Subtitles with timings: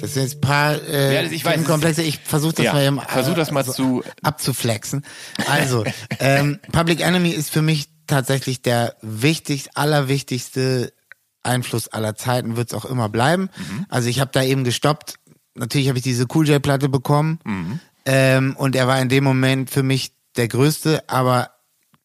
[0.00, 2.02] Das sind jetzt ein paar äh, Ja, das- ich weiß, Themenkomplexe.
[2.02, 5.04] Ich versuche das Ja, mal, eben, versuch das mal so zu- abzuflexen.
[5.48, 5.84] Also,
[6.18, 10.92] ähm, Public Enemy ist für mich tatsächlich der wichtig, allerwichtigste
[11.42, 13.48] Einfluss aller Zeiten, wird es auch immer bleiben.
[13.56, 13.86] Mhm.
[13.88, 15.14] Also ich habe da eben gestoppt.
[15.54, 17.80] Natürlich habe ich diese Cool J-Platte bekommen Mhm.
[18.06, 21.50] ähm, und er war in dem Moment für mich der größte, aber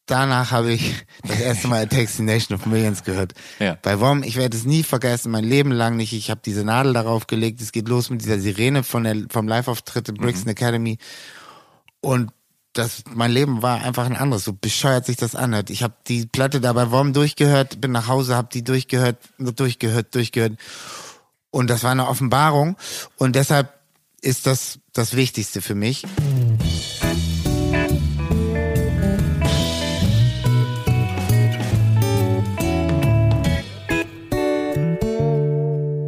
[0.06, 3.34] danach habe ich das erste Mal the Nation of Millions gehört.
[3.60, 3.78] Ja.
[3.82, 6.14] Bei WOM, ich werde es nie vergessen, mein Leben lang nicht.
[6.14, 7.62] Ich habe diese Nadel darauf gelegt.
[7.62, 10.98] Es geht los mit dieser Sirene von der, vom Live-Auftritt in Brixton Academy.
[12.02, 12.32] Und
[12.74, 15.70] das, mein Leben war einfach ein anderes, so bescheuert sich das anhört.
[15.70, 20.14] Ich habe die Platte da bei WOM durchgehört, bin nach Hause, habe die durchgehört, durchgehört,
[20.14, 20.54] durchgehört.
[21.52, 22.76] Und das war eine Offenbarung.
[23.18, 23.74] Und deshalb
[24.22, 26.04] ist das das Wichtigste für mich.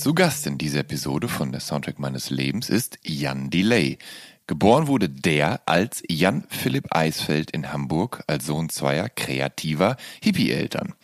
[0.00, 3.98] Zu Gast in dieser Episode von der Soundtrack meines Lebens ist Jan Delay.
[4.46, 10.94] Geboren wurde der als Jan Philipp Eisfeld in Hamburg als Sohn zweier kreativer Hippie-Eltern.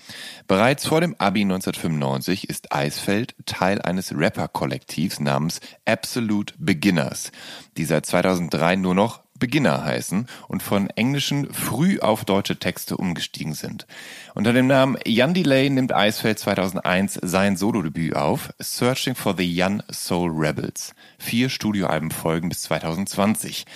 [0.48, 7.32] Bereits vor dem Abi 1995 ist Eisfeld Teil eines Rapper-Kollektivs namens Absolute Beginners,
[7.76, 13.54] die seit 2003 nur noch Beginner heißen und von englischen früh auf deutsche Texte umgestiegen
[13.54, 13.86] sind.
[14.34, 19.82] Unter dem Namen Jan Delay nimmt Eisfeld 2001 sein Solodebüt auf, Searching for the Young
[19.90, 20.94] Soul Rebels.
[21.18, 23.66] Vier Studioalben folgen bis 2020.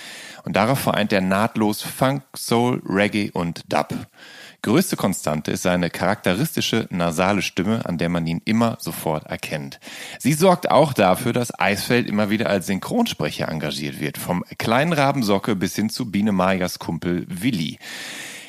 [0.44, 3.94] Und darauf vereint er nahtlos Funk, Soul, Reggae und Dub.
[4.62, 9.80] Größte Konstante ist seine charakteristische nasale Stimme, an der man ihn immer sofort erkennt.
[10.18, 15.56] Sie sorgt auch dafür, dass Eisfeld immer wieder als Synchronsprecher engagiert wird, vom kleinen Rabensocke
[15.56, 17.78] bis hin zu Biene Mayas Kumpel Willi.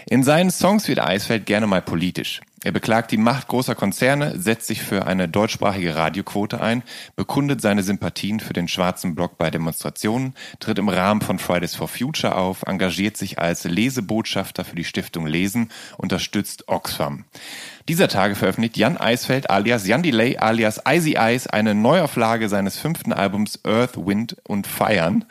[0.09, 2.41] In seinen Songs wird Eisfeld gerne mal politisch.
[2.63, 6.83] Er beklagt die Macht großer Konzerne, setzt sich für eine deutschsprachige Radioquote ein,
[7.15, 11.87] bekundet seine Sympathien für den schwarzen Block bei Demonstrationen, tritt im Rahmen von Fridays for
[11.87, 17.25] Future auf, engagiert sich als Lesebotschafter für die Stiftung Lesen, unterstützt Oxfam.
[17.91, 23.11] Dieser Tage veröffentlicht Jan Eisfeld alias Jan Delay alias Icy Ice eine Neuauflage seines fünften
[23.11, 25.25] Albums Earth, Wind und Feiern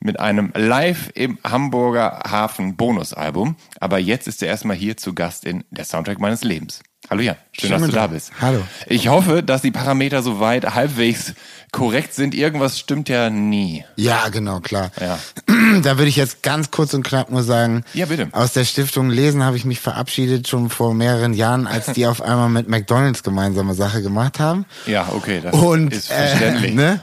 [0.00, 3.54] mit einem Live im Hamburger Hafen Bonusalbum.
[3.78, 6.82] Aber jetzt ist er erstmal hier zu Gast in der Soundtrack meines Lebens.
[7.08, 8.32] Hallo Jan, schön, dass du da bist.
[8.40, 8.60] Hallo.
[8.88, 11.34] Ich hoffe, dass die Parameter soweit halbwegs
[11.72, 12.34] korrekt sind.
[12.34, 13.84] Irgendwas stimmt ja nie.
[13.96, 14.90] Ja, genau, klar.
[15.00, 15.18] Ja.
[15.82, 18.28] Da würde ich jetzt ganz kurz und knapp nur sagen, Ja, bitte.
[18.32, 22.20] aus der Stiftung Lesen habe ich mich verabschiedet schon vor mehreren Jahren, als die auf
[22.22, 24.66] einmal mit McDonalds gemeinsame Sache gemacht haben.
[24.86, 26.72] Ja, okay, das Und ist verständlich.
[26.72, 27.00] Äh, ne?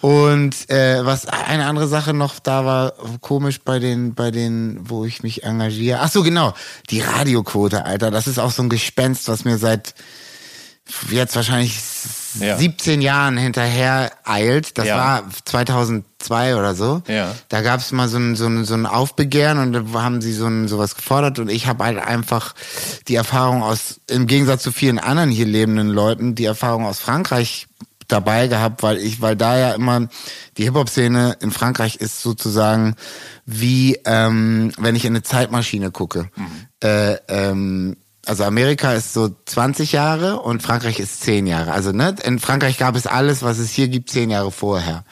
[0.00, 5.04] Und äh, was eine andere Sache noch da war, komisch bei den, bei den, wo
[5.04, 6.00] ich mich engagiere.
[6.02, 6.54] Ach so, genau,
[6.90, 8.10] die Radioquote, Alter.
[8.10, 9.94] Das ist auch so ein Gespenst, was mir seit
[11.10, 11.78] jetzt wahrscheinlich
[12.40, 12.56] Ja.
[12.56, 14.78] 17 Jahren hinterher eilt.
[14.78, 14.96] Das Ja.
[14.96, 17.02] war 2002 oder so.
[17.08, 17.34] Ja.
[17.48, 20.32] Da gab es mal so ein, so, ein, so ein Aufbegehren und da haben sie
[20.32, 22.54] so ein, sowas gefordert und ich habe halt einfach
[23.08, 27.66] die Erfahrung aus, im Gegensatz zu vielen anderen hier lebenden Leuten, die Erfahrung aus Frankreich
[28.08, 30.08] dabei gehabt, weil ich, weil da ja immer
[30.56, 32.94] die Hip-Hop-Szene in Frankreich ist sozusagen
[33.44, 36.30] wie, ähm, wenn ich in eine Zeitmaschine gucke.
[36.82, 37.96] Äh, ähm,
[38.28, 41.72] also Amerika ist so 20 Jahre und Frankreich ist 10 Jahre.
[41.72, 45.04] Also ne, in Frankreich gab es alles, was es hier gibt, 10 Jahre vorher.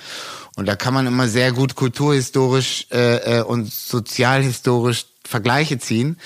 [0.56, 6.18] Und da kann man immer sehr gut kulturhistorisch äh, äh, und sozialhistorisch Vergleiche ziehen.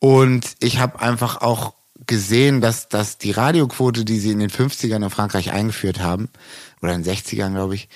[0.00, 1.74] Und ich habe einfach auch
[2.06, 6.28] gesehen, dass, dass die Radioquote, die sie in den 50ern in Frankreich eingeführt haben,
[6.82, 7.88] oder in den 60ern, glaube ich,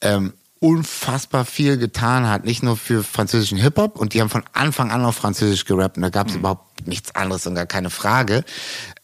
[0.00, 4.90] ähm, unfassbar viel getan hat, nicht nur für französischen Hip-Hop und die haben von Anfang
[4.90, 6.40] an auf Französisch gerappt und da gab es mhm.
[6.40, 8.44] überhaupt nichts anderes und gar keine Frage.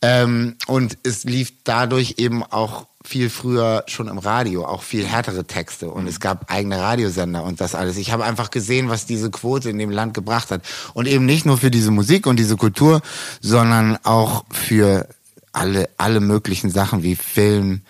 [0.01, 5.45] Ähm, und es lief dadurch eben auch viel früher schon im Radio, auch viel härtere
[5.45, 7.97] Texte und es gab eigene Radiosender und das alles.
[7.97, 10.63] Ich habe einfach gesehen, was diese Quote in dem Land gebracht hat
[10.95, 13.03] und eben nicht nur für diese Musik und diese Kultur,
[13.41, 15.09] sondern auch für
[15.53, 17.83] alle alle möglichen Sachen wie Film,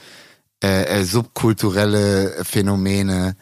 [0.62, 3.36] äh, äh, subkulturelle Phänomene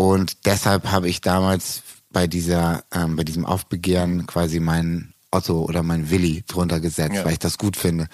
[0.00, 5.82] und deshalb habe ich damals bei dieser ähm, bei diesem Aufbegehren quasi meinen Otto oder
[5.82, 7.24] mein Willi drunter gesetzt, ja.
[7.26, 8.08] weil ich das gut finde,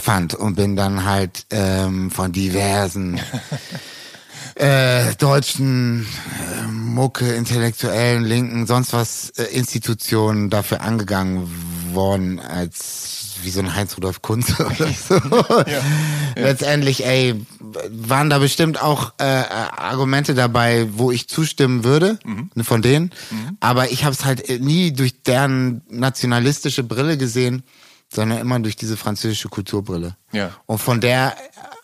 [0.00, 3.20] fand und bin dann halt ähm, von diversen
[4.54, 6.06] äh, deutschen
[6.62, 11.50] äh, Mucke, intellektuellen, linken, sonst was äh, Institutionen dafür angegangen
[11.94, 15.14] worden als wie so ein Heinz-Rudolf Kunze oder so.
[15.14, 15.82] ja.
[16.36, 17.44] Letztendlich, ey,
[17.90, 22.50] waren da bestimmt auch äh, Argumente dabei, wo ich zustimmen würde, mhm.
[22.62, 23.12] von denen.
[23.30, 23.56] Mhm.
[23.60, 27.62] Aber ich habe es halt nie durch deren nationalistische Brille gesehen,
[28.12, 30.16] sondern immer durch diese französische Kulturbrille.
[30.32, 30.52] Ja.
[30.66, 31.36] Und von der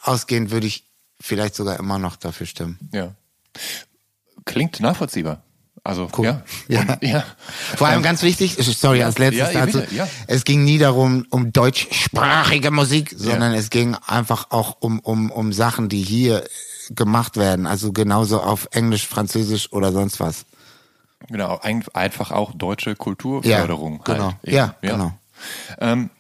[0.02, 0.84] ausgehend würde ich
[1.20, 2.78] vielleicht sogar immer noch dafür stimmen.
[2.92, 3.14] Ja.
[4.44, 5.42] Klingt nachvollziehbar.
[5.82, 6.26] Also cool.
[6.26, 6.42] ja.
[6.68, 6.80] Ja.
[6.80, 7.24] Und, ja.
[7.76, 10.06] Vor allem ganz wichtig, sorry, als letztes ja, dazu, ja.
[10.26, 15.52] es ging nie darum, um deutschsprachige Musik, sondern es ging einfach auch um, um, um
[15.52, 16.44] Sachen, die hier
[16.90, 17.66] gemacht werden.
[17.66, 20.44] Also genauso auf Englisch, Französisch oder sonst was.
[21.28, 21.60] Genau,
[21.92, 24.02] einfach auch deutsche Kulturförderung.
[24.06, 24.24] Ja, genau.
[24.24, 25.12] Halt ja, genau.
[25.78, 26.10] Ähm,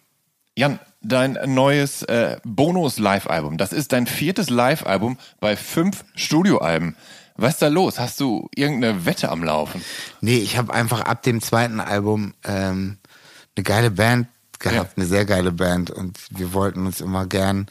[0.56, 6.96] Jan, dein neues äh, Bonus-Live-Album, das ist dein viertes Live-Album bei fünf Studioalben.
[7.40, 7.98] Was ist da los?
[7.98, 9.82] Hast du irgendeine Wette am Laufen?
[10.20, 12.98] Nee, ich habe einfach ab dem zweiten Album ähm,
[13.56, 14.28] eine geile Band
[14.58, 14.96] gehabt, ja.
[14.96, 17.66] eine sehr geile Band und wir wollten uns immer gern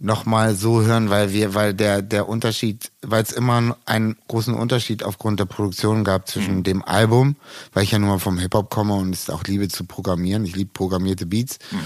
[0.00, 5.04] nochmal so hören, weil wir, weil der, der Unterschied, weil es immer einen großen Unterschied
[5.04, 6.62] aufgrund der Produktion gab zwischen mhm.
[6.62, 7.36] dem Album,
[7.74, 10.46] weil ich ja nur mal vom Hip-Hop komme und es auch liebe zu programmieren.
[10.46, 11.58] Ich liebe programmierte Beats.
[11.70, 11.78] Mhm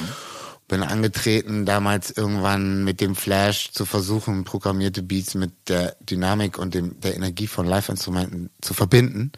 [0.68, 6.74] bin angetreten, damals irgendwann mit dem Flash zu versuchen, programmierte Beats mit der Dynamik und
[6.74, 9.30] dem, der Energie von Live-Instrumenten zu verbinden.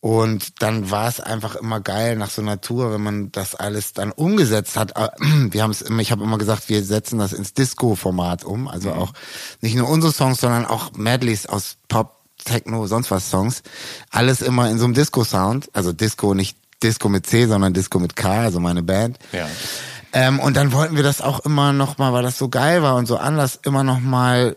[0.00, 3.92] Und dann war es einfach immer geil nach so einer Tour, wenn man das alles
[3.92, 4.96] dann umgesetzt hat.
[4.96, 5.08] Äh,
[5.52, 8.66] wir haben es immer, ich habe immer gesagt, wir setzen das ins Disco-Format um.
[8.66, 8.98] Also mhm.
[8.98, 9.12] auch
[9.60, 13.62] nicht nur unsere Songs, sondern auch Medleys aus Pop, Techno, sonst was Songs.
[14.10, 15.70] Alles immer in so einem Disco-Sound.
[15.72, 19.18] Also Disco, nicht Disco mit C, sondern Disco mit K, also meine Band.
[19.32, 19.48] Ja.
[20.16, 22.96] Ähm, und dann wollten wir das auch immer noch mal, weil das so geil war
[22.96, 24.56] und so anders, immer noch mal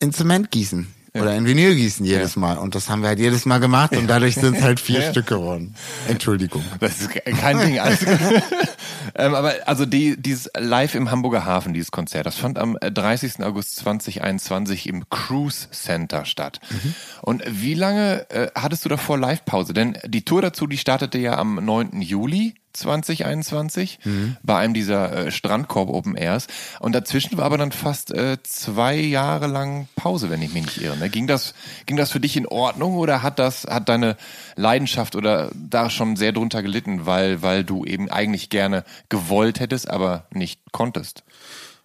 [0.00, 0.86] in Zement gießen.
[1.14, 1.22] Ja.
[1.22, 2.40] Oder in Vinyl gießen jedes ja.
[2.40, 2.58] Mal.
[2.58, 5.10] Und das haben wir halt jedes Mal gemacht und dadurch sind es halt vier ja.
[5.10, 5.74] Stück geworden.
[6.08, 6.62] Entschuldigung.
[6.78, 7.78] Das ist kein Ding.
[7.78, 8.02] Alles
[9.14, 13.42] ähm, aber also die, dieses Live im Hamburger Hafen, dieses Konzert, das fand am 30.
[13.42, 16.60] August 2021 im Cruise Center statt.
[16.68, 16.94] Mhm.
[17.22, 19.72] Und wie lange äh, hattest du davor Live-Pause?
[19.72, 22.02] Denn die Tour dazu, die startete ja am 9.
[22.02, 24.36] Juli 2021 mhm.
[24.42, 26.46] bei einem dieser äh, Strandkorb Open Airs.
[26.80, 30.80] Und dazwischen war aber dann fast äh, zwei Jahre lang Pause, wenn ich mich nicht
[30.80, 30.96] irre.
[30.96, 31.10] Ne?
[31.10, 31.54] Ging das,
[31.86, 34.16] ging das für dich in Ordnung oder hat das, hat deine
[34.56, 39.88] Leidenschaft oder da schon sehr drunter gelitten, weil, weil du eben eigentlich gerne gewollt hättest,
[39.88, 41.24] aber nicht konntest?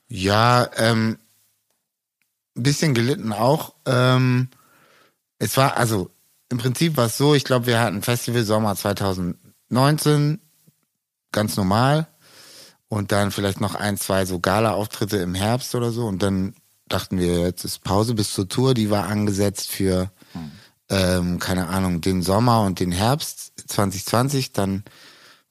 [0.08, 1.17] Ja, ähm,
[2.53, 3.74] bisschen gelitten auch.
[3.86, 4.50] Ähm,
[5.39, 6.10] es war, also
[6.50, 10.39] im Prinzip war es so, ich glaube, wir hatten Festival Sommer 2019
[11.31, 12.07] ganz normal
[12.89, 16.55] und dann vielleicht noch ein, zwei so Gala-Auftritte im Herbst oder so und dann
[16.88, 20.51] dachten wir, jetzt ist Pause bis zur Tour, die war angesetzt für, hm.
[20.89, 24.84] ähm, keine Ahnung, den Sommer und den Herbst 2020, dann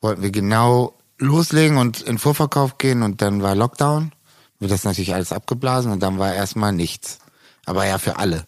[0.00, 4.12] wollten wir genau loslegen und in Vorverkauf gehen und dann war Lockdown,
[4.58, 7.18] wird das natürlich alles abgeblasen und dann war erstmal nichts.
[7.64, 8.46] Aber ja für alle.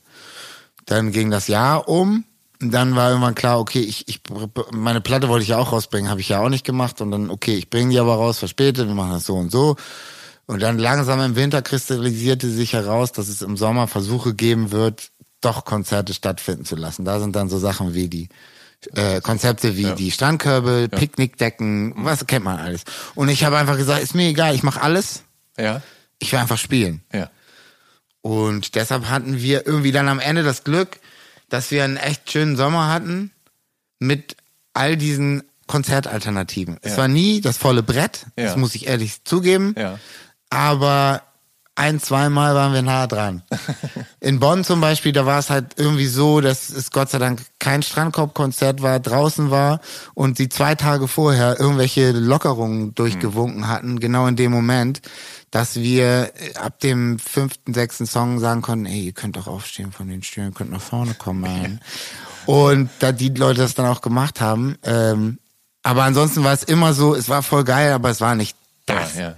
[0.86, 2.24] Dann ging das Jahr um
[2.60, 4.20] dann war irgendwann klar, okay, ich, ich
[4.72, 7.30] meine Platte wollte ich ja auch rausbringen, habe ich ja auch nicht gemacht und dann
[7.30, 9.76] okay, ich bringe die aber raus, verspätet, wir machen das so und so.
[10.46, 15.10] Und dann langsam im Winter kristallisierte sich heraus, dass es im Sommer Versuche geben wird,
[15.40, 17.04] doch Konzerte stattfinden zu lassen.
[17.04, 18.28] Da sind dann so Sachen wie die
[18.94, 19.94] äh, Konzepte wie ja.
[19.94, 20.98] die Strandkörbe, ja.
[20.98, 22.84] Picknickdecken, was kennt man alles.
[23.14, 25.22] Und ich habe einfach gesagt, ist mir egal, ich mache alles.
[25.58, 25.82] Ja.
[26.18, 27.02] Ich will einfach spielen.
[27.12, 27.30] Ja.
[28.22, 30.98] Und deshalb hatten wir irgendwie dann am Ende das Glück,
[31.48, 33.32] dass wir einen echt schönen Sommer hatten
[33.98, 34.36] mit
[34.74, 36.74] all diesen Konzertalternativen.
[36.74, 36.80] Ja.
[36.82, 38.46] Es war nie das volle Brett, ja.
[38.46, 39.74] das muss ich ehrlich zugeben.
[39.76, 39.98] Ja.
[40.50, 41.22] Aber
[41.78, 43.42] ein, zweimal waren wir nah dran.
[44.20, 47.40] In Bonn zum Beispiel, da war es halt irgendwie so, dass es Gott sei Dank
[47.58, 49.80] kein Strandkorbkonzert war, draußen war
[50.14, 55.00] und die zwei Tage vorher irgendwelche Lockerungen durchgewunken hatten, genau in dem Moment,
[55.50, 60.08] dass wir ab dem fünften, sechsten Song sagen konnten, ey, ihr könnt doch aufstehen von
[60.08, 61.80] den Stühlen, könnt nach vorne kommen.
[62.44, 65.38] Und da die Leute das dann auch gemacht haben, ähm,
[65.82, 69.14] aber ansonsten war es immer so, es war voll geil, aber es war nicht das.
[69.14, 69.34] Ja, ja.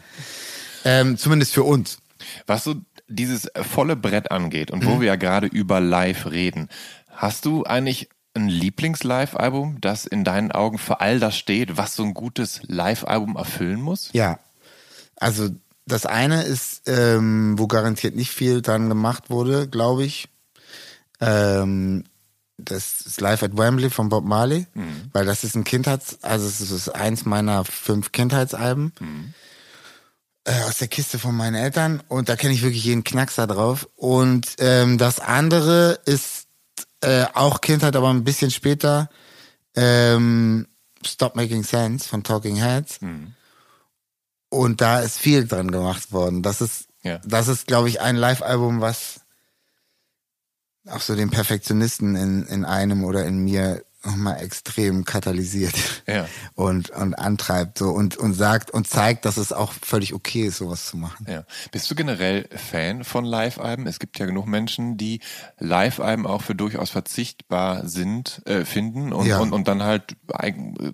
[0.84, 1.99] Ähm, zumindest für uns.
[2.46, 2.74] Was so
[3.08, 5.00] dieses volle Brett angeht und wo Mhm.
[5.00, 6.68] wir ja gerade über Live reden,
[7.10, 12.04] hast du eigentlich ein Lieblings-Live-Album, das in deinen Augen für all das steht, was so
[12.04, 14.10] ein gutes Live-Album erfüllen muss?
[14.12, 14.38] Ja.
[15.16, 15.48] Also
[15.86, 20.28] das eine ist, ähm, wo garantiert nicht viel dran gemacht wurde, glaube ich.
[21.20, 22.04] Ähm,
[22.58, 24.66] das ist Live at Wembley von Bob Marley,
[25.12, 28.92] weil das ist ein Kindheits-, also es ist eins meiner fünf Kindheitsalben.
[30.44, 33.88] Äh, aus der Kiste von meinen Eltern und da kenne ich wirklich jeden Knackser drauf.
[33.96, 36.46] Und ähm, das andere ist
[37.02, 39.10] äh, auch Kindheit, aber ein bisschen später.
[39.74, 40.66] Ähm,
[41.04, 43.00] Stop Making Sense von Talking Heads.
[44.48, 46.42] Und da ist viel dran gemacht worden.
[46.42, 47.18] Das ist, Ja.
[47.24, 49.20] das ist, glaube ich, ein Live-Album, was
[50.88, 55.74] auch so den Perfektionisten in, in einem oder in mir nochmal extrem katalysiert
[56.06, 56.26] Ja.
[56.54, 60.58] und, und antreibt so und, und sagt und zeigt, dass es auch völlig okay ist,
[60.58, 61.26] sowas zu machen.
[61.28, 61.44] Ja.
[61.70, 63.86] Bist du generell Fan von Live-Alben?
[63.86, 65.20] Es gibt ja genug Menschen, die
[65.58, 69.38] Live-Alben auch für durchaus verzichtbar sind, äh, finden und, Ja.
[69.38, 70.16] und, und dann halt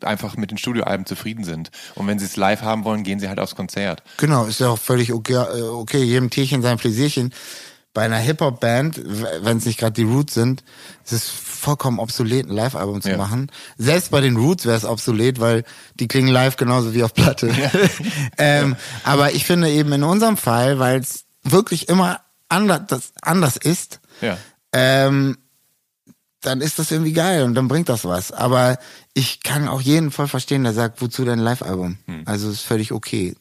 [0.02, 1.70] einfach mit den Studioalben zufrieden sind.
[1.94, 4.02] Und wenn sie es live haben wollen, gehen sie halt aufs Konzert.
[4.16, 7.32] Genau, ist ja auch völlig okay, äh, okay jedem Tierchen sein Pläsierchen.
[7.96, 9.00] Bei einer Hip-Hop-Band,
[9.40, 10.62] wenn es nicht gerade die Roots sind,
[11.06, 13.16] ist es vollkommen obsolet, ein Live-Album zu Ja.
[13.16, 13.50] machen.
[13.78, 15.64] Selbst bei den Roots wäre es obsolet, weil
[15.98, 17.50] die klingen live genauso wie auf Platte.
[18.36, 23.56] ähm, aber ich finde eben in unserem Fall, weil es wirklich immer anders, das anders
[23.56, 24.36] ist, Ja.
[24.74, 25.38] ähm,
[26.42, 28.30] dann ist das irgendwie geil und dann bringt das was.
[28.30, 28.78] Aber
[29.14, 31.96] ich kann auch jeden voll verstehen, der sagt, wozu denn ein Live-Album?
[32.26, 33.34] Also ist völlig okay.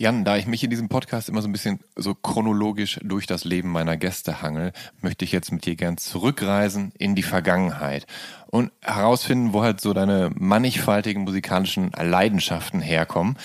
[0.00, 3.44] Jan, da ich mich in diesem Podcast immer so ein bisschen so chronologisch durch das
[3.44, 8.06] Leben meiner Gäste hangel, möchte ich jetzt mit dir gern zurückreisen in die Vergangenheit
[8.46, 13.36] und herausfinden, wo halt so deine mannigfaltigen musikalischen Leidenschaften herkommen.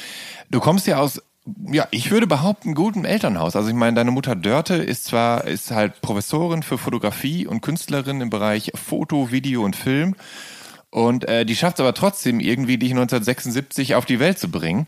[0.49, 1.21] Du kommst ja aus
[1.69, 3.57] ja, ich würde behaupten, gutem Elternhaus.
[3.57, 8.21] Also ich meine, deine Mutter Dörte ist zwar, ist halt Professorin für Fotografie und Künstlerin
[8.21, 10.15] im Bereich Foto, Video und Film.
[10.89, 14.87] Und äh, die schafft es aber trotzdem irgendwie, dich 1976 auf die Welt zu bringen.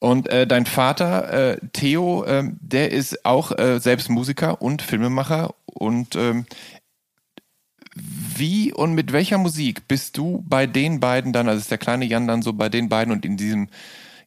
[0.00, 5.54] Und äh, dein Vater, äh, Theo, ähm, der ist auch äh, selbst Musiker und Filmemacher.
[5.66, 6.46] Und ähm,
[7.94, 12.04] wie und mit welcher Musik bist du bei den beiden dann, also ist der kleine
[12.04, 13.68] Jan dann so bei den beiden und in diesem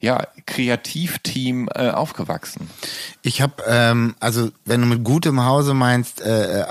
[0.02, 2.70] ja, Kreativteam äh, aufgewachsen?
[3.22, 6.66] Ich habe, ähm, also wenn du mit gutem Hause meinst, äh, äh,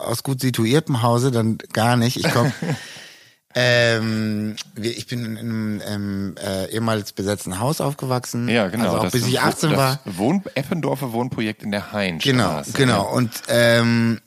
[0.00, 2.16] aus gut situiertem Hause, dann gar nicht.
[2.16, 2.52] Ich komme,
[3.54, 8.48] ähm, ich bin in einem ähm, äh, ehemals besetzten Haus aufgewachsen.
[8.48, 8.84] Ja, genau.
[8.84, 10.00] Also auch das bis ich Wo- 18 das war.
[10.04, 12.72] Wohn Eppendorfer Wohnprojekt in der Heinstraße.
[12.72, 13.14] Genau, genau.
[13.14, 14.20] Und ähm,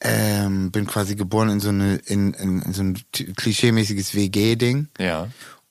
[0.00, 2.98] ähm, bin quasi geboren in so eine in, in, in so ein
[3.36, 4.88] klischeemäßiges WG-Ding.
[4.98, 5.28] Ja.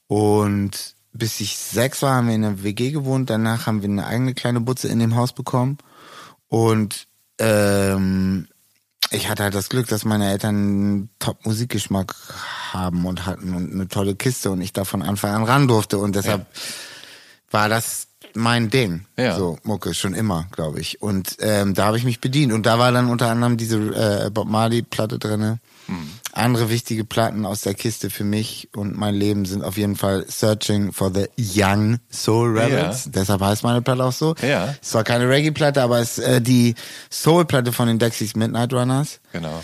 [0.08, 3.30] Und bis ich sechs war, haben wir in einer WG gewohnt.
[3.30, 5.78] Danach haben wir eine eigene kleine Butze in dem Haus bekommen.
[6.48, 7.08] Und
[7.40, 8.48] ähm,
[9.16, 12.16] ich hatte halt das Glück, dass meine Eltern einen Top-Musikgeschmack
[12.72, 15.98] haben und hatten und eine tolle Kiste und ich da von Anfang an ran durfte.
[15.98, 16.46] Und deshalb
[17.50, 19.06] war das mein Ding.
[19.18, 19.38] Ja.
[19.38, 21.02] So, Mucke, schon immer, glaube ich.
[21.02, 22.54] Und ähm, da habe ich mich bedient.
[22.54, 25.60] Und da war dann unter anderem diese äh, Bob Marley-Platte drinne.
[25.88, 26.10] Hm.
[26.32, 30.26] Andere wichtige Platten aus der Kiste für mich und mein Leben sind auf jeden Fall
[30.28, 33.06] Searching for the Young Soul Rebels.
[33.06, 33.12] Ja.
[33.14, 34.36] Deshalb heißt meine Platte auch so.
[34.42, 34.76] Ja.
[34.82, 36.76] Es war keine Reggae-Platte, aber es ist äh, die
[37.10, 39.20] Soul-Platte von den Dexys Midnight Runners.
[39.32, 39.64] Genau.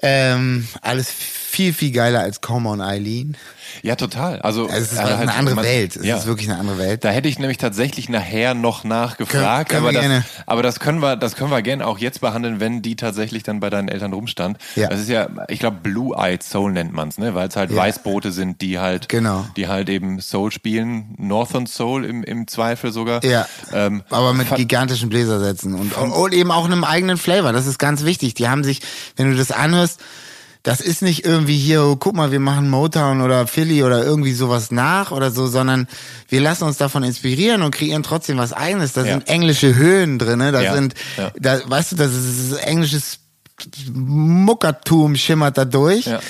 [0.00, 3.36] Ähm, alles viel, viel geiler als Come on Eileen.
[3.82, 4.40] Ja, total.
[4.42, 5.96] Also Es ist eine halt, andere man- Welt.
[5.96, 6.16] Es ja.
[6.16, 7.04] ist wirklich eine andere Welt.
[7.04, 10.24] Da hätte ich nämlich tatsächlich nachher noch nachgefragt, können aber, das, gerne.
[10.46, 13.60] aber das können wir, das können wir gerne auch jetzt behandeln, wenn die tatsächlich dann
[13.60, 14.58] bei deinen Eltern rumstand.
[14.76, 14.88] Ja.
[14.88, 17.76] Das ist ja, ich glaube, Blue-Eyed Soul nennt man's, ne, weil es halt Ja.
[17.76, 19.46] Weißbrote sind, die halt, Genau.
[19.56, 23.24] die halt eben Soul spielen, Northern Soul im, im Zweifel sogar.
[23.24, 27.52] Ja, Ähm, aber mit gigantischen Bläsersätzen und, und eben auch einem eigenen Flavor.
[27.52, 28.34] Das ist ganz wichtig.
[28.34, 28.80] Die haben sich,
[29.16, 30.00] wenn du das anhörst,
[30.64, 34.32] das ist nicht irgendwie hier, oh, guck mal, wir machen Motown oder Philly oder irgendwie
[34.32, 35.88] sowas nach oder so, sondern
[36.28, 38.92] wir lassen uns davon inspirieren und kreieren trotzdem was eigenes.
[38.92, 39.12] Da Ja.
[39.14, 41.32] sind englische Höhen drinne, da Ja, sind, ja.
[41.38, 43.18] da, weißt du, das ist englisches
[43.92, 46.06] Muckertum schimmert da durch.
[46.06, 46.20] Ja.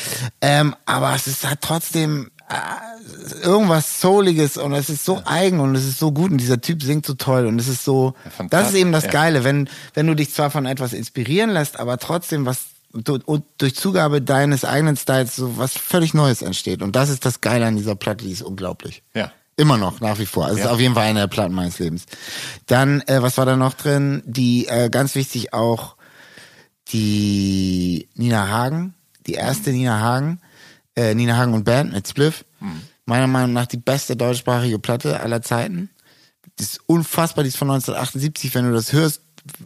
[0.41, 5.75] Ähm, aber es ist halt trotzdem äh, irgendwas Souliges und es ist so eigen und
[5.75, 8.45] es ist so gut und dieser Typ singt so toll und es ist so, Ja,
[8.49, 9.11] das ist eben das ja.
[9.11, 12.59] Geile, wenn, wenn du dich zwar von etwas inspirieren lässt, aber trotzdem was
[12.93, 17.41] und durch Zugabe deines eigenen Styles so was völlig Neues entsteht und das ist das
[17.41, 19.03] Geile an dieser Platte, die ist unglaublich.
[19.15, 19.33] Ja.
[19.57, 20.45] Immer noch, nach wie vor.
[20.47, 20.67] Also es Ja.
[20.67, 22.07] ist auf jeden Fall eine der Platten meines Lebens.
[22.67, 24.23] Dann, äh, was war da noch drin?
[24.25, 25.97] Die, äh, ganz wichtig auch,
[26.93, 28.95] die Nina Hagen,
[29.27, 30.41] die erste Nina Hagen,
[30.97, 32.45] äh, Nina Hagen und Band mit Spliff.
[33.05, 35.91] Meiner Meinung nach die beste deutschsprachige Platte aller Zeiten.
[36.59, 39.21] Die ist unfassbar, die ist von 1978, wenn du das hörst,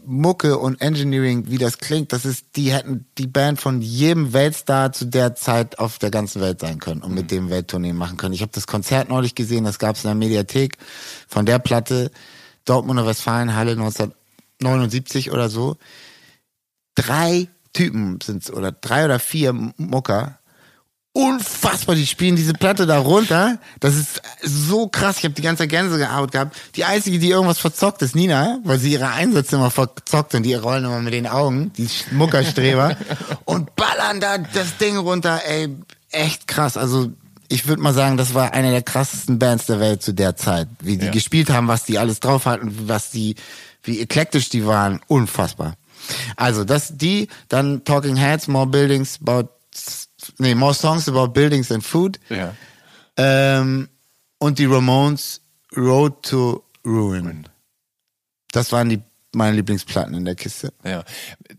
[0.04, 4.92] Mucke und Engineering, wie das klingt, das ist, die hätten die Band von jedem Weltstar
[4.92, 8.35] zu der Zeit auf der ganzen Welt sein können und mit dem Welttournee machen können.
[8.35, 10.78] Ich habe das Konzert neulich gesehen, das gab es in der Mediathek
[11.28, 12.11] von der Platte
[12.64, 15.76] Dortmunder Westfalenhalle 1979 oder so.
[16.95, 20.38] Drei Typen sind's oder drei oder vier Mucker
[21.16, 21.94] unfassbar.
[21.94, 23.58] Die spielen diese Platte da runter.
[23.80, 25.16] Das ist so krass.
[25.18, 26.56] Ich habe die ganze Gänsehaut gehabt.
[26.76, 30.54] Die einzige, die irgendwas verzockt, ist Nina, weil sie ihre Einsätze immer verzockt und die
[30.54, 32.96] rollen immer mit den Augen, die Muckerstreber
[33.46, 35.40] und ballern da das Ding runter.
[35.46, 35.75] Ey,
[36.11, 36.76] echt krass.
[36.76, 37.11] Also
[37.49, 40.68] ich würde mal sagen, das war eine der krassesten Bands der Welt zu der Zeit.
[40.80, 41.12] Wie die Ja.
[41.12, 43.37] gespielt haben, was die alles drauf hatten, was die,
[43.82, 45.00] wie eklektisch die waren.
[45.06, 45.75] Unfassbar.
[46.37, 49.49] Also das, die, dann Talking Heads, More Buildings About,
[50.38, 52.19] nee, More Songs About Buildings and Food.
[52.28, 52.55] Ja.
[53.16, 53.88] Ähm,
[54.38, 55.40] und die Ramones
[55.76, 57.49] Road to Ruin.
[58.52, 59.00] Das waren die
[59.35, 60.73] meine Lieblingsplatten in der Kiste.
[60.85, 61.05] Ja,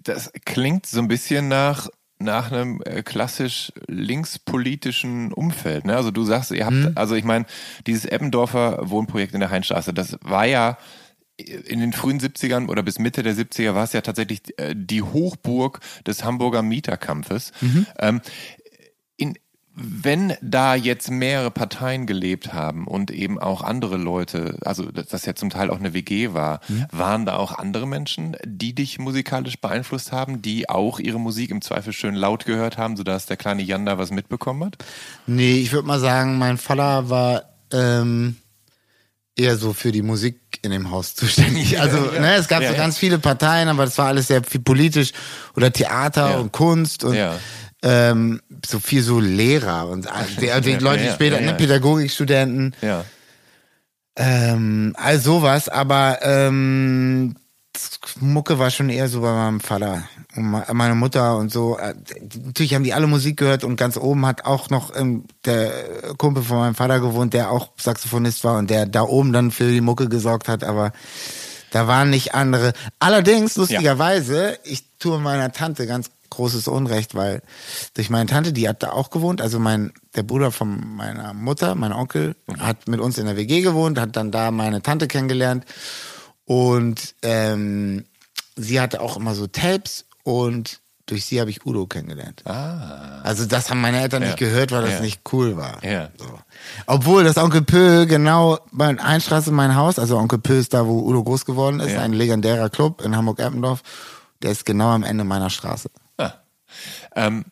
[0.04, 5.86] das klingt so ein bisschen nach nach einem äh, klassisch linkspolitischen Umfeld.
[5.86, 5.96] Ne?
[5.96, 6.92] Also du sagst, ihr habt, Mhm.
[6.96, 7.46] also ich meine,
[7.86, 10.78] dieses Eppendorfer Wohnprojekt in der Heinstraße, das war ja
[11.38, 15.04] in den frühen 70ern oder bis Mitte der 70er war es ja tatsächlich äh, die
[15.04, 17.52] Hochburg des Hamburger Mieterkampfes.
[17.62, 17.86] Mhm.
[18.00, 18.22] Ähm,
[19.80, 25.26] wenn da jetzt mehrere Parteien gelebt haben und eben auch andere Leute, also dass das
[25.28, 29.60] ja zum Teil auch eine WG war, waren da auch andere Menschen, die dich musikalisch
[29.62, 33.62] beeinflusst haben, die auch ihre Musik im Zweifel schön laut gehört haben, sodass der kleine
[33.62, 34.78] Jan da was mitbekommen hat?
[35.28, 38.38] Nee, ich würde mal sagen, mein Vater war ähm,
[39.36, 41.80] eher so für die Musik in dem Haus zuständig.
[41.80, 42.80] Also, ne, es gab Ja, so ja.
[42.80, 45.12] ganz viele Parteien, aber das war alles sehr viel politisch
[45.56, 46.38] oder Theater Ja.
[46.40, 47.36] und Kunst und Ja.
[47.84, 50.08] Ähm, so viel so Lehrer und
[50.40, 51.52] die, die Ja, Leute, ja, später, ja, ja.
[51.52, 52.76] ne, Pädagogikstudenten.
[52.82, 53.06] Ja.
[54.16, 57.36] Ähm, all sowas, aber ähm,
[58.20, 60.04] Mucke war schon eher so bei meinem Vater
[60.36, 61.78] und me- meine Mutter und so.
[61.78, 61.94] Äh,
[62.44, 65.72] Natürlich haben die alle Musik gehört und ganz oben hat auch noch ähm, der
[66.18, 69.70] Kumpel von meinem Vater gewohnt, der auch Saxophonist war und der da oben dann für
[69.70, 70.94] die Mucke gesorgt hat, aber
[71.70, 72.74] da waren nicht andere.
[72.98, 77.41] Allerdings, lustigerweise, ich tue meiner Tante ganz großes Unrecht, weil
[77.95, 81.76] durch meine Tante, die hat da auch gewohnt, also mein, der Bruder von meiner Mutter,
[81.76, 85.65] mein Onkel, hat mit uns in der WG gewohnt, hat dann da meine Tante kennengelernt
[86.45, 88.06] und ähm,
[88.56, 92.43] sie hatte auch immer so Tapes und durch sie habe ich Udo kennengelernt.
[92.45, 94.28] Also das haben meine Eltern Ja.
[94.30, 95.00] nicht gehört, weil das Ja.
[95.00, 95.82] nicht cool war.
[95.84, 96.10] Ja.
[96.17, 96.26] So.
[96.86, 101.00] Obwohl das Onkel Pö genau bei Einstraße mein Haus, also Onkel Pö ist da, wo
[101.08, 102.02] Udo groß geworden ist, Ja.
[102.02, 103.84] ein legendärer Club in Hamburg-Eppendorf,
[104.41, 105.89] der ist genau am Ende meiner Straße.
[107.16, 107.46] Ähm,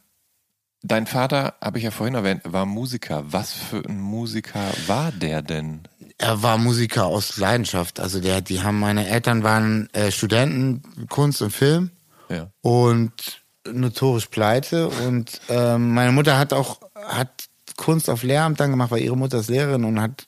[0.82, 3.24] dein Vater, habe ich ja vorhin erwähnt, war Musiker.
[3.28, 5.88] Was für ein Musiker war der denn?
[6.18, 8.00] Er war Musiker aus Leidenschaft.
[8.00, 11.92] Also der, die haben meine Eltern waren äh, Studenten Kunst und Film
[12.30, 12.50] Ja.
[12.62, 17.46] und notorisch pleite und ähm, meine Mutter hat auch hat
[17.78, 20.28] Kunst auf Lehramt dann gemacht, weil ihre Mutter ist Lehrerin und hat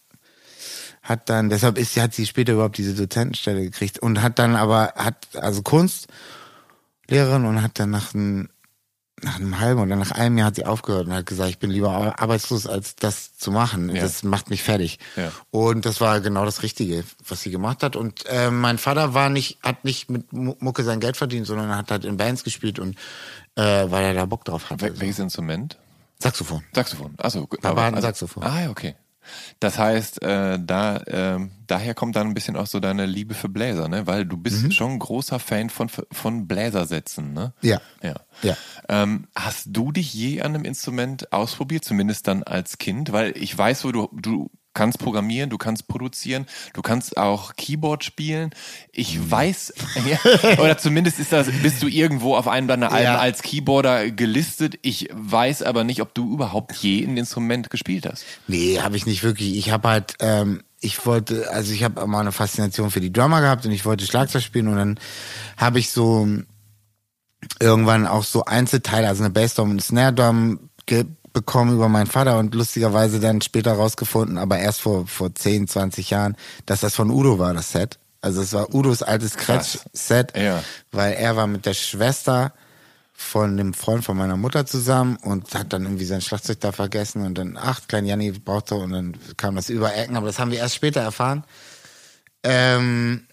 [1.03, 4.93] hat dann deshalb ist hat sie später überhaupt diese Dozentenstelle gekriegt und hat dann aber
[4.95, 8.49] hat also Kunstlehrerin und hat dann nach einem
[9.23, 11.71] nach einem halben oder nach einem Jahr hat sie aufgehört und hat gesagt, ich bin
[11.71, 13.89] lieber ar- arbeitslos, als das zu machen.
[13.95, 14.01] Ja.
[14.03, 14.99] Das macht mich fertig.
[15.15, 15.31] Ja.
[15.49, 17.95] Und das war genau das Richtige, was sie gemacht hat.
[17.95, 21.75] Und äh, mein Vater war nicht, hat nicht mit Mu- Mucke sein Geld verdient, sondern
[21.75, 22.95] hat halt in Bands gespielt und
[23.55, 24.85] äh, weil er da Bock drauf hatte.
[24.85, 25.77] Wel welches Instrument?
[26.19, 26.63] Saxophon.
[26.75, 27.15] Saxophon.
[27.17, 28.43] Achso, aber- war ein also- Saxophon.
[28.43, 28.95] Ah, okay.
[29.59, 33.49] Das heißt, äh, da, ähm, daher kommt dann ein bisschen auch so deine Liebe für
[33.49, 34.07] Bläser, ne?
[34.07, 37.53] Weil du bist schon ein großer Fan von, von Bläsersätzen, ne?
[37.61, 37.69] Mhm.
[37.69, 37.81] Ja.
[38.01, 38.15] Ja.
[38.41, 38.57] Ja.
[38.89, 43.11] Ähm, hast du dich je an einem Instrument ausprobiert, zumindest dann als Kind?
[43.11, 48.03] Weil ich weiß, wo du, du kannst programmieren, du kannst produzieren, du kannst auch Keyboard
[48.03, 48.51] spielen.
[48.91, 49.31] Ich Mhm.
[49.31, 49.73] weiß,
[50.07, 53.17] ja, oder zumindest ist das, bist du irgendwo auf einem deiner Alben Ja.
[53.17, 54.77] als Keyboarder gelistet.
[54.83, 58.23] Ich weiß aber nicht, ob du überhaupt je ein Instrument gespielt hast.
[58.47, 59.57] Nee, habe ich nicht wirklich.
[59.57, 63.41] Ich habe halt, ähm, ich wollte, also ich habe mal eine Faszination für die Drummer
[63.41, 64.99] gehabt und ich wollte Schlagzeug spielen und dann
[65.57, 66.27] habe ich so
[67.59, 70.59] irgendwann auch so Einzelteile, also eine Bassdrum und eine Snare Drum
[71.37, 76.09] bekommen über meinen Vater und lustigerweise dann später rausgefunden, aber erst vor, vor 10, 20
[76.09, 77.99] Jahren, dass das von Udo war, das Set.
[78.21, 80.63] Also es war Udos altes Kretsch-Set, Ja.
[80.91, 82.53] weil er war mit der Schwester
[83.13, 87.23] von dem Freund von meiner Mutter zusammen und hat dann irgendwie sein Schlagzeug da vergessen
[87.25, 90.51] und dann, ach, klein Janni brauchte und dann kam das über Ecken, aber das haben
[90.51, 91.43] wir erst später erfahren.
[92.43, 93.27] Ähm,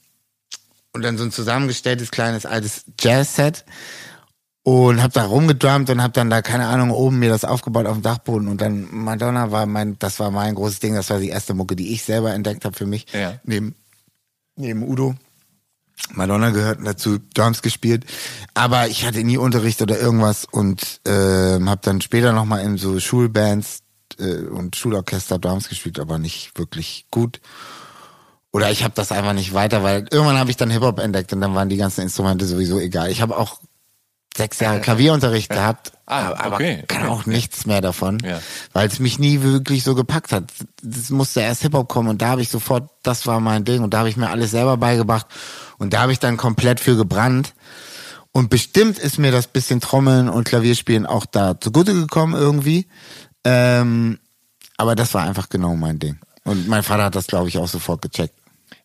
[0.93, 3.65] und dann so ein zusammengestelltes kleines altes Jazz-Set
[4.65, 7.99] und hab da rumgedrummt und hab dann da keine Ahnung oben mir das aufgebaut auf
[7.99, 8.49] dem Dachboden.
[8.49, 10.95] Und dann Madonna war mein das war mein großes Ding.
[10.95, 13.07] Das war die erste Mucke die ich selber entdeckt habe für mich.
[13.13, 13.39] Ja.
[13.45, 13.75] neben
[14.57, 15.15] neben Udo.
[16.13, 18.07] Madonna gehörten dazu Drums gespielt.
[18.55, 20.47] Aber ich hatte nie Unterricht oder irgendwas.
[20.51, 23.81] Und ähm, habe dann später noch mal in so Schulbands
[24.19, 27.41] äh, und Schulorchester Drums gespielt aber nicht wirklich gut.
[28.51, 31.43] Oder ich habe das einfach nicht weiter, weil irgendwann habe ich dann Hip-Hop entdeckt und
[31.43, 33.11] dann waren die ganzen Instrumente sowieso egal.
[33.11, 33.61] Ich habe auch
[34.37, 37.11] sechs Jahre Klavierunterricht gehabt, Ah, aber okay, kann okay.
[37.11, 38.41] auch nichts mehr davon, Ja.
[38.73, 40.45] weil es mich nie wirklich so gepackt hat.
[40.83, 43.95] Das musste erst Hip-Hop kommen und da habe ich sofort, das war mein Ding und
[43.95, 45.27] da habe ich mir alles selber beigebracht
[45.79, 47.55] und da habe ich dann komplett für gebrannt.
[48.33, 52.89] Und bestimmt ist mir das bisschen Trommeln und Klavierspielen auch da zugute gekommen irgendwie.
[53.45, 54.19] Ähm,
[54.77, 56.19] aber das war einfach genau mein Ding.
[56.43, 58.35] Und mein Vater hat das, glaube ich, auch sofort gecheckt.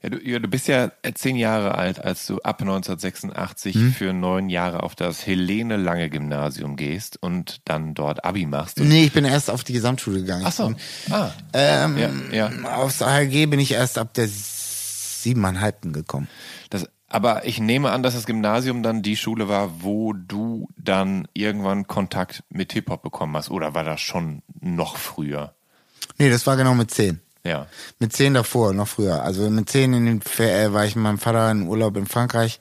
[0.01, 3.93] Ja, du, ja, du bist ja zehn Jahre alt, als du ab 1986 Hm?
[3.93, 8.79] für neun Jahre auf das Helene Lange Gymnasium gehst und dann dort Abi machst.
[8.79, 10.43] Nee, ich bin erst auf die Gesamtschule gegangen.
[10.47, 10.73] Ach so.
[11.11, 11.31] Ah.
[11.51, 12.75] Ähm, Ja, ja.
[12.77, 16.29] Aufs ALG bin ich erst ab der siebeneinhalbten gekommen.
[16.69, 21.27] Das, aber ich nehme an, dass das Gymnasium dann die Schule war, wo du dann
[21.33, 23.49] irgendwann Kontakt mit Hip-Hop bekommen hast.
[23.49, 25.53] Oder war das schon noch früher?
[26.17, 27.19] Nee, das war genau mit zehn.
[27.45, 27.67] Ja.
[27.99, 29.23] Mit zehn davor, noch früher.
[29.23, 32.59] Also mit zehn in den, äh, war ich mit meinem Vater in Urlaub in Frankreich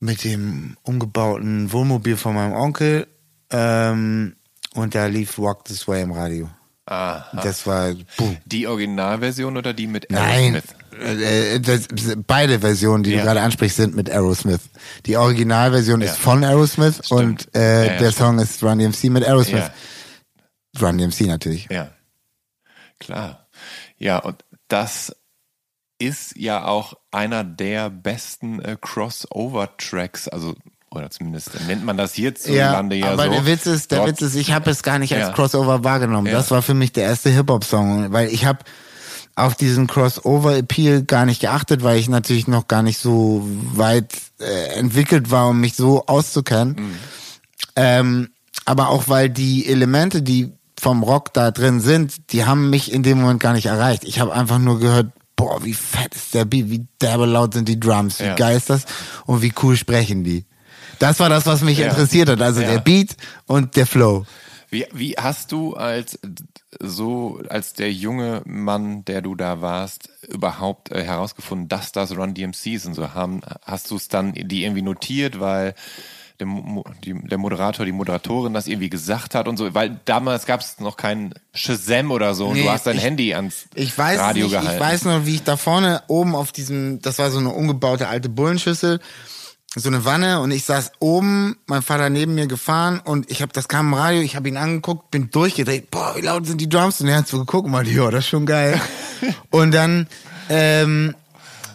[0.00, 3.06] mit dem umgebauten Wohnmobil von meinem Onkel.
[3.50, 4.36] Ähm,
[4.74, 6.48] und da lief Walk This Way im Radio.
[6.86, 8.38] Ah, Das war boom.
[8.46, 10.54] die Originalversion oder die mit Nein,
[10.94, 11.20] Aerosmith?
[11.20, 11.86] äh, das,
[12.26, 13.18] beide Versionen, die Ja.
[13.18, 14.60] du gerade ansprichst, sind mit Aerosmith.
[15.04, 16.06] Die Originalversion Ja.
[16.12, 17.20] ist von Aerosmith Stimmt.
[17.20, 18.14] und äh, Ja, der stimmt.
[18.14, 19.70] Song ist Run DMC mit Aerosmith.
[20.80, 21.66] Run DMC natürlich.
[21.70, 21.90] Ja,
[22.98, 23.46] klar.
[23.98, 25.14] Ja, und das
[25.98, 30.54] ist ja auch einer der besten äh, Crossover-Tracks, also
[30.90, 33.30] oder zumindest nennt man das hierzulande ja, aber so.
[33.32, 35.32] der Witz ist, der Dort- Witz ist, ich habe es gar nicht als Ja.
[35.32, 36.28] Crossover wahrgenommen.
[36.28, 36.32] Ja.
[36.34, 38.60] Das war für mich der erste Hip-Hop-Song, weil ich habe
[39.34, 44.78] auf diesen Crossover-Appeal gar nicht geachtet, weil ich natürlich noch gar nicht so weit äh,
[44.78, 46.74] entwickelt war, um mich so auszukennen.
[46.78, 46.96] Mhm.
[47.76, 48.28] Ähm,
[48.64, 53.02] aber auch weil die Elemente, die vom Rock da drin sind, die haben mich in
[53.02, 54.04] dem Moment gar nicht erreicht.
[54.04, 57.68] Ich habe einfach nur gehört, boah, wie fett ist der Beat, wie derbe laut sind
[57.68, 58.34] die Drums, wie Ja.
[58.34, 58.84] geil ist das
[59.26, 60.44] und wie cool sprechen die.
[60.98, 61.88] Das war das, was mich Ja.
[61.90, 62.68] interessiert hat, also Ja.
[62.72, 64.24] der Beat und der Flow.
[64.70, 66.18] Wie, wie hast du als
[66.78, 72.34] so als der junge Mann, der du da warst, überhaupt äh, herausgefunden, dass das Run
[72.34, 72.94] DMC sind?
[72.94, 75.74] So haben, hast du es dann die irgendwie notiert, weil
[76.40, 80.46] der, Mo- die, der Moderator, die Moderatorin das irgendwie gesagt hat und so, weil damals
[80.46, 83.66] gab es noch kein Shazam oder so und Nee, du hast dein ich- Handy ans
[83.74, 84.72] Ich weiß Radio nicht, gehalten.
[84.74, 88.08] ich weiß nur, wie ich da vorne oben auf diesem, das war so eine umgebaute
[88.08, 89.00] alte Bullenschüssel,
[89.74, 93.52] so eine Wanne und ich saß oben, mein Vater neben mir gefahren und ich habe
[93.52, 96.68] das kam im Radio, ich habe ihn angeguckt, bin durchgedreht, boah, wie laut sind die
[96.68, 98.80] Drums und er hat so geguckt meinte, ja, das ist schon geil.
[99.50, 100.06] und dann
[100.48, 101.14] ähm,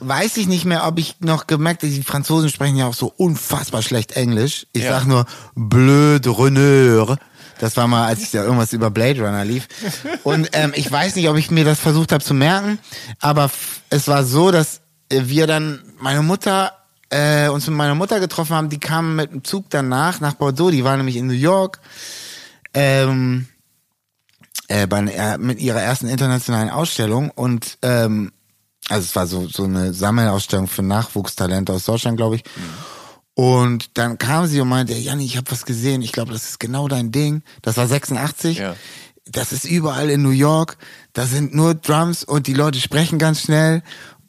[0.08, 3.14] weiß ich nicht mehr, ob ich noch gemerkt habe, die Franzosen sprechen ja auch so
[3.16, 4.68] unfassbar schlecht Englisch.
[4.74, 4.92] Ich Ja.
[5.00, 7.18] sag nur blöd Reneur.
[7.60, 9.68] Das war mal, als ich da irgendwas über Blade Runner lief.
[10.24, 12.80] Und ähm, ich weiß nicht, ob ich mir das versucht habe zu merken,
[13.20, 13.50] aber
[13.90, 16.74] es war so, dass äh, wir dann meine Mutter
[17.10, 18.70] äh, uns mit meiner Mutter getroffen haben.
[18.70, 20.72] Die kamen mit dem Zug danach nach Bordeaux.
[20.72, 21.80] Die war nämlich in New York.
[22.74, 23.48] Ähm,
[24.68, 28.32] äh, bei, äh, mit ihrer ersten internationalen Ausstellung und ähm,
[28.90, 32.44] also es war so so eine Sammelausstellung für Nachwuchstalente aus Deutschland, glaube ich.
[33.36, 36.60] Und dann kam sie und meinte, Janni, ich habe was gesehen, ich glaube, das ist
[36.60, 37.42] genau dein Ding.
[37.62, 38.60] Das war 86.
[38.60, 38.76] Ja.
[39.26, 40.78] Das ist überall in New York.
[41.14, 43.82] Da sind nur Drums und die Leute sprechen ganz schnell.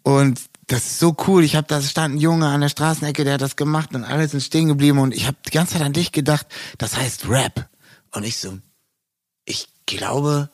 [0.02, 1.44] Und das ist so cool.
[1.44, 4.26] Ich habe da stand ein Junge an der Straßenecke, der hat das gemacht und alle
[4.28, 4.98] sind stehen geblieben.
[4.98, 6.46] Und ich habe die ganze Zeit an dich gedacht,
[6.78, 7.68] das heißt Rap.
[8.12, 8.58] Und ich so,
[9.44, 10.48] ich glaube,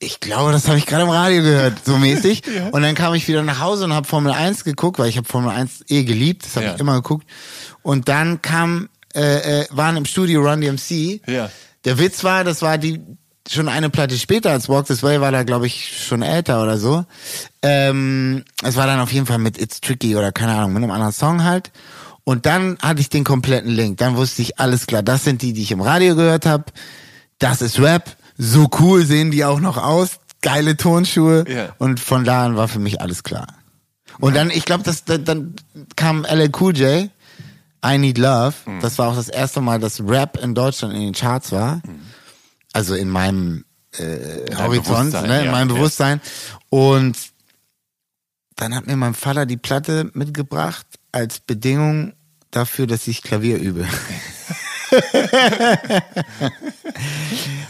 [0.00, 2.42] ich glaube, das habe ich gerade im Radio gehört, so mäßig.
[2.72, 5.28] Und dann kam ich wieder nach Hause und habe Formel 1 geguckt, weil ich habe
[5.28, 6.74] Formel 1 eh geliebt, das habe Ja.
[6.74, 7.26] ich immer geguckt.
[7.82, 11.20] Und dann kam, äh, äh, waren im Studio Run DMC.
[11.28, 11.50] Ja.
[11.84, 13.00] Der Witz war, das war die
[13.48, 16.78] schon eine Platte später als Walk This Way war da, glaube ich, schon älter oder
[16.78, 17.04] so.
[17.62, 20.92] Ähm, es war dann auf jeden Fall mit It's Tricky oder keine Ahnung, mit einem
[20.92, 21.70] anderen Song halt.
[22.24, 23.98] Und dann hatte ich den kompletten Link.
[23.98, 26.64] Dann wusste ich, alles klar, das sind die, die ich im Radio gehört habe.
[27.38, 31.44] das ist Rap, so cool sehen die auch noch aus, geile Turnschuhe.
[31.46, 31.74] Ja.
[31.78, 33.46] Und von da an war für mich alles klar.
[34.18, 35.54] Und dann, ich glaube, das, dann, dann
[35.94, 37.10] kam LL Cool J,
[37.84, 38.54] I Need Love.
[38.64, 38.80] Mhm.
[38.80, 41.82] Das war auch das erste Mal, dass Rap in Deutschland in den Charts war.
[42.72, 43.64] Also in meinem
[43.98, 45.74] äh, Horizont, ne, in ja, meinem ja.
[45.74, 46.20] Bewusstsein.
[46.70, 47.16] Und
[48.56, 52.14] dann hat mir mein Vater die Platte mitgebracht als Bedingung
[52.50, 53.86] dafür, dass ich Klavier übe.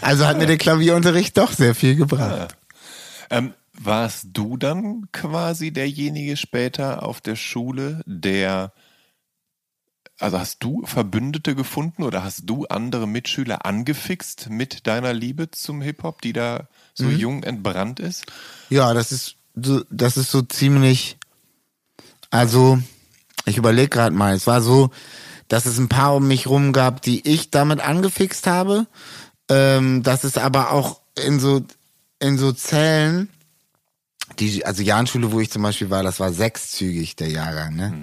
[0.00, 2.56] also hat mir der Klavierunterricht doch sehr viel gebracht.
[3.30, 8.72] Ähm, warst du dann quasi derjenige später auf der Schule, der,
[10.18, 15.80] also hast du Verbündete gefunden oder hast du andere Mitschüler angefixt mit deiner Liebe zum
[15.80, 17.16] Hip-Hop, die da so Mhm.
[17.18, 18.26] jung entbrannt ist?
[18.68, 21.16] Ja, das ist so, das ist so ziemlich.
[22.30, 22.78] Also,
[23.46, 24.34] ich überlege gerade mal.
[24.34, 24.90] Es war so,
[25.50, 28.86] dass es ein paar um mich rum gab, die ich damit angefixt habe.
[29.50, 31.62] Ähm, dass es aber auch in so
[32.20, 33.28] in so Zellen,
[34.38, 37.74] die also Jahnschule, wo ich zum Beispiel war, das war sechszügig der Jahrgang.
[37.74, 37.94] Ne?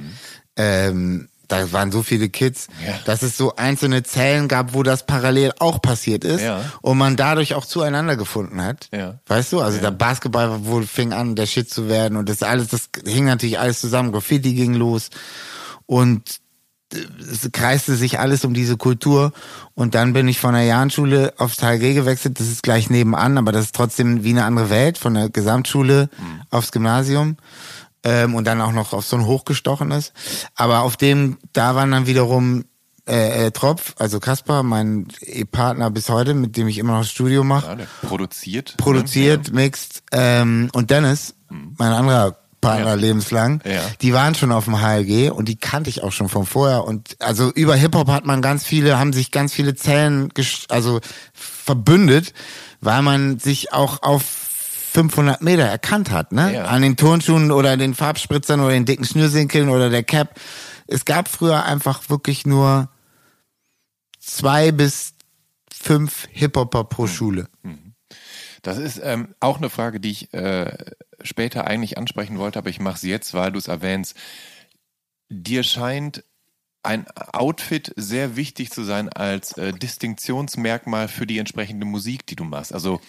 [0.58, 2.96] Ähm, da waren so viele Kids, Ja.
[3.06, 6.66] dass es so einzelne Zellen gab, wo das parallel auch passiert ist Ja.
[6.82, 8.90] und man dadurch auch zueinander gefunden hat.
[8.92, 9.20] Ja.
[9.28, 12.68] Weißt du, also der Basketball wurde, fing an, der Shit zu werden und das alles,
[12.68, 14.12] das hing natürlich alles zusammen.
[14.12, 15.10] Graffiti ging los
[15.86, 16.42] und
[16.94, 19.34] es kreiste sich alles um diese Kultur
[19.74, 22.40] und dann bin ich von der Jahnschule aufs Teil G gewechselt.
[22.40, 26.10] Das ist gleich nebenan, aber das ist trotzdem wie eine andere Welt von der Gesamtschule
[26.50, 27.38] aufs Gymnasium
[28.04, 30.14] ähm, und dann auch noch auf so ein hochgestochenes.
[30.56, 32.64] Aber auf dem, da waren dann wiederum
[33.06, 35.08] äh, äh, Tropf, also Kaspar, mein
[35.52, 38.76] Partner bis heute, mit dem ich immer noch das Studio mache Ja, produziert.
[38.78, 40.04] produziert, mixt.
[40.12, 42.38] Ähm, und Dennis, mein anderer
[42.68, 43.02] Partner Mhm.
[43.02, 43.08] Ja.
[43.08, 43.82] lebenslang, Ja.
[44.02, 46.84] die waren schon auf dem HLG und die kannte ich auch schon von vorher.
[46.86, 50.30] Und also über Hip-Hop hat man ganz viele, haben sich ganz viele Zellen
[50.70, 51.00] also
[51.34, 52.34] verbündet,
[52.82, 54.24] weil man sich auch auf
[54.94, 56.54] 500 Meter erkannt hat, ne?
[56.56, 56.66] Ja.
[56.66, 60.40] An den Turnschuhen oder den Farbspritzern oder den dicken Schnürsenkeln oder der Cap.
[60.88, 62.90] Es gab früher einfach wirklich nur
[64.20, 65.14] zwei bis
[65.72, 66.90] fünf Hip-Hopper Mhm.
[66.90, 67.48] pro Schule.
[68.62, 70.76] Das ist ähm, auch eine Frage, die ich äh,
[71.22, 74.16] später eigentlich ansprechen wollte, aber ich mache es jetzt, weil du es erwähnst.
[75.30, 76.24] Dir scheint
[76.84, 82.46] ein Outfit sehr wichtig zu sein als äh, Distinktionsmerkmal für die entsprechende Musik, die du
[82.46, 82.74] machst.
[82.74, 83.02] Also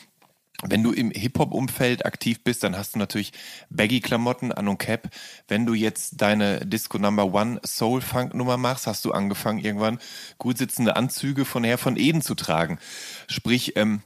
[0.64, 3.32] wenn du im Hip-Hop-Umfeld aktiv bist, dann hast du natürlich
[3.70, 5.08] Baggy-Klamotten an und Cap.
[5.46, 10.00] Wenn du jetzt deine Disco Number One Soul-Funk-Nummer machst, hast du angefangen, irgendwann
[10.38, 12.80] gut sitzende Anzüge von Herr von Eden zu tragen.
[13.28, 14.02] Sprich, ähm,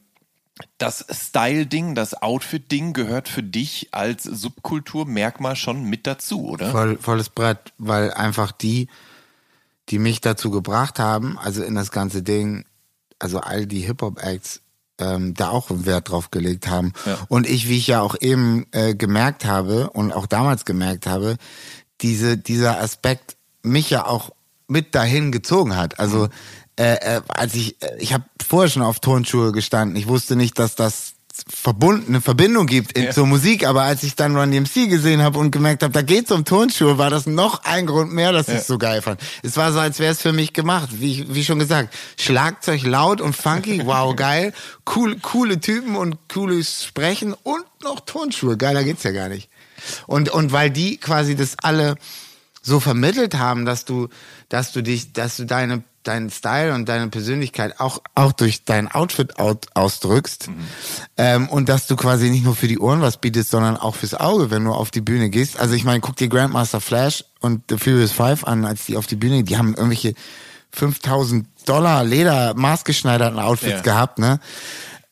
[0.79, 6.71] das Style-Ding, das Outfit-Ding gehört für dich als Subkulturmerkmal schon mit dazu, oder?
[6.71, 8.88] Voll, volles Brett, weil einfach die,
[9.88, 12.65] die mich dazu gebracht haben, also in das ganze Ding,
[13.19, 14.61] also all die Hip-Hop-Acts,
[14.99, 16.93] ähm, da auch einen Wert drauf gelegt haben.
[17.07, 17.19] Ja.
[17.29, 21.37] Und ich, wie ich ja auch eben äh, gemerkt habe und auch damals gemerkt habe,
[22.03, 24.31] diese, dieser Aspekt mich ja auch
[24.69, 25.99] mit dahin gezogen hat.
[25.99, 26.29] Also äh,
[26.76, 29.96] äh, als ich, äh, ich habe vorher schon auf Turnschuhe gestanden.
[29.96, 31.14] Ich wusste nicht, dass das
[31.48, 33.11] verbunden, eine Verbindung gibt in, Ja.
[33.11, 36.30] zur Musik, aber als ich dann Run DMC gesehen habe und gemerkt habe, da geht's
[36.30, 39.18] um Turnschuhe, war das noch ein Grund mehr, dass ich es so geil fand.
[39.42, 41.94] Es war so, als wäre es für mich gemacht, wie, wie schon gesagt.
[42.18, 44.52] Schlagzeug laut und funky, wow, geil.
[44.94, 48.58] Cool, coole Typen und cooles Sprechen und noch Turnschuhe.
[48.58, 49.48] Geiler geht's ja gar nicht.
[50.06, 51.96] Und, und weil die quasi das alle
[52.61, 54.08] so vermittelt haben, dass du,
[54.50, 58.91] dass du dich, dass du deine, deinen Style und deine Persönlichkeit auch, auch durch dein
[58.91, 60.49] Outfit out, ausdrückst.
[61.17, 64.15] Ähm, und dass du quasi nicht nur für die Ohren was bietest, sondern auch fürs
[64.15, 65.59] Auge, wenn du auf die Bühne gehst.
[65.61, 69.07] Also ich meine, guck dir Grandmaster Flash und The Furious Five an, als die auf
[69.07, 70.15] die Bühne, die haben irgendwelche
[70.73, 73.81] 5000 Dollar Leder maßgeschneiderten Outfits Ja.
[73.83, 74.41] gehabt, ne?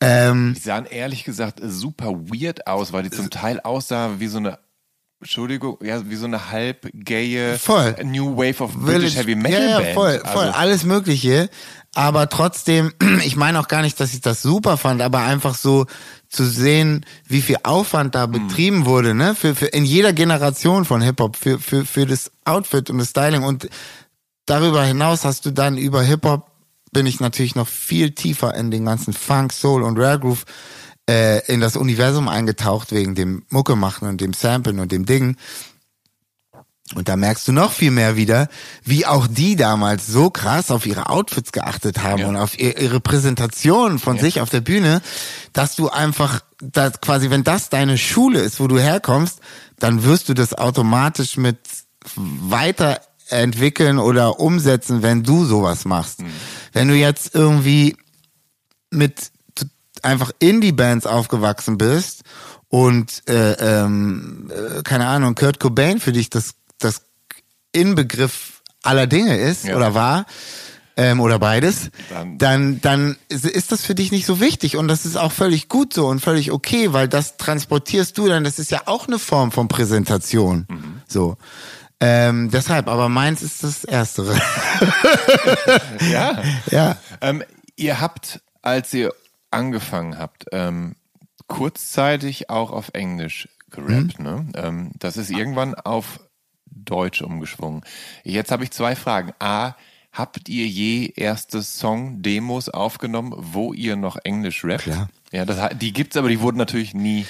[0.03, 4.39] Ähm, Die sahen ehrlich gesagt super weird aus, weil die zum Teil aussahen wie so
[4.39, 4.57] eine
[5.21, 7.95] Entschuldigung, ja, wie so eine halb gaye Voll.
[8.03, 9.93] New Wave of British Heavy Metal ja, ja, Band.
[9.93, 11.49] voll, voll, Also, alles Mögliche.
[11.93, 12.91] Aber trotzdem,
[13.23, 15.85] ich meine auch gar nicht, dass ich das super fand, aber einfach so
[16.27, 21.01] zu sehen, wie viel Aufwand da betrieben wurde, ne, für, für in jeder Generation von
[21.01, 23.69] Hip Hop für für für das Outfit und das Styling und
[24.47, 26.47] darüber hinaus hast du dann über Hip Hop
[26.93, 30.45] bin ich natürlich noch viel tiefer in den ganzen Funk, Soul und Rare Groove
[31.11, 35.35] äh, in das Universum eingetaucht wegen dem Mucke machen und dem Samplen und dem Ding.
[36.95, 38.49] Und da merkst du noch viel mehr wieder,
[38.83, 42.27] wie auch die damals so krass auf ihre Outfits geachtet haben Ja.
[42.27, 45.01] und auf ihr, ihre Präsentation von sich auf der Bühne,
[45.53, 49.39] dass du einfach, dass quasi, wenn das deine Schule ist, wo du herkommst,
[49.79, 51.59] dann wirst du das automatisch mit
[52.15, 56.19] weiterentwickeln oder umsetzen, wenn du sowas machst.
[56.73, 57.95] Wenn du jetzt irgendwie
[58.91, 59.30] mit
[60.03, 62.21] einfach Indie-Bands aufgewachsen bist
[62.69, 67.01] und äh, ähm, äh, keine Ahnung, Kurt Cobain für dich das, das
[67.71, 69.75] Inbegriff aller Dinge ist Ja.
[69.77, 70.25] oder war,
[70.97, 75.05] ähm, oder beides, Dann- dann, dann ist- das für dich nicht so wichtig und das
[75.05, 78.71] ist auch völlig gut so und völlig okay, weil das transportierst du dann, das ist
[78.71, 80.67] ja auch eine Form von Präsentation.
[81.07, 81.37] So.
[82.03, 84.35] Ähm, deshalb, aber meins ist das Erstere.
[86.11, 86.41] Ja.
[86.71, 86.97] ja.
[87.21, 87.43] Ähm,
[87.75, 89.13] ihr habt, als ihr
[89.51, 90.95] angefangen habt, ähm,
[91.47, 94.25] kurzzeitig auch auf Englisch gerappt, Mhm.
[94.25, 94.45] ne?
[94.55, 96.19] Ähm, das ist irgendwann auf
[96.65, 97.81] Deutsch umgeschwungen.
[98.23, 99.33] Jetzt habe ich zwei Fragen.
[99.39, 99.73] A,
[100.13, 104.83] habt ihr je erste Song-Demos aufgenommen, wo ihr noch Englisch rappt?
[104.83, 105.09] Klar.
[105.31, 107.25] Ja, das, die gibt's, aber die wurden natürlich nie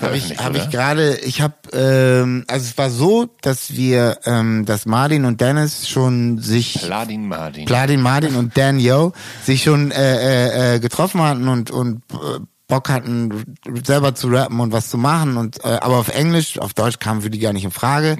[0.00, 4.64] Habe ich, hab ich gerade, ich habe, ähm, also es war so, dass wir, ähm,
[4.64, 7.66] dass Martin und Dennis schon sich Pladin Martin.
[7.66, 9.12] Pladin Martin und Dan Yo
[9.44, 14.58] sich schon äh, äh, äh, getroffen hatten und und äh, Bock hatten selber zu rappen
[14.60, 17.52] und was zu machen und äh, aber auf Englisch, auf Deutsch kam für die gar
[17.52, 18.16] nicht in Frage.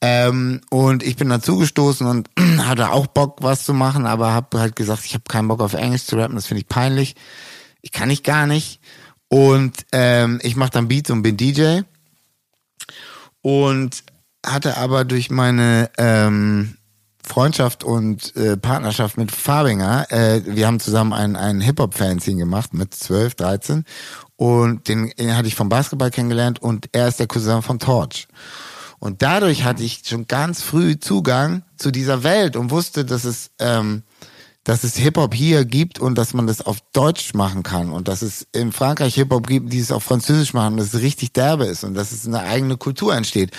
[0.00, 2.30] Ähm, und ich bin dazugestoßen und
[2.66, 5.74] hatte auch Bock was zu machen, aber habe halt gesagt, ich habe keinen Bock auf
[5.74, 7.14] Englisch zu rappen, das finde ich peinlich.
[7.82, 8.80] Ich kann ich gar nicht.
[9.34, 11.80] Und ähm, ich mache dann Beats und bin DJ
[13.42, 14.04] und
[14.46, 16.76] hatte aber durch meine ähm,
[17.20, 22.94] Freundschaft und äh, Partnerschaft mit Fabinger, äh, wir haben zusammen ein, ein Hip-Hop-Fanzine gemacht mit
[22.94, 23.84] 12, 13
[24.36, 28.28] und den, den hatte ich vom Basketball kennengelernt und er ist der Cousin von Torch.
[29.00, 33.50] Und dadurch hatte ich schon ganz früh Zugang zu dieser Welt und wusste, dass es,
[33.58, 34.04] ähm,
[34.64, 38.22] dass es Hip-Hop hier gibt und dass man das auf Deutsch machen kann und dass
[38.22, 41.84] es in Frankreich Hip-Hop gibt, die es auf Französisch machen, dass es richtig derbe ist
[41.84, 43.52] und dass es eine eigene Kultur entsteht.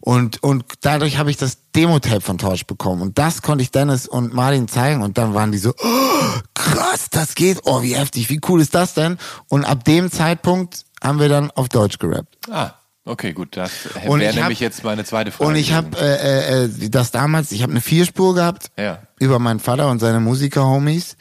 [0.00, 3.02] Und, und dadurch habe ich das Demo-Tape von Torch bekommen.
[3.02, 5.02] Und das konnte ich Dennis und Martin zeigen.
[5.02, 7.60] Und dann waren die so, oh, krass, das geht.
[7.64, 9.18] Oh, wie heftig, wie cool ist das denn?
[9.48, 12.38] Und ab dem Zeitpunkt haben wir dann auf Deutsch gerappt.
[12.50, 12.72] Ah,
[13.10, 13.56] okay, gut.
[13.56, 15.48] Das wäre nämlich jetzt meine zweite Frage.
[15.50, 19.02] Und ich habe äh, äh, äh, das damals, ich habe eine Vierspur gehabt Ja.
[19.18, 21.16] über meinen Vater und seine Musiker-Homies.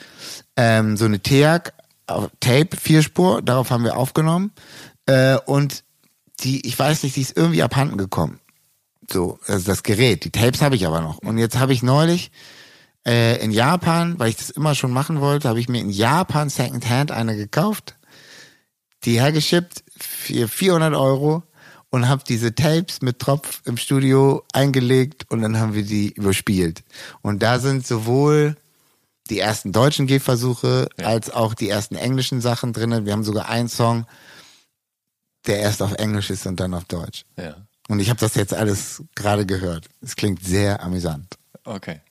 [0.55, 1.73] Ähm, so eine TEAC,
[2.39, 4.51] Tape, Vierspur, darauf haben wir aufgenommen.
[5.05, 5.83] Äh, und
[6.41, 8.39] die, ich weiß nicht, die ist irgendwie abhanden gekommen.
[9.11, 11.17] So, also das Gerät, die Tapes habe ich aber noch.
[11.19, 12.31] Und jetzt habe ich neulich
[13.07, 16.49] äh, in Japan, weil ich das immer schon machen wollte, habe ich mir in Japan
[16.49, 17.95] Secondhand eine gekauft,
[19.05, 21.43] die hergeschippt für 400 Euro
[21.91, 26.83] und habe diese Tapes mit Tropf im Studio eingelegt und dann haben wir die überspielt.
[27.21, 28.55] Und da sind sowohl
[29.29, 33.05] die ersten deutschen Gehversuche als auch die ersten englischen Sachen drinnen.
[33.05, 34.05] Wir haben sogar einen Song,
[35.45, 37.25] der erst auf Englisch ist und dann auf Deutsch.
[37.37, 37.55] Ja.
[37.87, 39.87] Und ich habe das jetzt alles gerade gehört.
[40.01, 41.35] Es klingt sehr amüsant.
[41.63, 42.01] Okay.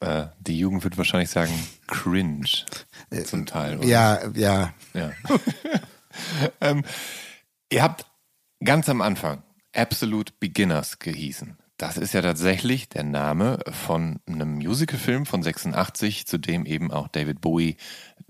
[0.00, 1.52] Äh, die Jugend wird wahrscheinlich sagen
[1.86, 2.46] cringe
[3.24, 3.78] zum Teil.
[3.78, 3.86] oder?
[3.86, 4.72] Ja, ja.
[4.94, 5.12] ja.
[6.60, 6.84] ähm,
[7.70, 8.06] ihr habt
[8.64, 9.42] ganz am Anfang
[9.74, 11.56] Absolute Beginners gehießen.
[11.76, 17.08] Das ist ja tatsächlich der Name von einem Musicalfilm von 86, zu dem eben auch
[17.08, 17.76] David Bowie,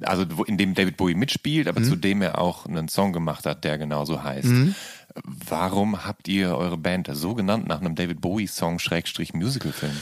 [0.02, 3.64] also in dem David Bowie mitspielt, aber zu dem er auch einen Song gemacht hat,
[3.64, 4.52] der genauso heißt.
[5.24, 9.96] Warum habt ihr eure Band so genannt nach einem David Bowie-Song Schrägstrich Musicalfilm?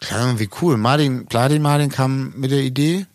[0.00, 0.76] Klar, wie cool.
[0.76, 3.06] Martin, Pladin Martin kam mit der Idee.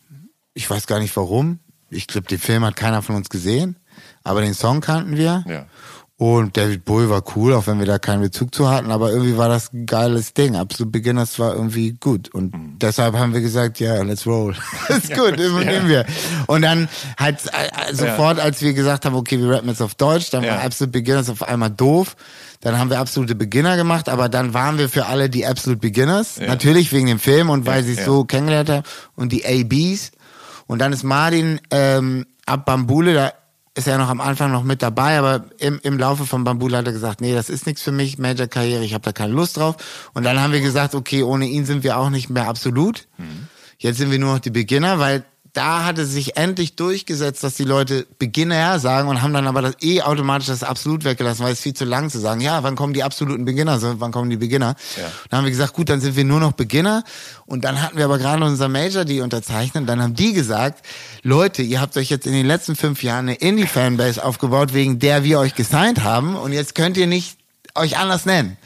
[0.55, 1.59] Ich weiß gar nicht warum.
[1.89, 3.75] Ich glaube, den Film hat keiner von uns gesehen.
[4.23, 5.43] Aber den Song kannten wir.
[5.47, 5.65] Ja.
[6.19, 8.89] Und David Bowie war cool, auch wenn wir da keinen Bezug zu hatten.
[8.89, 10.55] Aber irgendwie war das ein geiles Ding.
[10.55, 12.33] Absolut Beginners war irgendwie gut.
[12.33, 14.55] Und deshalb haben wir gesagt, ja, let's roll.
[14.89, 16.07] ist gut, übernehmen wir.
[16.47, 20.31] Und dann halt äh, sofort, als wir gesagt haben, okay, wir rappen jetzt auf Deutsch,
[20.31, 20.55] dann Ja.
[20.55, 22.15] war Absolute Beginners auf einmal doof.
[22.61, 26.39] Dann haben wir absolute Beginner gemacht, aber dann waren wir für alle die Absolute Beginners.
[26.39, 28.05] Natürlich wegen dem Film und weil sie es ja.
[28.05, 28.83] so kennengelernt haben.
[29.15, 30.11] Und die ABs.
[30.65, 33.33] Und dann ist Martin ähm, ab Bambule, da
[33.77, 36.87] ist er noch am Anfang noch mit dabei, aber im, im Laufe von Bambule hat
[36.87, 39.75] er gesagt, nee, das ist nichts für mich, Major-Karriere, ich habe da keine Lust drauf.
[40.13, 43.07] Und dann haben wir gesagt, okay, ohne ihn sind wir auch nicht mehr absolut.
[43.77, 45.23] Jetzt sind wir nur noch die Beginner, weil
[45.57, 49.73] da hatte sich endlich durchgesetzt, dass die Leute Beginner sagen und haben dann aber das
[49.81, 52.93] eh automatisch das absolut weggelassen, weil es viel zu lang zu sagen, ja, wann kommen
[52.93, 54.75] die absoluten Beginner, so, wann kommen die Beginner?
[55.29, 57.03] Dann haben wir gesagt, gut, dann sind wir nur noch Beginner.
[57.47, 60.85] Und dann hatten wir aber gerade unser Major, die unterzeichnen, dann haben die gesagt,
[61.23, 65.23] Leute, ihr habt euch jetzt in den letzten fünf Jahren eine Indie-Fanbase aufgebaut, wegen der
[65.23, 66.35] wir euch gesigned haben.
[66.35, 67.39] Und jetzt könnt ihr nicht
[67.73, 68.57] euch anders nennen.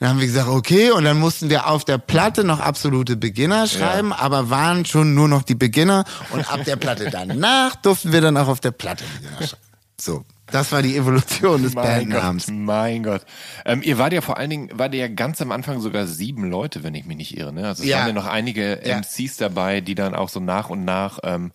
[0.00, 3.66] Dann haben wir gesagt, okay, und dann mussten wir auf der Platte noch absolute Beginner
[3.68, 8.20] schreiben, aber waren schon nur noch die Beginner und ab der Platte danach durften wir
[8.22, 9.62] dann auch auf der Platte Beginner schreiben.
[10.00, 10.24] So.
[10.52, 12.46] Das war die Evolution des Mein Bandnamens.
[12.46, 13.22] Gott, mein Gott.
[13.64, 16.50] Ähm, ihr wart ja vor allen Dingen, wart ihr ja ganz am Anfang sogar sieben
[16.50, 17.52] Leute, wenn ich mich nicht irre.
[17.52, 17.68] Ne?
[17.68, 17.98] Also es Ja.
[17.98, 18.96] waren ja noch einige Ja.
[18.96, 21.52] MCs dabei, die dann auch so nach und nach ähm,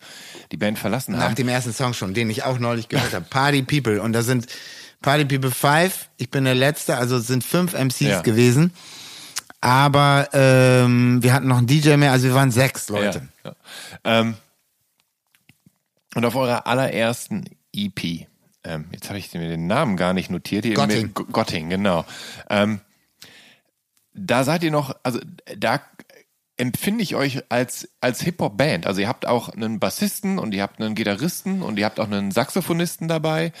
[0.50, 1.34] die Band verlassen Nach haben.
[1.34, 3.26] dem ersten Song schon, den ich auch neulich gehört habe.
[3.28, 4.00] Party People.
[4.00, 4.46] Und da sind
[5.02, 8.20] Party People 5, ich bin der Letzte, also es sind fünf MCs Ja.
[8.22, 8.72] gewesen.
[9.60, 13.28] Aber ähm, wir hatten noch einen DJ mehr, also wir waren sechs Leute.
[13.44, 13.52] Ja.
[14.04, 14.34] Ähm,
[16.14, 17.44] und auf eurer allerersten
[17.74, 18.26] EP,
[18.64, 20.64] ähm, jetzt habe ich mir den Namen gar nicht notiert.
[20.64, 21.02] Hier Gotting.
[21.02, 22.04] Mit, Gotting, genau.
[22.48, 22.80] Ähm,
[24.14, 25.20] da seid ihr noch, also
[25.58, 25.80] da
[26.56, 28.86] empfinde ich euch als, als Hip-Hop-Band.
[28.86, 32.06] Also ihr habt auch einen Bassisten und ihr habt einen Gitarristen und ihr habt auch
[32.06, 33.52] einen Saxophonisten dabei.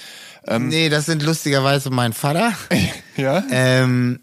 [0.58, 2.52] Nee, das sind lustigerweise mein Vater.
[3.16, 3.42] Ja?
[3.50, 4.20] Ähm,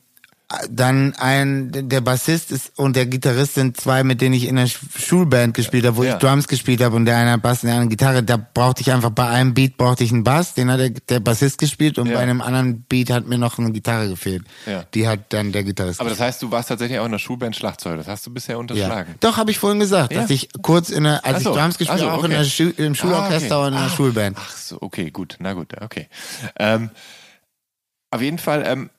[0.70, 4.68] dann ein, der Bassist ist und der Gitarrist sind zwei, mit denen ich in der
[4.68, 6.14] Sch- Schulband gespielt habe, wo Ja.
[6.14, 8.24] ich Drums gespielt habe und der eine Bass und der andere Gitarre.
[8.24, 11.20] Da brauchte ich einfach bei einem Beat brauchte ich einen Bass, den hat der, der
[11.20, 12.16] Bassist gespielt und Ja.
[12.18, 14.44] bei einem anderen Beat hat mir noch eine Gitarre gefehlt.
[14.66, 14.84] Ja.
[14.94, 16.00] Die hat dann der Gitarrist.
[16.00, 17.98] Aber das heißt, du warst tatsächlich auch in der Schulband Schlagzeug.
[17.98, 18.60] Das hast du bisher ja.
[18.60, 19.16] unterschlagen.
[19.22, 20.22] Doch, habe ich vorhin gesagt, Ja.
[20.22, 21.52] dass ich kurz in der, als so.
[21.52, 22.44] ich Drums gespielt Ach so, habe, auch in okay.
[22.44, 23.68] der Schu im Schulorchester Ah, okay.
[23.68, 23.96] und in der Ah.
[23.96, 24.38] Schulband.
[24.40, 25.38] Ach so, okay, gut.
[25.40, 26.10] Na gut, okay.
[26.60, 26.92] Ähm,
[28.12, 28.90] auf jeden Fall ähm,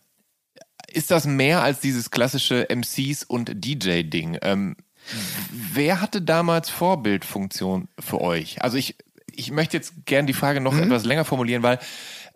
[0.94, 4.38] ist das mehr als dieses klassische MCs und DJ-Ding.
[4.42, 4.76] Ähm,
[5.50, 8.62] wer hatte damals Vorbildfunktion für euch?
[8.62, 8.96] Also ich,
[9.32, 11.78] ich möchte jetzt gern die Frage noch etwas länger formulieren, weil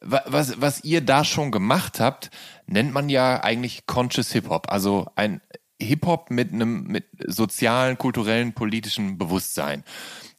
[0.00, 2.30] wa- was, was ihr da schon gemacht habt,
[2.66, 4.70] nennt man ja eigentlich Conscious Hip-Hop.
[4.70, 5.40] Also ein
[5.80, 9.84] Hip-Hop mit einem mit sozialen, kulturellen, politischen Bewusstsein.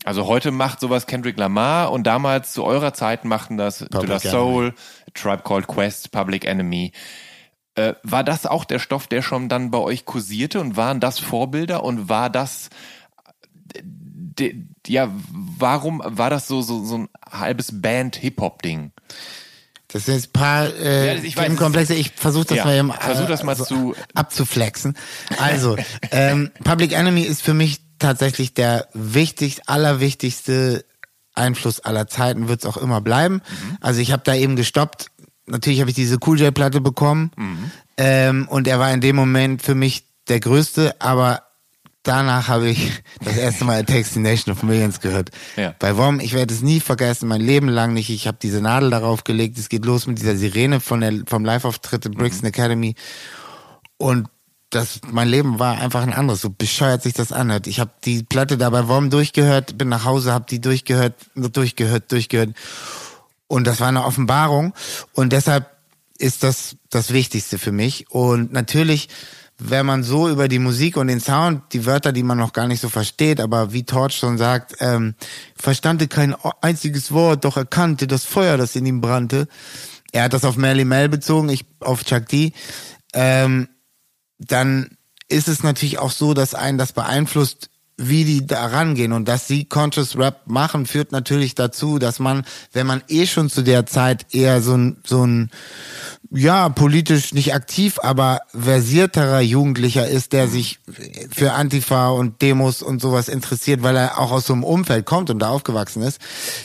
[0.03, 4.74] Also heute macht sowas Kendrick Lamar und damals zu eurer Zeit machten das Public Soul,
[5.13, 6.91] Tribe Called Quest, Public Enemy.
[7.80, 11.19] Äh, war das auch der Stoff, der schon dann bei euch kursierte und waren das
[11.19, 12.69] Vorbilder und war das
[13.73, 14.55] de,
[14.88, 18.91] ja, warum war das so, so, so ein halbes Band-Hip-Hop-Ding?
[19.91, 21.95] Das sind jetzt ein paar äh, Ja, ich weiß, Themenkomplexe.
[21.95, 24.95] Ich versuche das Ja, mal, eben, versuch das mal zu- abzuflexen.
[25.39, 25.77] Also,
[26.11, 30.86] ähm, Public Enemy ist für mich tatsächlich der wichtigst, allerwichtigste
[31.34, 33.36] Einfluss aller Zeiten, wird es auch immer bleiben.
[33.36, 33.77] Mhm.
[33.82, 35.07] Also ich habe da eben gestoppt.
[35.50, 37.72] Natürlich habe ich diese Cool J Platte bekommen Mhm.
[37.97, 41.43] ähm, und er war in dem Moment für mich der größte, aber
[42.04, 42.91] danach habe ich
[43.24, 45.32] das erste Mal Takes the Nation of Millions gehört.
[45.58, 45.76] Ja.
[45.80, 48.10] Bei WOM, ich werde es nie vergessen, mein Leben lang nicht.
[48.10, 49.58] Ich habe diese Nadel darauf gelegt.
[49.58, 52.95] Es geht los mit dieser Sirene von der, vom Live-Auftritt in Brixton Academy.
[53.97, 54.30] Und
[54.70, 57.66] das, mein Leben war einfach ein anderes, so bescheuert sich das anhört.
[57.66, 62.12] Ich habe die Platte da bei WOM durchgehört, bin nach Hause, habe die durchgehört, durchgehört,
[62.12, 62.52] durchgehört.
[63.50, 64.74] Und das war eine Offenbarung.
[65.12, 65.70] Und deshalb
[66.18, 68.10] ist das das Wichtigste für mich.
[68.12, 69.10] Und natürlich,
[69.58, 72.68] wenn man so über die Musik und den Sound, die Wörter, die man noch gar
[72.68, 75.16] nicht so versteht, aber wie Torch schon sagt, ähm,
[75.56, 79.47] verstande kein einziges Wort, doch erkannte das Feuer, das in ihm brannte.
[80.12, 82.54] Er hat das auf Melly Mel bezogen, ich auf Chuck D.
[83.14, 83.68] Ähm,
[84.38, 84.95] dann
[85.28, 87.70] ist es natürlich auch so, dass einen das beeinflusst,
[88.00, 89.12] wie die da rangehen.
[89.12, 93.50] Und dass sie Conscious Rap machen, führt natürlich dazu, dass man, wenn man eh schon
[93.50, 95.52] zu der Zeit eher so ein, so ein,
[96.32, 100.80] ja, politisch nicht aktiv, aber versierterer Jugendlicher ist, der sich
[101.32, 105.30] für Antifa und Demos und sowas interessiert, weil er auch aus so einem Umfeld kommt
[105.30, 106.22] und da aufgewachsen ist,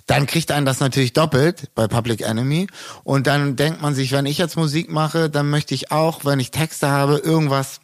[0.07, 2.68] dann kriegt einen das natürlich doppelt bei Public Enemy.
[3.03, 6.39] Und dann denkt man sich, wenn ich jetzt Musik mache, dann möchte ich auch, wenn
[6.39, 7.80] ich Texte habe, irgendwas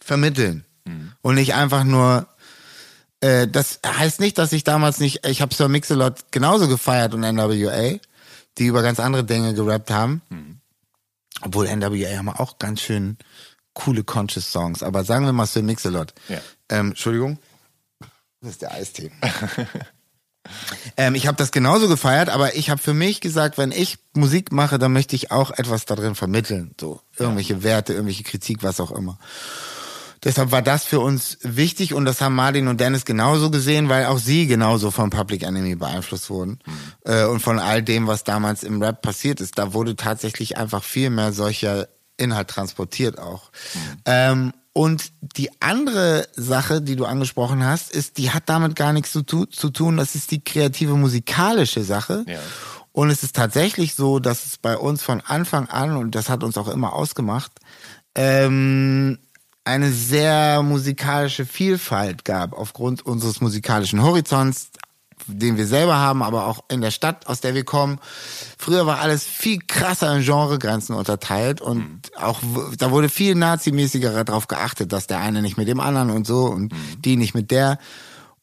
[0.00, 0.64] vermitteln
[1.22, 2.26] und nicht einfach nur
[3.20, 7.20] äh, das heißt nicht, dass ich damals nicht, ich habe Sir Mix-a-Lot genauso gefeiert und
[7.20, 7.98] NWA,
[8.58, 10.22] die über ganz andere Dinge gerappt haben.
[11.42, 13.16] Obwohl NWA haben auch ganz schön
[13.74, 14.82] coole Conscious Songs.
[14.82, 16.14] Aber sagen wir mal Sir Mix-a-Lot.
[16.28, 16.40] Ja.
[16.68, 17.38] Ähm, Entschuldigung.
[18.40, 19.10] Das ist der Eistee.
[20.96, 24.52] ähm, ich habe das genauso gefeiert, aber ich habe für mich gesagt, wenn ich Musik
[24.52, 26.72] mache, dann möchte ich auch etwas da drin vermitteln.
[26.80, 29.18] So irgendwelche Werte, irgendwelche Kritik, was auch immer.
[30.28, 34.04] Deshalb war das für uns wichtig und das haben Martin und Dennis genauso gesehen, weil
[34.04, 36.58] auch sie genauso von Public Enemy beeinflusst wurden
[37.06, 39.56] äh, und von all dem, was damals im Rap passiert ist.
[39.56, 43.50] Da wurde tatsächlich einfach viel mehr solcher Inhalt transportiert auch.
[44.04, 49.12] Ähm, und die andere Sache, die du angesprochen hast, ist, die hat damit gar nichts
[49.12, 49.96] zu, tu zu tun.
[49.96, 52.26] Das ist die kreative musikalische Sache.
[52.28, 52.38] Ja.
[52.92, 56.44] Und es ist tatsächlich so, dass es bei uns von Anfang an, und das hat
[56.44, 57.52] uns auch immer ausgemacht,
[58.14, 59.18] ähm,
[59.68, 64.70] eine sehr musikalische Vielfalt gab aufgrund unseres musikalischen Horizonts,
[65.26, 67.98] den wir selber haben, aber auch in der Stadt, aus der wir kommen.
[68.56, 74.24] Früher war alles viel krasser in Genregrenzen unterteilt und auch w- da wurde viel nazimäßiger
[74.24, 76.72] darauf geachtet, dass der eine nicht mit dem anderen und so und
[77.04, 77.78] die nicht mit der.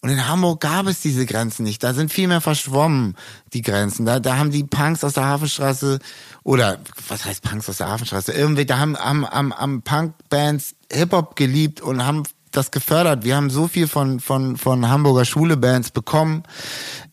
[0.06, 1.82] Und in Hamburg gab es diese Grenzen nicht.
[1.82, 3.16] Da sind viel mehr verschwommen,
[3.54, 4.06] die Grenzen.
[4.06, 5.98] Da, da haben die Punks aus der Hafenstraße,
[6.44, 6.78] oder
[7.08, 8.32] was heißt Punks aus der Hafenstraße?
[8.32, 13.24] Irgendwie, da haben, haben, haben, haben Punk-Bands Hip-Hop geliebt und haben das gefördert.
[13.24, 16.44] Wir haben so viel von, von, von Hamburger Schule-Bands bekommen,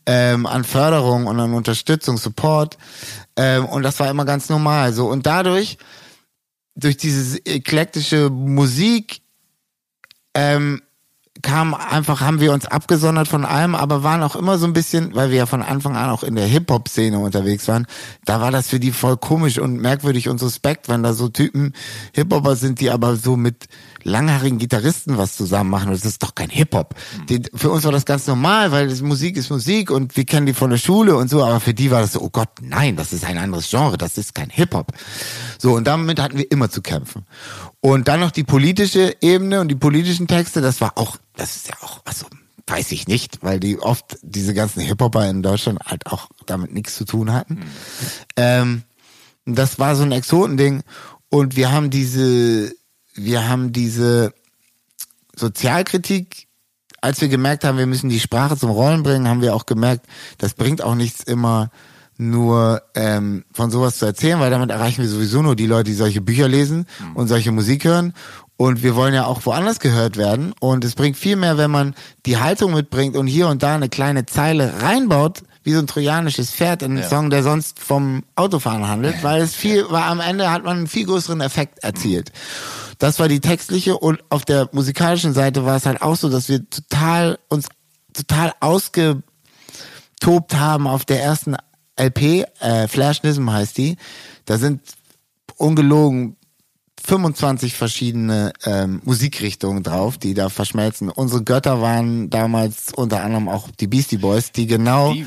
[0.04, 2.76] ähm, an Förderung und an Unterstützung, Support.
[3.36, 4.92] Ähm, und das war immer ganz normal.
[4.92, 5.06] So.
[5.06, 5.78] Und dadurch,
[6.74, 9.22] durch diese eklektische Musik,
[10.34, 10.82] ähm,
[11.42, 15.14] kam einfach, haben wir uns abgesondert von allem, aber waren auch immer so ein bisschen,
[15.14, 17.86] weil wir ja von Anfang an auch in der Hip-Hop-Szene unterwegs waren,
[18.24, 21.74] da war das für die voll komisch und merkwürdig und suspekt, wenn da so Typen
[22.14, 23.66] Hip-Hopper sind, die aber so mit
[24.04, 25.90] langhaarigen Gitarristen was zusammen machen.
[25.90, 26.94] Das ist doch kein Hip-Hop.
[27.28, 27.42] Mhm.
[27.54, 30.70] Für uns war das ganz normal, weil Musik ist Musik und wir kennen die von
[30.70, 33.24] der Schule und so, aber für die war das so, oh Gott, nein, das ist
[33.24, 34.92] ein anderes Genre, das ist kein Hip-Hop.
[35.58, 37.24] So, und damit hatten wir immer zu kämpfen.
[37.80, 41.68] Und dann noch die politische Ebene und die politischen Texte, das war auch, das ist
[41.68, 42.26] ja auch, also
[42.66, 46.96] weiß ich nicht, weil die oft diese ganzen Hip-Hopper in Deutschland halt auch damit nichts
[46.96, 47.54] zu tun hatten.
[47.54, 47.62] Mhm.
[48.36, 48.82] Ähm,
[49.44, 50.82] das war so ein Exotending
[51.28, 52.72] und wir haben diese
[53.14, 54.32] wir haben diese
[55.34, 56.46] Sozialkritik,
[57.00, 60.06] als wir gemerkt haben, wir müssen die Sprache zum Rollen bringen, haben wir auch gemerkt,
[60.38, 61.70] das bringt auch nichts immer
[62.18, 65.96] nur ähm, von sowas zu erzählen, weil damit erreichen wir sowieso nur die Leute, die
[65.96, 67.16] solche Bücher lesen mhm.
[67.16, 68.12] und solche Musik hören.
[68.56, 70.54] Und wir wollen ja auch woanders gehört werden.
[70.60, 71.94] Und es bringt viel mehr, wenn man
[72.26, 76.50] die Haltung mitbringt und hier und da eine kleine Zeile reinbaut, wie so ein trojanisches
[76.52, 77.08] Pferd in einen ja.
[77.08, 80.86] Song, der sonst vom Autofahren handelt, weil es viel, weil am Ende hat man einen
[80.86, 82.30] viel größeren Effekt erzielt.
[82.98, 86.48] Das war die textliche und auf der musikalischen Seite war es halt auch so, dass
[86.48, 87.66] wir total uns
[88.12, 89.24] total ausgetobt
[90.54, 91.56] haben auf der ersten
[91.96, 93.96] LP, äh, Flashnism heißt die.
[94.44, 94.80] Da sind
[95.56, 96.36] ungelogen
[97.04, 101.08] 25 verschiedene ähm, Musikrichtungen drauf, die da verschmelzen.
[101.08, 105.26] Unsere Götter waren damals unter anderem auch die Beastie Boys, die genau, die,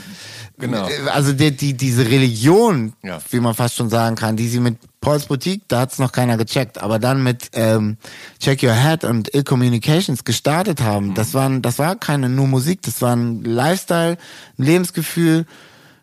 [0.57, 0.87] genau.
[1.11, 3.19] also die, die, diese Religion, ja.
[3.29, 6.37] wie man fast schon sagen kann, die sie mit Paul's Boutique, da hat's noch keiner
[6.37, 7.97] gecheckt, aber dann mit ähm,
[8.39, 11.13] Check Your Head und Ill Communications gestartet haben, mhm.
[11.15, 14.17] das waren, das war keine nur Musik, das war ein Lifestyle,
[14.57, 15.45] ein Lebensgefühl,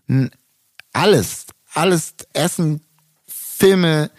[0.06, 0.30] ein
[0.92, 2.82] alles, alles Essen,
[3.26, 4.10] Filme,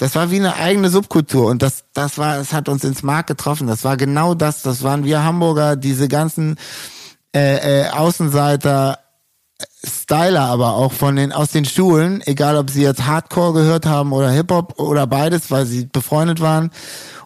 [0.00, 3.26] das war wie eine eigene Subkultur und das, das war, es hat uns ins Mark
[3.26, 3.66] getroffen.
[3.66, 4.62] Das war genau das.
[4.62, 6.56] Das waren wir Hamburger, diese ganzen
[7.34, 8.98] äh, äh, Außenseiter,
[9.84, 14.12] Styler aber auch von den aus den Schulen, egal ob sie jetzt Hardcore gehört haben
[14.12, 16.70] oder Hip Hop oder beides, weil sie befreundet waren.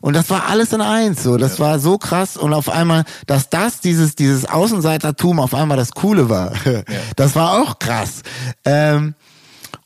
[0.00, 1.36] Und das war alles in eins, so.
[1.36, 1.64] Das ja.
[1.64, 2.36] war so krass.
[2.36, 6.52] Und auf einmal, dass das, dieses, dieses Außenseitertum auf einmal das Coole war.
[6.64, 6.82] Ja.
[7.16, 8.22] Das war auch krass.
[8.64, 9.14] Ähm,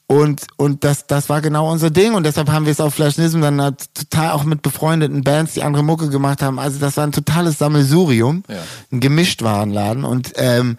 [0.06, 2.14] und, und das, das war genau unser Ding.
[2.14, 5.62] Und deshalb haben wir es auf Flashnism dann halt total auch mit befreundeten Bands, die
[5.62, 6.58] andere Mucke gemacht haben.
[6.58, 8.42] Also das war ein totales Sammelsurium.
[8.48, 8.56] Ja.
[8.90, 10.04] Ein Gemischtwarenladen.
[10.04, 10.78] Und, ähm,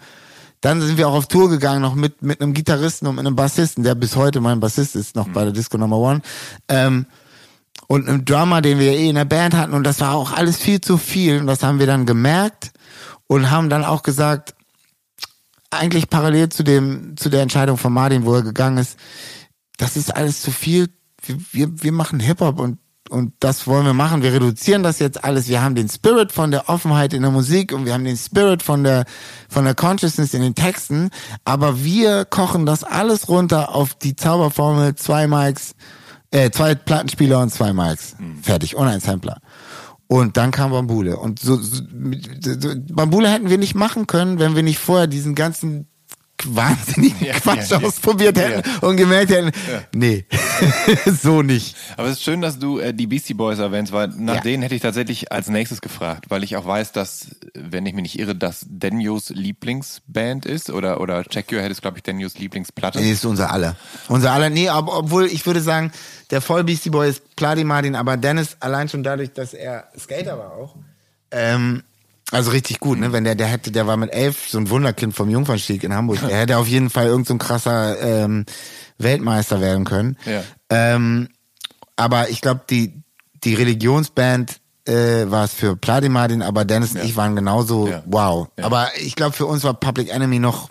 [0.60, 3.36] dann sind wir auch auf Tour gegangen, noch mit, mit einem Gitarristen und mit einem
[3.36, 5.32] Bassisten, der bis heute mein Bassist ist, noch mhm.
[5.32, 6.20] bei der Disco Number One.
[6.68, 7.06] Ähm,
[7.86, 9.72] und einem Drummer, den wir eh in der Band hatten.
[9.72, 11.40] Und das war auch alles viel zu viel.
[11.40, 12.72] Und das haben wir dann gemerkt
[13.26, 14.54] und haben dann auch gesagt,
[15.70, 18.98] eigentlich parallel zu dem, zu der Entscheidung von Martin, wo er gegangen ist,
[19.78, 20.90] das ist alles zu viel.
[21.24, 22.78] Wir, wir, wir machen Hip-Hop und
[23.10, 24.22] und das wollen wir machen.
[24.22, 25.48] Wir reduzieren das jetzt alles.
[25.48, 28.62] Wir haben den Spirit von der Offenheit in der Musik und wir haben den Spirit
[28.62, 29.04] von der,
[29.48, 31.10] von der Consciousness in den Texten.
[31.44, 35.74] Aber wir kochen das alles runter auf die Zauberformel zwei Mics,
[36.30, 38.16] äh, zwei Plattenspieler und zwei Mics.
[38.18, 38.42] Mhm.
[38.42, 38.76] Fertig.
[38.76, 39.40] Und ein Sampler.
[40.06, 41.18] Und dann kam Bambule.
[41.18, 41.82] Und so, so,
[42.40, 45.89] so, Bambule hätten wir nicht machen können, wenn wir nicht vorher diesen ganzen
[46.46, 48.44] wahnsinnigen ja, Quatsch ja, ausprobiert ja.
[48.44, 49.52] hätten und gemerkt hätten,
[49.92, 50.24] nee,
[51.22, 51.76] so nicht.
[51.96, 54.74] Aber es ist schön, dass du äh, die Beastie Boys erwähnst, weil nach denen hätte
[54.74, 58.34] ich tatsächlich als nächstes gefragt, weil ich auch weiß, dass, wenn ich mich nicht irre,
[58.34, 63.00] dass Daniels Lieblingsband ist oder, oder Check Your Head ist, glaube ich, Daniels Lieblingsplatte.
[63.00, 63.76] Nee, ist unser aller.
[64.08, 65.92] Unser aller, nee, ob, obwohl ich würde sagen,
[66.30, 70.38] der voll Beastie Boy ist Pladi Martin, aber Dennis allein schon dadurch, dass er Skater
[70.38, 70.76] war auch,
[71.30, 71.82] ähm,
[72.30, 73.12] also richtig gut, ne?
[73.12, 76.20] Wenn der, der hätte, der war mit elf so ein Wunderkind vom Jungfernstieg in Hamburg.
[76.26, 78.44] Der hätte auf jeden Fall irgend so krasser ähm,
[78.98, 80.16] Weltmeister werden können.
[80.24, 80.42] Ja.
[80.68, 81.28] Ähm,
[81.96, 83.02] aber ich glaube, die,
[83.44, 87.00] die Religionsband äh, war es für Pladimadin, aber Dennis ja.
[87.00, 88.02] und ich waren genauso ja.
[88.06, 88.48] wow.
[88.60, 90.70] Aber ich glaube, für uns war Public Enemy noch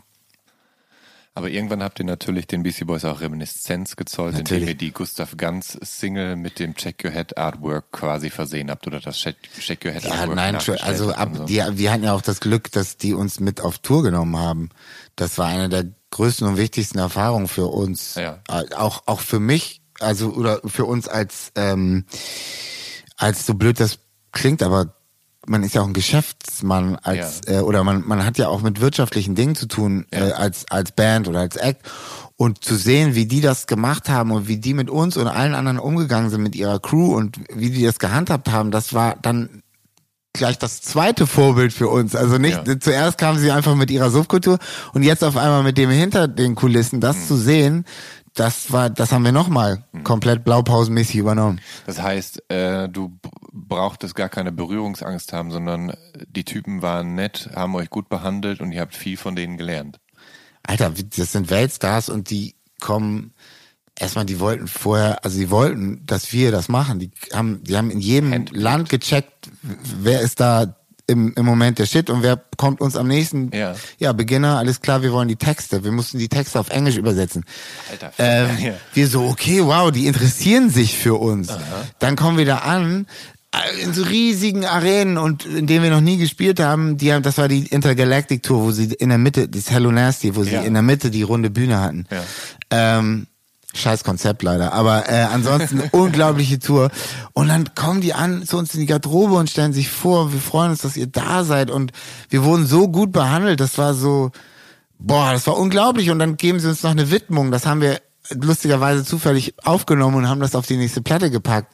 [1.39, 4.63] aber irgendwann habt ihr natürlich den BC Boys auch Reminiszenz gezollt, natürlich.
[4.63, 8.85] indem ihr die Gustav Ganz Single mit dem Check Your Head Artwork quasi versehen habt
[8.87, 9.37] oder das Check,
[9.85, 10.35] Your Head ja, Artwork.
[10.35, 11.45] Nein, also ab, so.
[11.45, 14.69] die, wir hatten ja auch das Glück, dass die uns mit auf Tour genommen haben.
[15.15, 18.15] Das war eine der größten und wichtigsten Erfahrungen für uns.
[18.15, 18.41] Ja.
[18.75, 22.03] Auch, auch für mich, also oder für uns als, ähm,
[23.15, 23.99] als so blöd das
[24.33, 24.93] klingt, aber
[25.49, 28.79] man ist ja auch ein Geschäftsmann als äh, oder man man hat ja auch mit
[28.81, 31.81] wirtschaftlichen Dingen zu tun äh, als als Band oder als Act
[32.37, 35.55] und zu sehen, wie die das gemacht haben und wie die mit uns und allen
[35.55, 39.63] anderen umgegangen sind mit ihrer Crew und wie die das gehandhabt haben, das war dann
[40.33, 42.15] gleich das zweite Vorbild für uns.
[42.15, 42.79] Also nicht, Ja.
[42.79, 44.59] zuerst kamen sie einfach mit ihrer Subkultur
[44.93, 47.83] und jetzt auf einmal mit dem hinter den Kulissen, das zu sehen,
[48.33, 51.61] das war, das haben wir nochmal komplett blaupausenmäßig übernommen.
[51.85, 53.17] Das heißt, äh, du
[53.51, 55.93] brauchtest gar keine Berührungsangst haben, sondern
[56.27, 59.99] die Typen waren nett, haben euch gut behandelt und ihr habt viel von denen gelernt.
[60.63, 63.33] Alter, das sind Weltstars und die kommen
[63.97, 66.99] erstmal, die wollten vorher, also die wollten, dass wir das machen.
[66.99, 68.45] Die haben, die haben in jedem.
[68.51, 70.75] Land gecheckt, wer ist da
[71.09, 73.51] im, im Moment der Shit und wer kommt uns am nächsten.
[73.53, 73.75] Ja.
[73.97, 75.83] ja, Beginner, alles klar, wir wollen die Texte.
[75.83, 77.43] Wir mussten die Texte auf Englisch übersetzen.
[77.91, 78.73] Alter, Ähm, ja.
[78.93, 81.49] Wir so, okay, wow, die interessieren sich für uns.
[81.99, 83.07] Dann kommen wir da an
[83.53, 87.23] äh, in so riesigen Arenen und in denen wir noch nie gespielt haben, die haben,
[87.23, 90.51] das war die Intergalactic Tour, wo sie in der Mitte, das Hello Nasty, wo sie
[90.51, 90.61] Ja.
[90.61, 92.05] in der Mitte die runde Bühne hatten.
[92.11, 92.23] Ja.
[92.99, 93.25] Ähm,
[93.75, 96.89] scheiß Konzept leider, aber äh, ansonsten unglaubliche Tour.
[97.33, 100.39] Und dann kommen die an zu uns in die Garderobe und stellen sich vor, wir
[100.39, 101.91] freuen uns, dass ihr da seid und
[102.29, 104.31] wir wurden so gut behandelt, das war so,
[104.97, 108.01] boah, das war unglaublich und dann geben sie uns noch eine Widmung, das haben wir
[108.31, 111.73] lustigerweise zufällig aufgenommen und haben das auf die nächste Platte gepackt.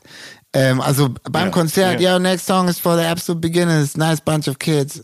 [0.54, 2.12] Ähm, also beim Ja, Konzert, ja.
[2.14, 5.02] ja, next song is for the absolute beginners, nice bunch of kids.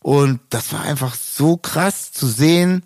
[0.00, 2.84] Und das war einfach so krass zu sehen,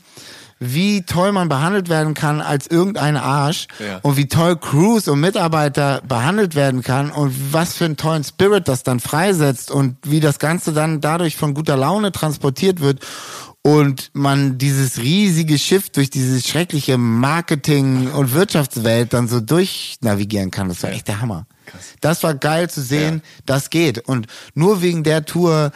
[0.60, 3.98] wie toll man behandelt werden kann als irgendein Arsch Ja.
[4.02, 8.66] und wie toll Crews und Mitarbeiter behandelt werden kann und was für einen tollen Spirit
[8.68, 13.04] das dann freisetzt und wie das Ganze dann dadurch von guter Laune transportiert wird
[13.62, 20.68] und man dieses riesige Schiff durch diese schreckliche Marketing- und Wirtschaftswelt dann so durchnavigieren kann.
[20.68, 21.46] Das war echt der Hammer.
[22.00, 23.98] Das war geil zu sehen, das geht.
[24.08, 25.70] Und nur wegen der Tour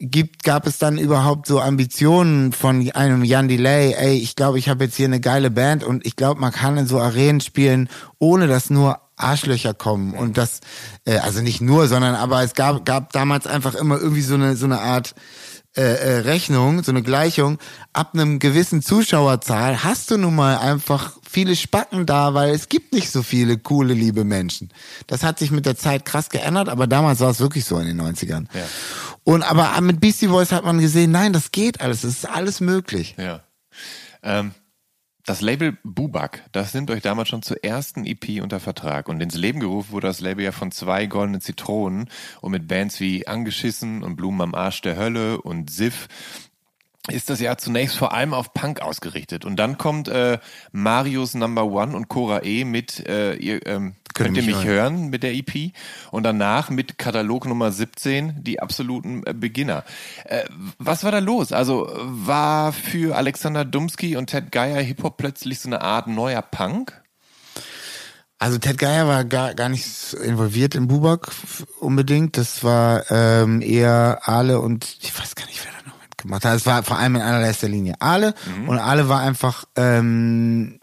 [0.00, 4.68] gibt, gab es dann überhaupt so Ambitionen von einem Jan Delay, ey, ich glaube, ich
[4.68, 7.88] habe jetzt hier eine geile Band und ich glaube, man kann in so Arenen spielen,
[8.18, 10.14] ohne dass nur Arschlöcher kommen.
[10.14, 10.60] Und das,
[11.04, 14.54] äh, also nicht nur, sondern aber es gab, gab damals einfach immer irgendwie so eine,
[14.54, 15.14] so eine Art
[15.78, 17.58] äh, äh, Rechnung, so eine Gleichung,
[17.92, 22.92] ab einem gewissen Zuschauerzahl hast du nun mal einfach viele Spacken da, weil es gibt
[22.92, 24.70] nicht so viele coole, liebe Menschen.
[25.06, 27.86] Das hat sich mit der Zeit krass geändert, aber damals war es wirklich so in
[27.86, 28.46] den 90ern.
[28.52, 28.64] Ja.
[29.22, 32.58] Und aber mit Beastie Boys hat man gesehen, nein, das geht alles, es ist alles
[32.60, 33.14] möglich.
[33.16, 33.44] Ja.
[34.24, 34.50] Ähm,
[35.28, 39.08] das Label Bubak, das nimmt euch damals schon zur ersten EP unter Vertrag.
[39.08, 42.08] Und ins Leben gerufen wurde das Label ja von zwei goldenen Zitronen
[42.40, 46.08] und mit Bands wie Angeschissen und Blumen am Arsch der Hölle und Sif
[47.08, 49.44] ist das ja zunächst vor allem auf Punk ausgerichtet.
[49.44, 50.38] Und dann kommt äh,
[50.72, 55.22] Marius Number One und Cora E mit äh, ihr, ähm, Könnt ihr mich hören mit
[55.22, 55.72] der EP?
[56.10, 59.84] Und danach mit Katalog Nummer 17 die absoluten äh, Beginner.
[60.24, 60.44] Äh,
[60.78, 61.52] was war da los?
[61.52, 67.00] Also war für Alexander Dumski und Ted Geier Hip-Hop plötzlich so eine Art neuer Punk?
[68.40, 71.32] Also Ted Geier war gar, gar nicht involviert in Bubak
[71.80, 72.36] unbedingt.
[72.36, 76.56] Das war ähm, eher Ale und ich weiß gar nicht, wer da noch mitgemacht hat.
[76.56, 78.34] Es war vor allem in allererster Linie Ale
[78.66, 80.78] und Ale war einfach ähm,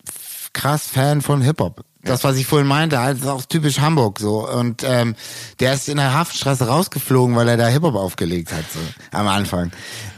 [0.51, 1.85] krass Fan von Hip-Hop.
[2.05, 4.47] Das, was ich vorhin meinte, halt ist auch typisch Hamburg so.
[4.47, 5.15] Und ähm,
[5.59, 8.79] der ist in der Haftstraße rausgeflogen, weil er da Hip-Hop aufgelegt hat, so
[9.11, 9.71] am Anfang.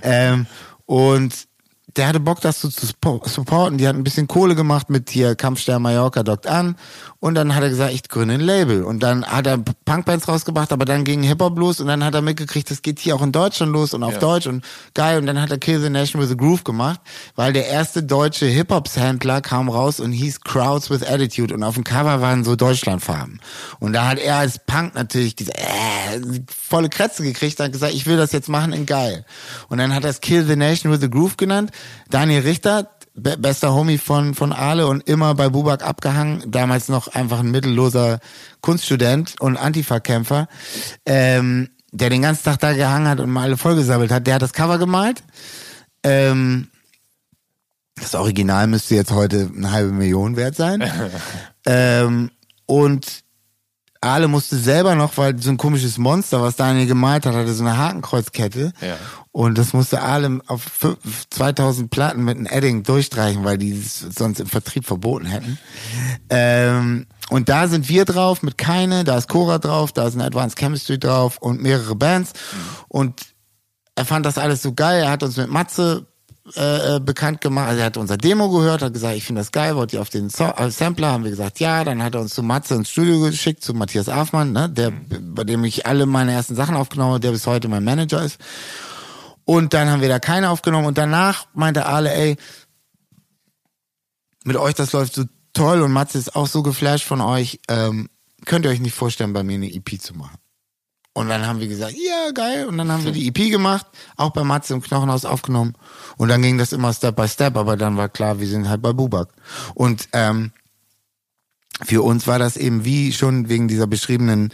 [0.03, 0.45] Ähm,
[0.85, 1.47] und
[1.97, 3.77] der hatte Bock, das so zu suppo- supporten.
[3.77, 6.75] Die hat ein bisschen Kohle gemacht mit hier Kampfstern Mallorca dockt an.
[7.19, 8.83] Und dann hat er gesagt, ich gründe ein Label.
[8.83, 12.21] Und dann hat er Punkbands rausgebracht, aber dann ging Hip-Hop los und dann hat er
[12.21, 14.19] mitgekriegt, das geht hier auch in Deutschland los und auf Ja.
[14.19, 15.17] Deutsch und geil.
[15.17, 16.99] Und dann hat er Kill the Nation with a Groove gemacht,
[17.35, 21.83] weil der erste deutsche Hip-Hop-Sampler kam raus und hieß Crowds with Attitude und auf dem
[21.83, 23.41] Cover waren so Deutschlandfarben.
[23.79, 26.21] Und da hat er als Punk natürlich diese äh,
[26.55, 29.25] volle Krätze gekriegt und hat gesagt, ich will das jetzt machen in geil.
[29.69, 31.71] Und dann hat er es Kill the Nation with a Groove genannt.
[32.09, 37.07] Daniel Richter, be bester Homie von, von Ale und immer bei Bubak abgehangen, damals noch
[37.09, 38.19] einfach ein mittelloser
[38.61, 40.47] Kunststudent und Antifa-Kämpfer,
[41.05, 44.27] ähm, der den ganzen Tag da gehangen hat und mal alle vollgesammelt hat.
[44.27, 45.23] Der hat das Cover gemalt.
[46.03, 46.67] Ähm,
[47.95, 50.83] das Original müsste jetzt heute eine halbe Million wert sein.
[51.65, 52.31] ähm,
[52.65, 53.23] und
[54.01, 57.63] Ale musste selber noch, weil so ein komisches Monster, was Daniel gemalt hat, hatte so
[57.63, 58.73] eine Hakenkreuzkette.
[58.81, 58.97] Ja.
[59.31, 63.99] Und das musste Ale auf fünf- 2000 Platten mit einem Edding durchstreichen, weil die es
[63.99, 65.59] sonst im Vertrieb verboten hätten.
[66.29, 70.21] Ähm, und da sind wir drauf mit Keine, da ist Cora drauf, da ist ein
[70.21, 72.33] Advanced Chemistry drauf und mehrere Bands.
[72.87, 73.21] Und
[73.95, 75.03] er fand das alles so geil.
[75.03, 76.07] Er hat uns mit Matze
[76.55, 77.67] äh, äh, bekannt gemacht.
[77.67, 80.09] Also er hat unser Demo gehört, hat gesagt, ich finde das geil, wollt ihr auf
[80.09, 81.11] den so äh, Sampler?
[81.11, 81.83] Haben wir gesagt, ja.
[81.83, 85.43] Dann hat er uns zu Matze ins Studio geschickt, zu Matthias Afmann, ne, der, bei
[85.43, 88.39] dem ich alle meine ersten Sachen aufgenommen habe, der bis heute mein Manager ist.
[89.43, 92.37] Und dann haben wir da keine aufgenommen und danach meinte Ale, ey,
[94.43, 98.09] mit euch, das läuft so toll und Matze ist auch so geflasht von euch, ähm,
[98.45, 100.37] könnt ihr euch nicht vorstellen, bei mir eine EP zu machen.
[101.17, 102.67] Und dann haben wir gesagt, ja, geil.
[102.67, 103.87] Und dann haben wir die EP gemacht,
[104.17, 105.73] auch bei Matze im Knochenhaus aufgenommen.
[106.15, 108.83] Und dann ging das immer Step by Step, aber dann war klar, wir sind halt
[108.83, 109.29] bei Bubak.
[109.73, 110.51] Und ähm,
[111.83, 114.53] für uns war das eben wie schon wegen dieser beschriebenen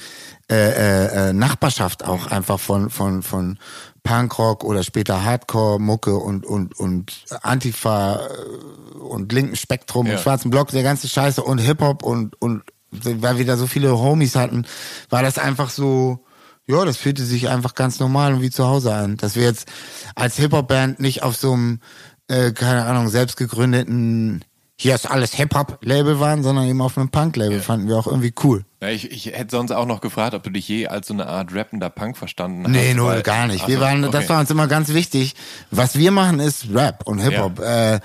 [0.49, 3.59] äh, äh, äh Nachbarschaft auch einfach von von von
[4.03, 10.13] Punkrock oder später Hardcore-Mucke und und und Antifa äh, und linken Spektrum ja.
[10.13, 13.67] und schwarzen Block, der ganze Scheiße und Hip Hop und und weil wir da so
[13.67, 14.65] viele Homies hatten,
[15.09, 16.23] war das einfach so
[16.65, 19.17] ja, das fühlte sich einfach ganz normal und wie zu Hause an.
[19.17, 19.67] Dass wir jetzt
[20.15, 21.79] als Hip-Hop-Band nicht auf so einem,
[22.27, 24.43] äh, keine Ahnung, selbst gegründeten
[24.75, 27.57] hier ist alles Hip-Hop-Label waren, sondern eben auf einem Punk-Label.
[27.57, 27.63] Ja.
[27.63, 28.65] Fanden wir auch irgendwie cool.
[28.81, 31.27] Ja, ich, ich hätte sonst auch noch gefragt, ob du dich je als so eine
[31.27, 32.71] Art rappender Punk verstanden hast.
[32.71, 33.67] Nee, null, gar nicht.
[33.67, 34.11] Wir waren, okay.
[34.11, 35.35] das war uns immer ganz wichtig.
[35.69, 37.59] Was wir machen ist Rap und Hip-Hop.
[37.59, 37.95] Ja.
[37.95, 37.99] Äh,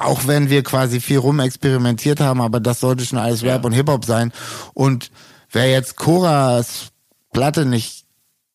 [0.00, 4.04] auch wenn wir quasi viel rumexperimentiert haben, aber das sollte schon alles Rap und Hip-Hop
[4.04, 4.32] sein.
[4.74, 5.10] Und
[5.50, 6.92] wer jetzt Coras
[7.32, 8.06] Platte nicht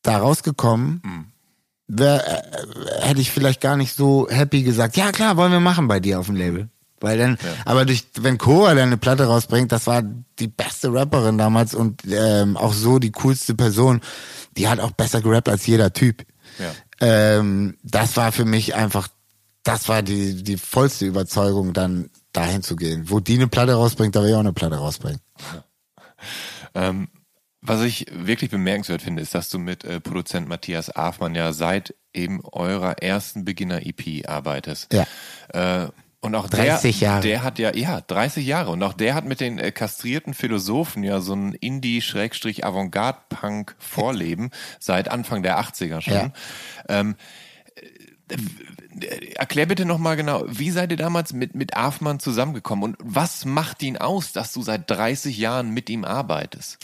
[0.01, 1.25] da rausgekommen, mhm.
[1.87, 5.87] wär, äh, hätte ich vielleicht gar nicht so happy gesagt, ja klar, wollen wir machen
[5.87, 6.69] bei dir auf dem Label.
[7.01, 7.49] Weil dann, ja.
[7.65, 10.01] aber durch, wenn Cora dann eine Platte rausbringt, das war
[10.39, 14.01] die beste Rapperin damals und ähm, auch so die coolste Person,
[14.57, 16.25] die hat auch besser gerappt als jeder Typ.
[16.57, 16.71] Ja.
[17.01, 19.09] Ähm, das war für mich einfach,
[19.63, 23.09] das war die, die vollste Überzeugung, dann dahin zu gehen.
[23.09, 25.19] Wo die eine Platte rausbringt, da will ich auch eine Platte rausbringen.
[26.73, 27.07] Ähm,
[27.67, 31.93] was ich wirklich bemerkenswert finde, ist, dass du mit äh, Produzent Matthias Afmann ja seit
[32.13, 34.93] eben eurer ersten Beginner-EP arbeitest.
[34.93, 35.05] Ja.
[35.49, 35.89] Äh,
[36.21, 37.21] und auch 30 der, Jahre.
[37.21, 38.71] der hat ja, ja, 30 Jahre.
[38.71, 44.49] Und auch der hat mit den äh, kastrierten Philosophen ja so ein Indie-Avantgarde-Punk-Vorleben
[44.79, 46.13] seit Anfang der 80er schon.
[46.13, 46.31] Ja.
[46.89, 47.15] Ähm,
[47.75, 47.81] äh,
[49.35, 53.83] erklär bitte nochmal genau, wie seid ihr damals mit, mit Afmann zusammengekommen und was macht
[53.83, 56.77] ihn aus, dass du seit 30 Jahren mit ihm arbeitest?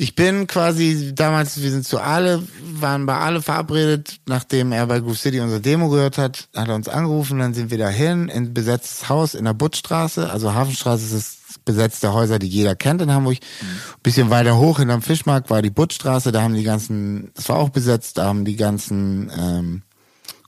[0.00, 5.00] Ich bin quasi damals, wir sind zu Ale, waren bei Ale verabredet, nachdem er bei
[5.00, 8.54] Groove City unsere Demo gehört hat, hat er uns angerufen, dann sind wir dahin in
[8.54, 11.14] besetztes Haus in der Buttstraße, also Hafenstraße ist
[11.48, 13.38] das besetzte Häuser, die jeder kennt in Hamburg.
[13.60, 13.66] Mhm.
[14.02, 17.70] Bisschen weiter hoch hinterm Fischmarkt war die Buttstraße, da haben die ganzen, das war auch
[17.70, 19.82] besetzt, da haben die ganzen ähm,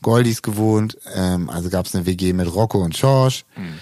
[0.02, 3.44] Goldies gewohnt, ähm, also gab es eine WG mit Rocco und Schorsch.
[3.56, 3.78] Mhm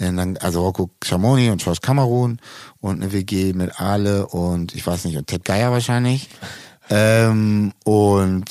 [0.00, 2.38] dann, also Rocco Schamoni und George Kamerun
[2.80, 6.28] und eine WG mit Ale und ich weiß nicht, und Ted Geier wahrscheinlich.
[6.90, 8.50] ähm, und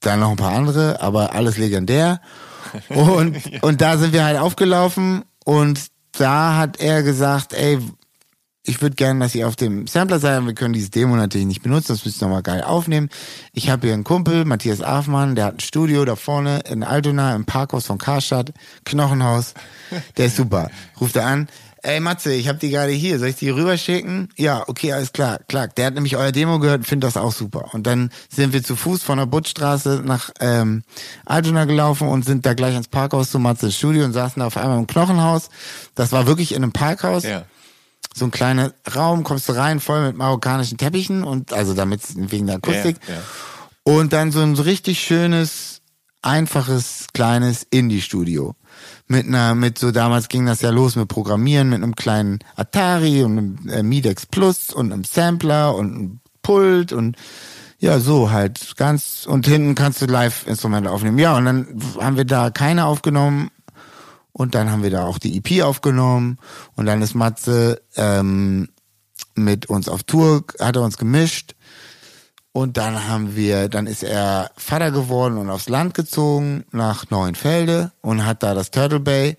[0.00, 2.20] dann noch ein paar andere, aber alles legendär.
[2.88, 3.62] Und, ja.
[3.62, 7.78] und da sind wir halt aufgelaufen und da hat er gesagt, ey,
[8.66, 10.44] ich würde gerne, dass ihr auf dem Sampler seid.
[10.44, 13.08] Wir können dieses Demo natürlich nicht benutzen, das müsst ihr nochmal geil aufnehmen.
[13.52, 17.34] Ich habe hier einen Kumpel, Matthias Afmann, der hat ein Studio da vorne in Altona
[17.34, 18.52] im Parkhaus von Karstadt,
[18.84, 19.54] Knochenhaus.
[20.16, 20.70] Der ist super.
[21.00, 21.48] Ruft er an.
[21.82, 23.20] Ey Matze, ich habe die gerade hier.
[23.20, 24.30] Soll ich die rüberschicken?
[24.36, 25.38] Ja, okay, alles klar.
[25.46, 25.68] Klar.
[25.68, 27.72] Der hat nämlich euer Demo gehört und findet das auch super.
[27.74, 30.82] Und dann sind wir zu Fuß von der Buttstraße nach ähm,
[31.24, 34.56] Altona gelaufen und sind da gleich ins Parkhaus zu Matze Studio und saßen da auf
[34.56, 35.48] einmal im Knochenhaus.
[35.94, 37.22] Das war wirklich in einem Parkhaus.
[37.22, 37.44] Ja
[38.16, 42.46] so ein kleiner Raum, kommst du rein, voll mit marokkanischen Teppichen und also damit wegen
[42.46, 42.96] der Akustik.
[43.06, 43.20] Ja, ja.
[43.82, 45.82] Und dann so ein richtig schönes,
[46.22, 48.54] einfaches, kleines Indie-Studio.
[49.06, 53.22] Mit einer, mit so damals ging das ja los mit Programmieren, mit einem kleinen Atari
[53.22, 57.16] und einem äh, Midex Plus und einem Sampler und einem Pult und
[57.78, 61.18] ja, so halt ganz und hinten kannst du Live-Instrumente aufnehmen.
[61.18, 63.50] Ja, und dann haben wir da keine aufgenommen,
[64.38, 66.38] und dann haben wir da auch die EP aufgenommen.
[66.74, 68.68] Und dann ist Matze ähm,
[69.34, 71.54] mit uns auf Tour, hat er uns gemischt.
[72.52, 77.92] Und dann haben wir, dann ist er Vater geworden und aufs Land gezogen nach Neuenfelde
[78.02, 79.38] und hat da das Turtle Bay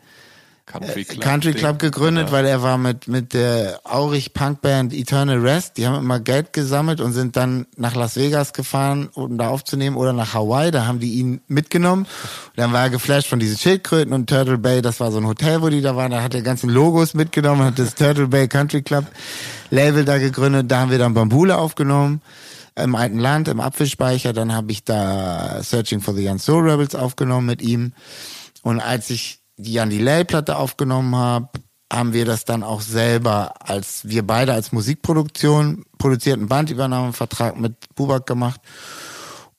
[0.68, 2.32] Country Club, Country Club gegründet, ja.
[2.34, 5.78] weil er war mit, mit der Aurich Punkband Eternal Rest.
[5.78, 9.96] Die haben immer Geld gesammelt und sind dann nach Las Vegas gefahren, um da aufzunehmen
[9.96, 10.72] oder nach Hawaii.
[10.72, 12.04] Da haben die ihn mitgenommen.
[12.04, 14.82] Und dann war er geflasht von diesen Schildkröten und Turtle Bay.
[14.82, 16.12] Das war so ein Hotel, wo die da waren.
[16.12, 19.06] Da hat er ganzen Logos mitgenommen, hat das Turtle Bay Country Club
[19.70, 20.70] Label da gegründet.
[20.70, 22.22] Da haben wir dann Bambule aufgenommen
[22.76, 24.34] im alten Land, im Apfelspeicher.
[24.34, 27.94] Dann habe ich da Searching for the Young Soul Rebels aufgenommen mit ihm.
[28.64, 31.50] Und als ich die Jan Delay-Platte aufgenommen habe,
[31.92, 38.26] haben wir das dann auch selber, als wir beide als Musikproduktion produzierten Bandübernahmevertrag mit Bubak
[38.26, 38.62] gemacht.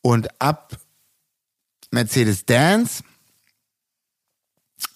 [0.03, 0.77] Und ab
[1.91, 3.03] Mercedes-Dance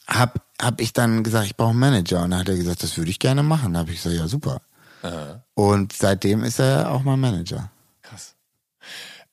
[0.07, 2.22] habe hab ich dann gesagt, ich brauche einen Manager.
[2.22, 3.72] Und dann hat er gesagt, das würde ich gerne machen.
[3.72, 4.61] Da habe ich gesagt, ja, super.
[5.55, 7.70] Und seitdem ist er auch mein Manager.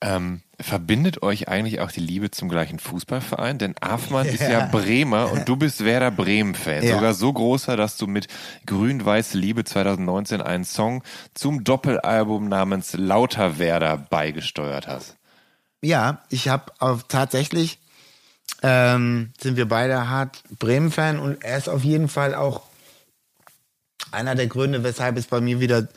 [0.02, 3.58] Ähm, verbindet euch eigentlich auch die Liebe zum gleichen Fußballverein?
[3.58, 6.82] Denn Afmann ist ja Bremer und du bist Werder Bremen-Fan.
[6.82, 6.94] Ja.
[6.94, 8.28] Sogar so großer, dass du mit
[8.66, 11.02] Grün-Weiß Liebe 2019 einen Song
[11.34, 15.16] zum Doppelalbum namens Lauter Werder beigesteuert hast.
[15.82, 16.72] Ja, ich habe
[17.08, 17.78] tatsächlich
[18.62, 22.62] ähm, sind wir beide hart Bremen-Fan und er ist auf jeden Fall auch
[24.12, 25.88] einer der Gründe, weshalb es bei mir wieder,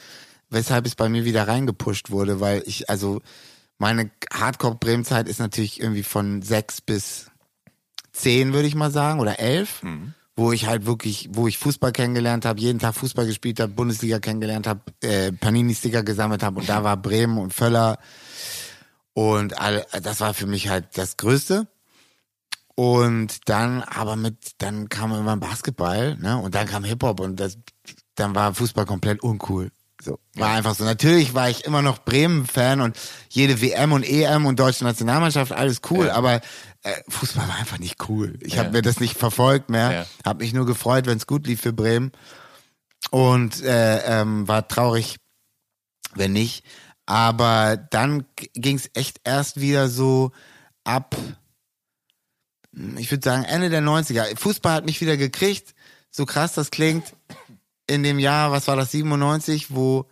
[0.49, 3.21] weshalb es bei mir wieder reingepusht wurde, weil ich, also
[3.83, 7.29] meine Hardcore-Bremen-Zeit ist natürlich irgendwie von sechs bis
[8.13, 9.81] zehn, würde ich mal sagen, oder elf,
[10.37, 14.19] wo ich halt wirklich, wo ich Fußball kennengelernt habe, jeden Tag Fußball gespielt habe, Bundesliga
[14.19, 17.99] kennengelernt habe, äh, Panini-Sticker gesammelt habe und da war Bremen und Völler
[19.13, 21.67] und all, das war für mich halt das Größte.
[22.75, 26.37] Und dann aber mit, dann kam irgendwann Basketball, ne?
[26.37, 27.57] Und dann kam Hip-Hop und das,
[28.15, 29.71] dann war Fußball komplett uncool.
[30.03, 30.83] So, war einfach so.
[30.83, 32.97] Natürlich war ich immer noch Bremen-Fan und
[33.29, 36.15] jede WM und EM und deutsche Nationalmannschaft, alles cool, Ja.
[36.15, 36.41] aber
[36.81, 38.37] äh, Fußball war einfach nicht cool.
[38.41, 38.59] Ich Ja.
[38.63, 40.05] habe mir das nicht verfolgt mehr, Ja.
[40.25, 42.11] habe mich nur gefreut, wenn es gut lief für Bremen
[43.11, 45.17] und äh, ähm, war traurig,
[46.15, 46.65] wenn nicht.
[47.05, 50.31] Aber dann ging es echt erst wieder so
[50.83, 51.15] ab,
[52.97, 54.35] ich würde sagen, Ende der 90er.
[54.37, 55.73] Fußball hat mich wieder gekriegt,
[56.09, 57.13] so krass das klingt.
[57.87, 60.05] In dem Jahr, was war das, 97, wo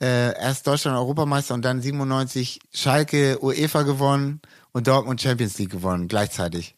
[0.00, 4.40] äh, erst Deutschland Europameister und dann 97 Schalke UEFA gewonnen
[4.72, 6.76] und Dortmund Champions League gewonnen, gleichzeitig.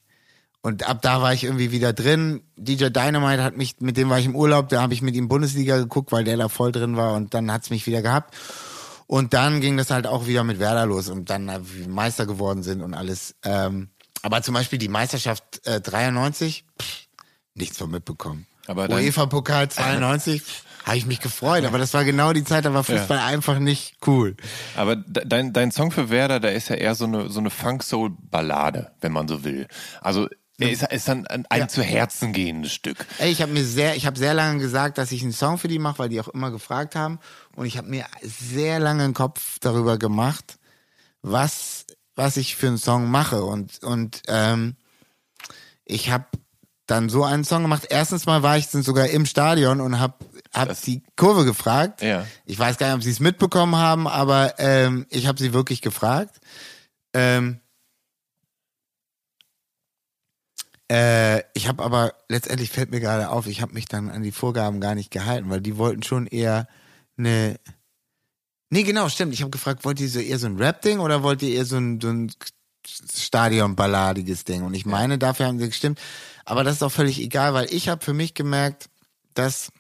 [0.61, 2.43] Und ab da war ich irgendwie wieder drin.
[2.57, 5.29] DJ Dynamite hat mich, mit dem war ich im Urlaub, da habe ich mit ihm
[5.29, 8.35] Bundesliga geguckt, weil der da voll drin war und dann hat's mich wieder gehabt.
[9.07, 12.25] Und dann ging das halt auch wieder mit Werder los und dann äh, wir Meister
[12.25, 13.35] geworden sind und alles.
[13.43, 13.91] Ähm,
[14.22, 17.09] aber zum Beispiel die Meisterschaft äh, 93, pff,
[17.55, 18.47] nichts von mitbekommen.
[18.66, 20.42] Aber UEFA-Pokal 92,
[20.84, 23.96] habe ich mich gefreut, aber das war genau die Zeit, da war Fußball einfach nicht
[24.06, 24.36] cool.
[24.76, 27.48] Aber de- dein, dein Song für Werder, da ist ja eher so eine, so eine
[27.50, 29.66] Funk-Soul-Ballade, wenn man so will.
[30.00, 30.28] Also,
[30.60, 31.68] er ist, ist dann ein, ein Ja.
[31.68, 32.98] zu Herzen gehendes Stück.
[33.18, 35.66] Ey, ich habe mir sehr, ich habe sehr lange gesagt, dass ich einen Song für
[35.68, 37.18] die mache, weil die auch immer gefragt haben.
[37.56, 40.58] Und ich habe mir sehr lange einen Kopf darüber gemacht,
[41.22, 43.42] was, was ich für einen Song mache.
[43.42, 44.76] Und, und ähm,
[45.84, 46.26] ich habe
[46.87, 47.87] dann so einen Song gemacht.
[47.91, 50.14] Erstens mal war ich dann sogar im Stadion und habe
[50.53, 52.03] hab Das- die Kurve gefragt.
[52.03, 52.26] Ja.
[52.45, 55.80] Ich weiß gar nicht, ob sie es mitbekommen haben, aber ähm, ich habe sie wirklich
[55.80, 56.41] gefragt.
[57.14, 57.61] Ähm,
[60.91, 64.32] äh, ich habe aber letztendlich fällt mir gerade auf, ich habe mich dann an die
[64.32, 66.68] Vorgaben gar nicht gehalten, weil die wollten schon eher
[67.16, 67.59] eine.
[68.70, 69.32] Nee, genau, stimmt.
[69.32, 71.76] Ich habe gefragt, wollt ihr so eher so ein Rap-Ding oder wollt ihr eher so
[71.76, 72.30] ein, so ein
[72.87, 74.62] Stadion-balladiges Ding?
[74.62, 76.01] Und ich meine, dafür haben sie gestimmt.
[76.45, 78.88] Aber das ist auch völlig egal, weil ich habe für mich gemerkt,
[79.34, 79.70] dass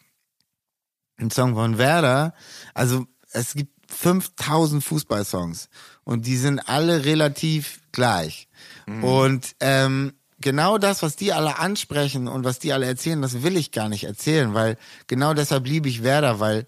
[1.16, 2.34] ein Song von Werder,
[2.72, 5.68] also es gibt 5000 Fußballsongs
[6.04, 8.48] und die sind alle relativ gleich.
[9.02, 13.56] Und ähm, genau das, was die alle ansprechen und was die alle erzählen, das will
[13.56, 16.66] ich gar nicht erzählen, weil genau deshalb liebe ich Werder, weil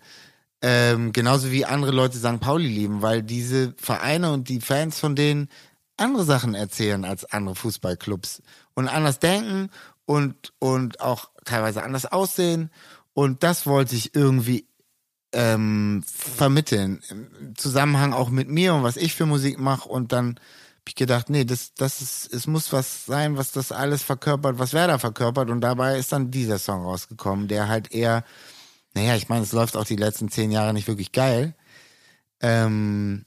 [0.63, 2.41] ähm, genauso wie andere Leute St.
[2.41, 5.49] Pauli lieben, weil diese Vereine und die Fans von denen
[5.97, 8.43] andere Sachen erzählen als andere Fußballclubs
[8.77, 9.71] und anders denken
[10.05, 12.71] und, und auch teilweise anders aussehen.
[13.13, 14.69] Und das wollte ich irgendwie
[15.33, 17.01] ähm, vermitteln.
[17.11, 19.89] Im Zusammenhang auch mit mir und was ich für Musik mache.
[19.89, 23.73] Und dann habe ich gedacht, nee, das, das ist, es muss was sein, was das
[23.73, 25.51] alles verkörpert, was Werder verkörpert.
[25.51, 28.25] Und dabei ist dann dieser Song rausgekommen, der halt eher,
[28.95, 31.55] naja, ich meine, es läuft auch die letzten zehn Jahre nicht wirklich geil.
[32.41, 33.25] Ähm,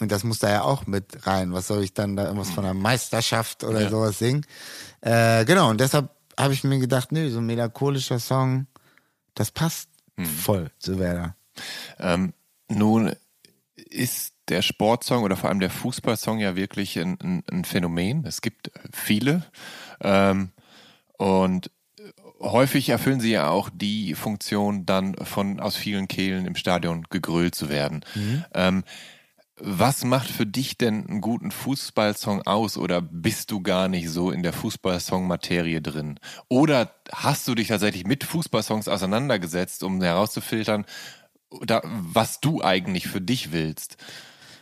[0.00, 1.52] und das muss da ja auch mit rein.
[1.52, 3.88] Was soll ich dann da irgendwas von einer Meisterschaft oder Ja.
[3.90, 4.44] sowas singen?
[5.00, 8.66] Äh, genau, und deshalb habe ich mir gedacht, nö, so ein melancholischer Song,
[9.34, 9.88] das passt
[10.42, 11.36] voll zu Werder.
[11.98, 12.32] Ähm,
[12.68, 13.14] nun
[13.76, 18.24] ist der Sportsong oder vor allem der Fußballsong ja wirklich ein, ein, ein Phänomen.
[18.26, 19.44] Es gibt viele.
[20.00, 20.50] Ähm,
[21.18, 21.70] und
[22.40, 27.54] häufig erfüllen sie ja auch die Funktion, dann von aus vielen Kehlen im Stadion gegrölt
[27.54, 28.04] zu werden.
[28.54, 28.84] Ähm,
[29.58, 34.30] was macht für dich denn einen guten Fußballsong aus oder bist du gar nicht so
[34.30, 36.20] in der Fußballsong-Materie drin?
[36.48, 40.84] Oder hast du dich tatsächlich mit Fußballsongs auseinandergesetzt, um herauszufiltern,
[41.48, 43.96] was du eigentlich für dich willst?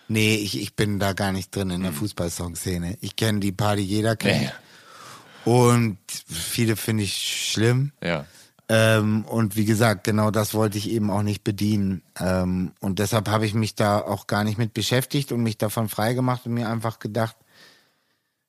[0.07, 2.99] Nee, ich, ich bin da gar nicht drin in der Fußballsong-Szene.
[3.01, 4.42] Ich kenne die paar, die jeder kennt.
[4.42, 5.51] Nee.
[5.51, 7.92] Und viele finde ich schlimm.
[8.03, 8.26] Ja.
[8.69, 12.03] Ähm, und wie gesagt, genau das wollte ich eben auch nicht bedienen.
[12.19, 15.89] Ähm, und deshalb habe ich mich da auch gar nicht mit beschäftigt und mich davon
[15.89, 17.37] freigemacht und mir einfach gedacht,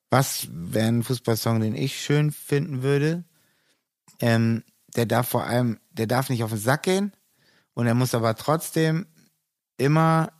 [0.09, 3.25] was wäre ein Fußballsong, den ich schön finden würde?
[4.21, 4.63] Ähm,
[4.95, 7.11] der darf vor allem, der darf nicht auf den Sack gehen
[7.73, 9.05] und er muss aber trotzdem
[9.77, 10.31] immer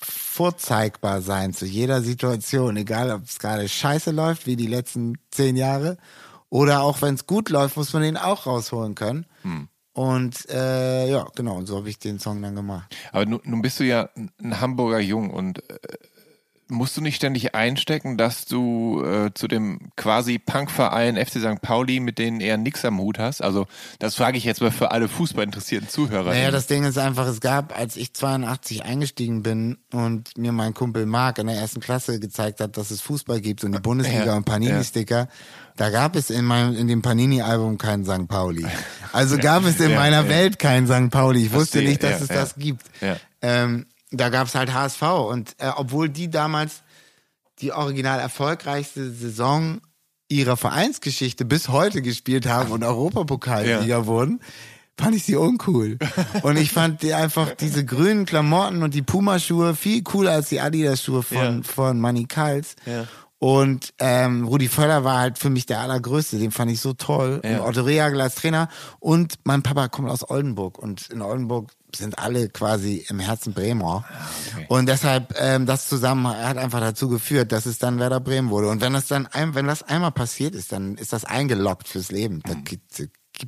[0.00, 5.56] vorzeigbar sein zu jeder Situation, egal ob es gerade scheiße läuft, wie die letzten zehn
[5.56, 5.98] Jahre,
[6.50, 9.26] oder auch wenn es gut läuft, muss man den auch rausholen können.
[9.42, 9.68] Hm.
[9.92, 12.94] Und äh, ja, genau, und so habe ich den Song dann gemacht.
[13.10, 15.78] Aber nun, nun bist du ja ein Hamburger Jung und äh,
[16.68, 21.60] musst du nicht ständig einstecken, dass du äh, zu dem quasi Punkverein FC St.
[21.62, 23.42] Pauli mit denen eher nix am Hut hast?
[23.42, 23.66] Also
[23.98, 26.30] das frage ich jetzt mal für alle fußballinteressierten Zuhörer.
[26.30, 30.74] Naja, das Ding ist einfach, es gab, als ich 82 eingestiegen bin und mir mein
[30.74, 34.26] Kumpel Marc in der ersten Klasse gezeigt hat, dass es Fußball gibt und die Bundesliga
[34.26, 35.28] ja, und Panini-Sticker, ja.
[35.76, 38.28] da gab es in meinem in dem Panini-Album keinen St.
[38.28, 38.66] Pauli.
[39.12, 41.10] Also gab es in ja, meiner Welt keinen St.
[41.10, 41.46] Pauli.
[41.46, 42.82] Ich wusste nicht, dass es das gibt.
[43.40, 45.02] Ähm, da gab es halt HSV.
[45.02, 46.82] Und äh, obwohl die damals
[47.60, 49.80] die original erfolgreichste Saison
[50.28, 54.06] ihrer Vereinsgeschichte bis heute gespielt haben und Europapokalsieger ja.
[54.06, 54.40] wurden,
[54.98, 55.98] fand ich sie uncool.
[56.42, 60.60] und ich fand die einfach diese grünen Klamotten und die Pumaschuhe viel cooler als die
[60.60, 61.62] Adidas-Schuhe von, ja.
[61.62, 62.76] von Manny Kals.
[62.84, 63.06] Ja.
[63.40, 67.40] Und ähm, Rudi Völler war halt für mich der allergrößte, den fand ich so toll.
[67.44, 67.60] Ja.
[67.60, 68.68] Und Otto Rehagel als Trainer.
[68.98, 70.76] Und mein Papa kommt aus Oldenburg.
[70.78, 74.04] Und in Oldenburg sind alle quasi im Herzen Bremer.
[74.08, 74.66] Ah, okay.
[74.68, 78.68] Und deshalb, ähm, das zusammen hat einfach dazu geführt, dass es dann Werder Bremen wurde.
[78.68, 82.10] Und wenn das dann, ein, wenn das einmal passiert ist, dann ist das eingeloggt fürs
[82.10, 82.40] Leben.
[82.44, 82.64] Da mhm.
[82.64, 83.00] gibt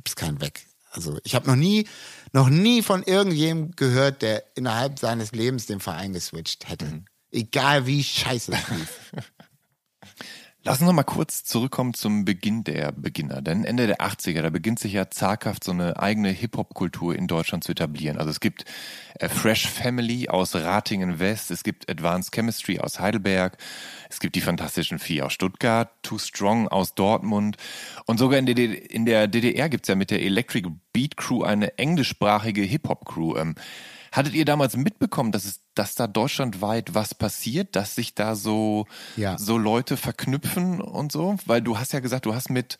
[0.07, 0.65] es keinen weg.
[0.91, 1.87] Also ich habe noch nie,
[2.31, 6.85] noch nie von irgendjemandem gehört, der innerhalb seines Lebens den Verein geswitcht hätte.
[6.85, 7.05] Mhm.
[7.31, 8.99] Egal wie scheiße es lief.
[10.63, 13.41] Lass uns noch mal kurz zurückkommen zum Beginn der Beginner.
[13.41, 17.63] Denn Ende der 80er, da beginnt sich ja zaghaft so eine eigene Hip-Hop-Kultur in Deutschland
[17.63, 18.19] zu etablieren.
[18.19, 18.65] Also es gibt
[19.15, 23.57] äh, Fresh Family aus Ratingen West, es gibt Advanced Chemistry aus Heidelberg,
[24.07, 27.57] es gibt die Fantastischen Vier aus Stuttgart, Too Strong aus Dortmund
[28.05, 31.79] und sogar in der, in der DDR gibt's ja mit der Electric Beat Crew eine
[31.79, 33.33] englischsprachige Hip-Hop-Crew.
[34.11, 38.85] Hattet ihr damals mitbekommen, dass es, dass da deutschlandweit was passiert, dass sich da so,
[39.15, 39.37] ja.
[39.37, 41.37] so Leute verknüpfen und so?
[41.45, 42.77] Weil du hast ja gesagt, du hast mit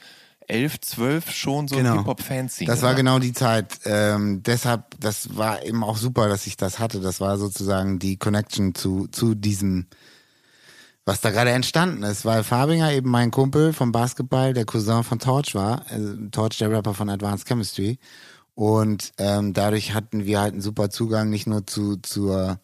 [0.48, 1.92] elf, zwölf schon so genau.
[1.92, 2.70] ein Hip-Hop-Fanzine.
[2.70, 3.80] Das war genau die Zeit.
[3.86, 7.00] Ähm, deshalb, das war eben auch super, dass ich das hatte.
[7.00, 9.88] Das war sozusagen die Connection zu, zu diesem,
[11.06, 15.20] was da gerade entstanden ist, weil Fabinger eben mein Kumpel vom Basketball, der Cousin von
[15.20, 17.98] Torch war, also Torch der Rapper von Advanced Chemistry.
[18.54, 22.60] Und ähm, dadurch hatten wir halt einen super Zugang nicht nur zu, zur,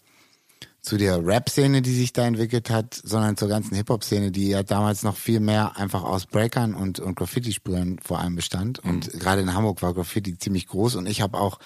[0.82, 5.04] zu der Rap-Szene, die sich da entwickelt hat, sondern zur ganzen Hip-Hop-Szene, die ja damals
[5.04, 8.84] noch viel mehr einfach aus Breakern und, und Graffiti-Sprühern vor allem bestand.
[8.84, 8.92] Mhm.
[8.92, 11.60] Und gerade in Hamburg war Graffiti ziemlich groß und ich habe auch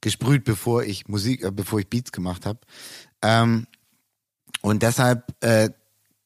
[0.00, 2.60] gesprüht, bevor ich Musik, äh, bevor ich Beats gemacht habe.
[3.22, 3.66] Ähm,
[4.60, 5.70] und deshalb äh,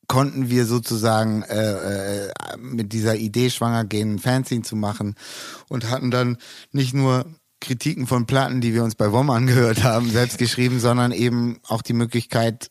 [0.09, 5.15] konnten wir sozusagen äh, äh, mit dieser Idee schwanger gehen, ein Fanzine zu machen
[5.69, 6.39] und hatten dann
[6.73, 7.27] nicht nur
[7.61, 11.83] Kritiken von Platten, die wir uns bei WOM angehört haben, selbst geschrieben, sondern eben auch
[11.83, 12.71] die Möglichkeit,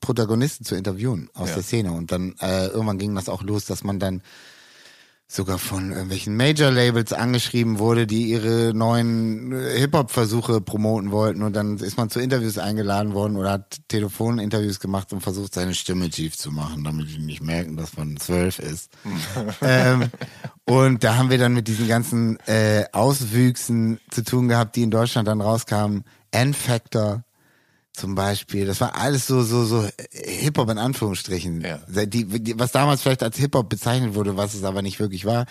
[0.00, 1.54] Protagonisten zu interviewen aus ja.
[1.56, 1.92] der Szene.
[1.92, 4.22] Und dann äh, irgendwann ging das auch los, dass man dann
[5.34, 11.78] sogar von irgendwelchen Major-Labels angeschrieben wurde, die ihre neuen äh, Hip-Hop-Versuche promoten wollten und dann
[11.78, 16.36] ist man zu Interviews eingeladen worden oder hat Telefoninterviews gemacht und versucht, seine Stimme tief
[16.36, 18.90] zu machen, damit die nicht merken, dass man zwölf ist.
[19.62, 20.10] ähm,
[20.64, 24.90] und da haben wir dann mit diesen ganzen äh, Auswüchsen zu tun gehabt, die in
[24.90, 26.04] Deutschland dann rauskamen.
[26.30, 27.24] N-Factor,
[27.94, 28.66] zum Beispiel.
[28.66, 31.60] Das war alles so, so, so Hip-Hop in Anführungsstrichen.
[31.60, 31.78] Ja.
[32.06, 35.46] Die, die, was damals vielleicht als Hip-Hop bezeichnet wurde, was es aber nicht wirklich war.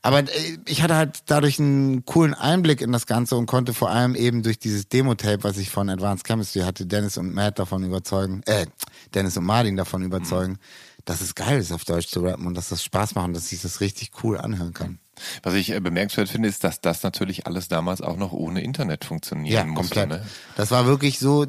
[0.00, 3.90] Aber äh, ich hatte halt dadurch einen coolen Einblick in das Ganze und konnte vor
[3.90, 7.84] allem eben durch dieses Demo-Tape, was ich von Advanced Chemistry hatte, Dennis und Matt davon
[7.84, 8.66] überzeugen, äh,
[9.14, 11.02] Dennis und Martin davon überzeugen, mhm.
[11.04, 13.52] dass es geil ist, auf Deutsch zu rappen und dass das Spaß macht und dass
[13.52, 14.98] ich das richtig cool anhören kann.
[15.42, 19.04] Was ich äh, bemerkenswert finde, ist, dass das natürlich alles damals auch noch ohne Internet
[19.04, 20.00] funktionieren ja, musste.
[20.00, 20.22] Komplett.
[20.22, 20.26] Ne?
[20.56, 21.46] Das war wirklich so,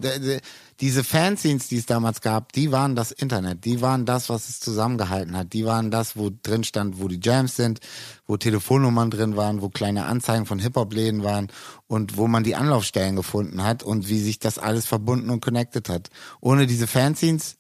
[0.80, 3.64] diese Fanzines, die es damals gab, die waren das Internet.
[3.64, 5.54] Die waren das, was es zusammengehalten hat.
[5.54, 7.80] Die waren das, wo drin stand, wo die Jams sind,
[8.26, 11.48] wo Telefonnummern drin waren, wo kleine Anzeigen von Hip-Hop-Läden waren
[11.88, 15.90] und wo man die Anlaufstellen gefunden hat und wie sich das alles verbunden und connected
[15.90, 16.10] hat.
[16.42, 17.58] Ohne diese Fanzines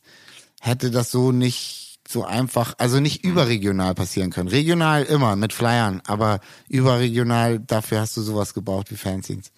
[0.59, 4.49] hätte das so nicht so einfach, also nicht überregional passieren können.
[4.49, 9.51] Regional immer mit Flyern, aber überregional, dafür hast du sowas gebraucht wie Fanzines.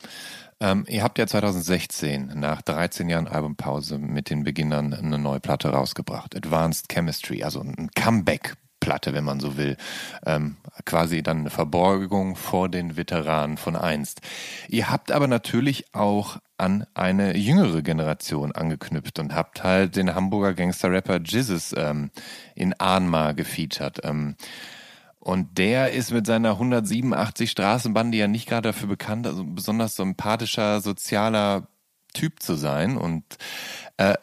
[0.59, 5.69] Ähm, ihr habt ja 2016 nach 13 Jahren Albumpause mit den Beginnern eine neue Platte
[5.69, 6.35] rausgebracht.
[6.35, 9.77] Advanced Chemistry, also ein Comeback Platte, wenn man so will.
[10.25, 14.21] Ähm, quasi dann eine Verborgung vor den Veteranen von einst.
[14.69, 20.53] Ihr habt aber natürlich auch an eine jüngere Generation angeknüpft und habt halt den Hamburger
[20.53, 22.11] Gangster-Rapper Jizzes ähm,
[22.55, 24.01] in Ahnma gefeatured.
[24.03, 24.35] Ähm,
[25.19, 30.81] und der ist mit seiner 187 Straßenbande ja nicht gerade dafür bekannt, also besonders sympathischer,
[30.81, 31.67] sozialer
[32.13, 32.95] Typ zu sein.
[32.95, 33.23] Und
[33.97, 34.13] äh,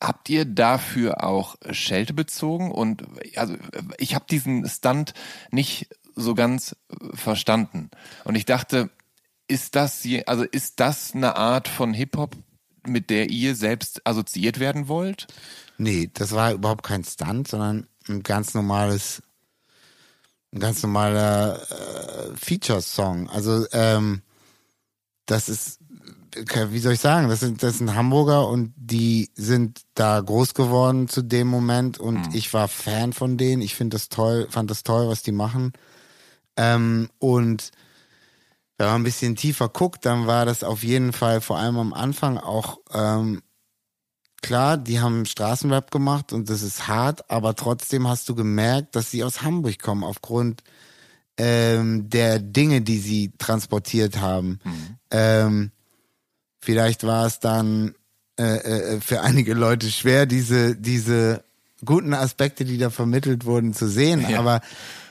[0.00, 2.70] habt ihr dafür auch Schelte bezogen?
[2.70, 3.04] Und
[3.36, 3.56] also
[3.98, 5.14] ich habe diesen Stunt
[5.50, 6.76] nicht so ganz
[7.14, 7.90] verstanden.
[8.24, 8.90] Und ich dachte,
[9.52, 12.36] ist das also ist das eine Art von Hip Hop,
[12.86, 15.26] mit der ihr selbst assoziiert werden wollt?
[15.76, 19.22] Nee, das war überhaupt kein Stunt, sondern ein ganz normales
[20.52, 23.30] ein ganz normaler äh, Feature-Song.
[23.30, 24.22] Also ähm,
[25.26, 25.80] das ist,
[26.68, 31.08] wie soll ich sagen, das sind, das sind Hamburger und die sind da groß geworden
[31.08, 32.34] zu dem Moment und mhm.
[32.34, 33.62] ich war Fan von denen.
[33.62, 35.72] Ich finde das toll, fand das toll, was die machen.
[36.56, 37.70] Ähm, und
[38.82, 41.92] wenn man ein bisschen tiefer guckt, dann war das auf jeden Fall vor allem am
[41.92, 43.42] Anfang auch ähm,
[44.42, 49.10] klar, die haben Straßenrap gemacht und das ist hart, aber trotzdem hast du gemerkt, dass
[49.10, 50.62] sie aus Hamburg kommen aufgrund
[51.38, 54.58] ähm, der Dinge, die sie transportiert haben.
[54.64, 54.96] Mhm.
[55.12, 55.70] Ähm,
[56.60, 57.94] vielleicht war es dann
[58.38, 58.56] äh,
[58.96, 61.44] äh, für einige Leute schwer, diese diese
[61.84, 64.28] guten Aspekte, die da vermittelt wurden, zu sehen.
[64.28, 64.40] Ja.
[64.40, 64.60] Aber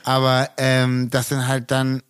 [0.04, 2.02] aber ähm, das sind halt dann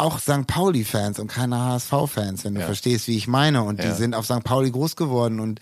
[0.00, 0.46] auch St.
[0.46, 2.66] Pauli-Fans und keine HSV-Fans, wenn du ja.
[2.66, 3.62] verstehst, wie ich meine.
[3.62, 3.90] Und ja.
[3.90, 4.42] die sind auf St.
[4.44, 5.60] Pauli groß geworden und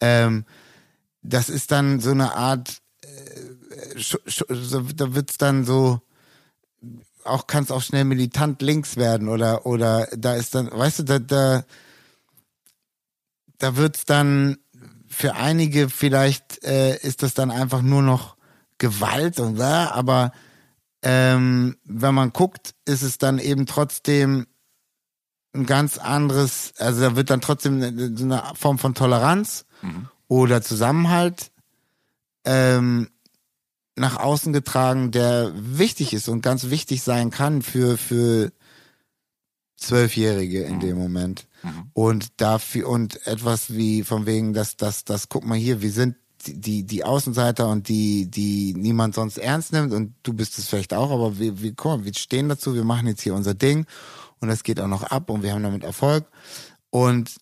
[0.00, 0.44] ähm,
[1.22, 4.18] das ist dann so eine Art, äh, so,
[4.94, 6.00] da wird's dann so,
[7.24, 11.18] auch kann's auch schnell militant links werden oder oder da ist dann, weißt du, da
[11.18, 11.64] da,
[13.58, 14.58] da wird's dann
[15.08, 18.36] für einige vielleicht äh, ist das dann einfach nur noch
[18.78, 20.32] Gewalt und da, aber
[21.02, 24.46] ähm, wenn man guckt, ist es dann eben trotzdem
[25.54, 30.08] ein ganz anderes, also da wird dann trotzdem eine, eine Form von Toleranz mhm.
[30.28, 31.50] oder Zusammenhalt
[32.44, 33.08] ähm,
[33.96, 38.52] nach außen getragen, der wichtig ist und ganz wichtig sein kann für, für
[39.76, 40.80] Zwölfjährige in mhm.
[40.80, 41.46] dem Moment.
[41.62, 41.90] Mhm.
[41.94, 46.16] Und dafür, und etwas wie von wegen, dass, dass, dass, guck mal hier, wir sind
[46.46, 50.94] die, die Außenseiter und die, die niemand sonst ernst nimmt und du bist es vielleicht
[50.94, 53.86] auch, aber wir, wir, komm, wir stehen dazu, wir machen jetzt hier unser Ding
[54.40, 56.26] und das geht auch noch ab und wir haben damit Erfolg.
[56.90, 57.36] Und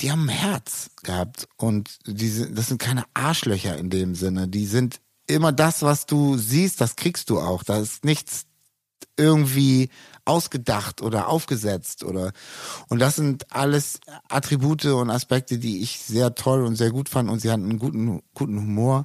[0.00, 4.48] die haben ein Herz gehabt und diese, das sind keine Arschlöcher in dem Sinne.
[4.48, 7.62] Die sind immer das, was du siehst, das kriegst du auch.
[7.62, 8.46] Da ist nichts
[9.16, 9.90] irgendwie
[10.24, 12.32] ausgedacht oder aufgesetzt oder
[12.88, 17.30] und das sind alles Attribute und Aspekte, die ich sehr toll und sehr gut fand
[17.30, 19.04] und sie hatten einen guten guten Humor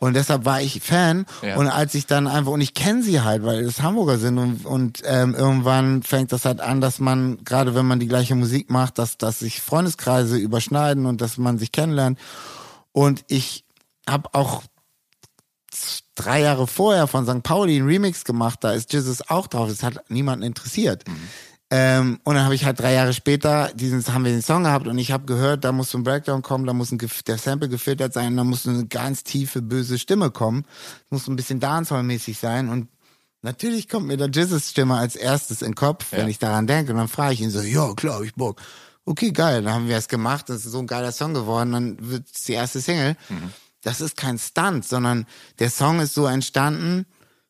[0.00, 1.26] und deshalb war ich Fan.
[1.42, 1.56] Ja.
[1.56, 4.64] Und als ich dann einfach, und ich kenne sie halt, weil es Hamburger sind und,
[4.64, 8.70] und ähm, irgendwann fängt das halt an, dass man, gerade wenn man die gleiche Musik
[8.70, 12.18] macht, dass, dass sich Freundeskreise überschneiden und dass man sich kennenlernt.
[12.92, 13.64] Und ich
[14.08, 14.62] habe auch
[16.18, 17.42] drei Jahre vorher von St.
[17.42, 19.68] Pauli einen Remix gemacht, da ist Jesus auch drauf.
[19.68, 21.06] Das hat niemanden interessiert.
[21.08, 21.28] Mhm.
[21.70, 24.86] Ähm, und dann habe ich halt drei Jahre später diesen, haben wir den Song gehabt
[24.88, 27.68] und ich habe gehört, da muss so ein Breakdown kommen, da muss ein, der Sample
[27.68, 30.64] gefiltert sein, da muss eine ganz tiefe, böse Stimme kommen.
[31.10, 32.88] Muss ein bisschen Dancehall-mäßig sein und
[33.42, 36.18] natürlich kommt mir der Jizzes Stimme als erstes in den Kopf, ja.
[36.18, 38.62] wenn ich daran denke und dann frage ich ihn so, ja klar, ich Bock.
[39.04, 41.96] Okay, geil, dann haben wir es gemacht, das ist so ein geiler Song geworden, dann
[42.00, 43.14] wird es die erste Single.
[43.28, 43.52] Mhm.
[43.88, 45.24] Das ist kein Stunt, sondern
[45.60, 47.06] der Song ist so entstanden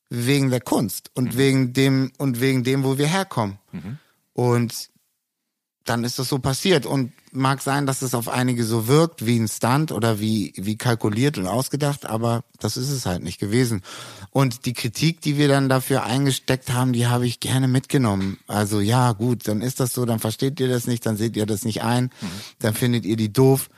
[0.08, 1.38] wegen der Kunst und mhm.
[1.38, 3.58] wegen dem und wegen dem, wo wir herkommen.
[3.72, 3.98] Mhm.
[4.34, 4.88] Und
[5.84, 6.86] dann ist das so passiert.
[6.86, 10.76] Und mag sein, dass es auf einige so wirkt wie ein Stunt oder wie, wie
[10.76, 13.82] kalkuliert und ausgedacht, aber das ist es halt nicht gewesen.
[14.30, 18.38] Und die Kritik, die wir dann dafür eingesteckt haben, die habe ich gerne mitgenommen.
[18.46, 21.46] Also ja, gut, dann ist das so, dann versteht ihr das nicht, dann seht ihr
[21.46, 22.30] das nicht ein, mhm.
[22.60, 23.70] dann findet ihr die doof,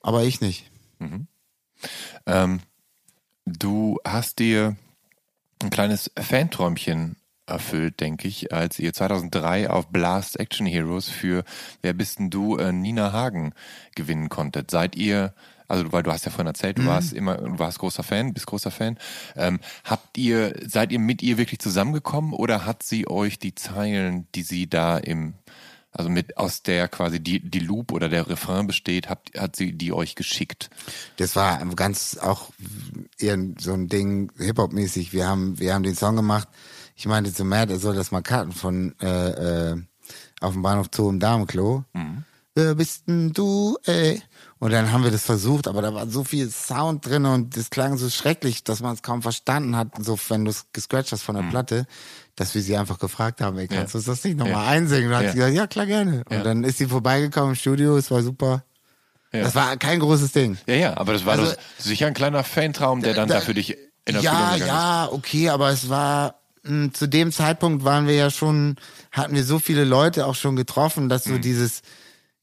[0.00, 0.70] aber ich nicht.
[1.00, 1.26] Mhm.
[2.26, 2.60] Ähm,
[3.44, 4.76] du hast dir
[5.62, 7.16] ein kleines Fanträumchen
[7.46, 11.44] erfüllt, denke ich, als ihr 2003 auf Blast Action Heroes für
[11.80, 13.54] Wer bist denn du äh, Nina Hagen
[13.94, 14.70] gewinnen konntet.
[14.70, 15.32] Seid ihr
[15.68, 16.86] also weil du hast ja vorhin erzählt, du mhm.
[16.86, 18.98] warst immer, du warst großer Fan, bist großer Fan.
[19.34, 24.28] Ähm, habt ihr, seid ihr mit ihr wirklich zusammengekommen oder hat sie euch die Zeilen,
[24.34, 25.34] die sie da im,
[25.96, 29.72] also mit aus der quasi die, die Loop oder der Refrain besteht, habt, hat sie
[29.72, 30.70] die euch geschickt?
[31.16, 32.50] Das war ganz auch
[33.18, 35.12] eher so ein Ding, Hip-Hop-mäßig.
[35.12, 36.48] Wir haben, wir haben den Song gemacht
[36.96, 39.76] ich meinte zu Matt, er soll das mal karten von äh, äh,
[40.40, 41.84] auf dem Bahnhof Zoo im Damenklo.
[41.92, 42.24] Mhm.
[42.54, 44.22] wer bist denn du, ey?
[44.58, 47.68] Und dann haben wir das versucht, aber da war so viel Sound drin und das
[47.68, 51.22] klang so schrecklich, dass man es kaum verstanden hat, so wenn du es gescratcht hast
[51.22, 51.86] von der Platte,
[52.36, 54.00] dass wir sie einfach gefragt haben, ey, kannst Ja.
[54.00, 54.70] du das nicht nochmal Ja.
[54.70, 55.06] einsingen?
[55.06, 56.22] Und dann hat sie gesagt, ja klar, gerne.
[56.28, 58.62] Und dann ist sie vorbeigekommen im Studio, es war super.
[59.32, 60.56] Das war kein großes Ding.
[60.66, 63.52] Ja, ja, aber das war Also- sicher ein kleiner Fantraum, der dann Da- da für
[63.54, 63.70] dich
[64.06, 68.28] in Erfüllung Ja, ja, okay, aber es war mh, zu dem Zeitpunkt waren wir ja
[68.30, 68.76] schon,
[69.12, 71.32] hatten wir so viele Leute auch schon getroffen, dass Mhm.
[71.34, 71.82] so dieses,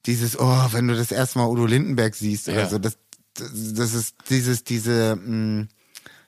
[0.06, 2.70] dieses, oh, wenn du das erste Mal Udo Lindenberg siehst oder Ja.
[2.70, 2.98] so, das,
[3.34, 5.68] das, das ist dieses, diese, mh,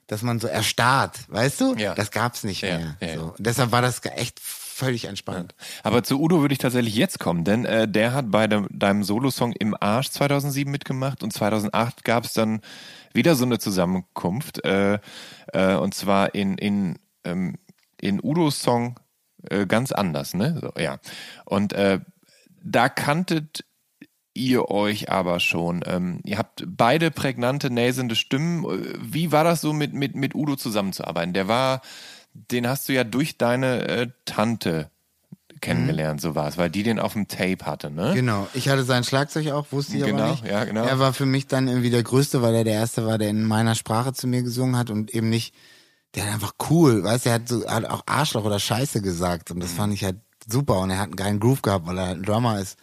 [0.08, 1.76] dass man so erstarrt, weißt du?
[1.76, 1.96] Ja.
[1.96, 2.98] Das gab's nicht mehr.
[3.02, 3.16] ja, ja.
[3.16, 3.36] So.
[3.40, 5.56] Deshalb war das echt völlig entspannt.
[5.84, 9.04] Aber zu Udo würde ich tatsächlich jetzt kommen, denn äh, der hat bei dem, deinem
[9.04, 12.62] Solosong Im Arsch 2007 mitgemacht und 2008 gab es dann
[13.14, 15.00] wieder so eine Zusammenkunft äh,
[15.54, 17.56] äh, und zwar in in ähm,
[18.02, 19.00] in Udos Song
[19.50, 20.60] äh, ganz anders, ne?
[20.62, 21.00] So, ja.
[21.46, 22.00] Und äh,
[22.64, 23.64] da kanntet
[24.36, 25.82] ihr euch aber schon.
[25.88, 28.64] Ähm, ihr habt beide prägnante, näsende Stimmen.
[28.66, 31.34] Äh, Wie war das so mit, mit, mit Udo zusammenzuarbeiten?
[31.34, 31.82] Der war,
[32.34, 34.92] den hast du ja durch deine äh, Tante
[35.62, 38.12] kennengelernt, so war es, weil die den auf dem Tape hatte, ne?
[38.14, 38.48] Genau.
[38.54, 40.46] Ich hatte sein Schlagzeug auch, wusste ich Genau, aber nicht.
[40.46, 40.86] ja, genau.
[40.86, 43.46] Er war für mich dann irgendwie der Größte, weil er der Erste war, der in
[43.46, 45.56] meiner Sprache zu mir gesungen hat und eben nicht,
[46.14, 49.50] der hat einfach cool, weißt du, er hat so, hat auch Arschloch oder Scheiße gesagt
[49.50, 49.78] und das Mhm.
[49.78, 50.18] fand ich halt
[50.48, 52.78] super und er hat einen geilen Groove gehabt, weil er halt ein Drummer ist.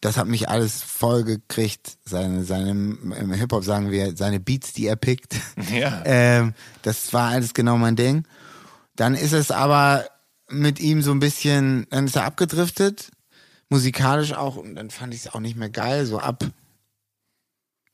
[0.00, 1.98] Das hat mich alles voll gekriegt.
[2.04, 5.36] Seine, seine, im Hip-Hop sagen wir, seine Beats, die er pickt.
[5.72, 6.02] Ja.
[6.04, 8.24] Ähm, das war alles genau mein Ding.
[8.96, 10.06] Dann ist es aber
[10.48, 13.10] mit ihm so ein bisschen, dann ist er abgedriftet,
[13.68, 16.44] musikalisch auch, und dann fand ich es auch nicht mehr geil, so ab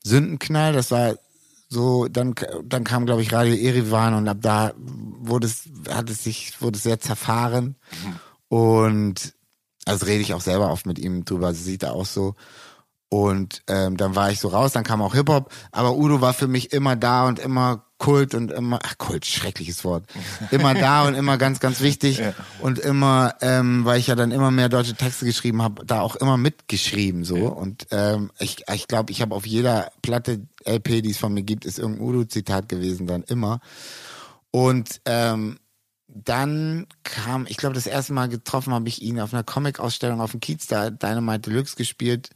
[0.03, 1.17] Sündenknall, das war
[1.69, 6.23] so, dann, dann kam, glaube ich, Radio Erivan und ab da wurde es, hat es
[6.23, 7.77] sich, wurde es sehr zerfahren.
[8.49, 9.35] Und
[9.85, 12.35] also rede ich auch selber oft mit ihm drüber, also sieht er auch so.
[13.09, 16.49] Und ähm, dann war ich so raus, dann kam auch Hip-Hop, aber Udo war für
[16.49, 20.05] mich immer da und immer Kult und immer, ach Kult, schreckliches Wort,
[20.51, 22.21] immer da und immer ganz, ganz wichtig.
[22.61, 26.17] Und immer, ähm, weil ich ja dann immer mehr deutsche Texte geschrieben habe, da auch
[26.17, 27.37] immer mitgeschrieben so.
[27.47, 31.45] Und ähm, ich ich glaube, ich habe auf jeder Platte LP, die es von mir
[31.45, 33.61] gibt, ist irgendein Udo-Zitat gewesen, dann immer.
[34.51, 35.59] Und ähm,
[36.15, 40.31] dann kam, ich glaube, das erste Mal getroffen habe ich ihn auf einer Comic-Ausstellung auf
[40.31, 42.31] dem Kiez, da Dynamite Deluxe gespielt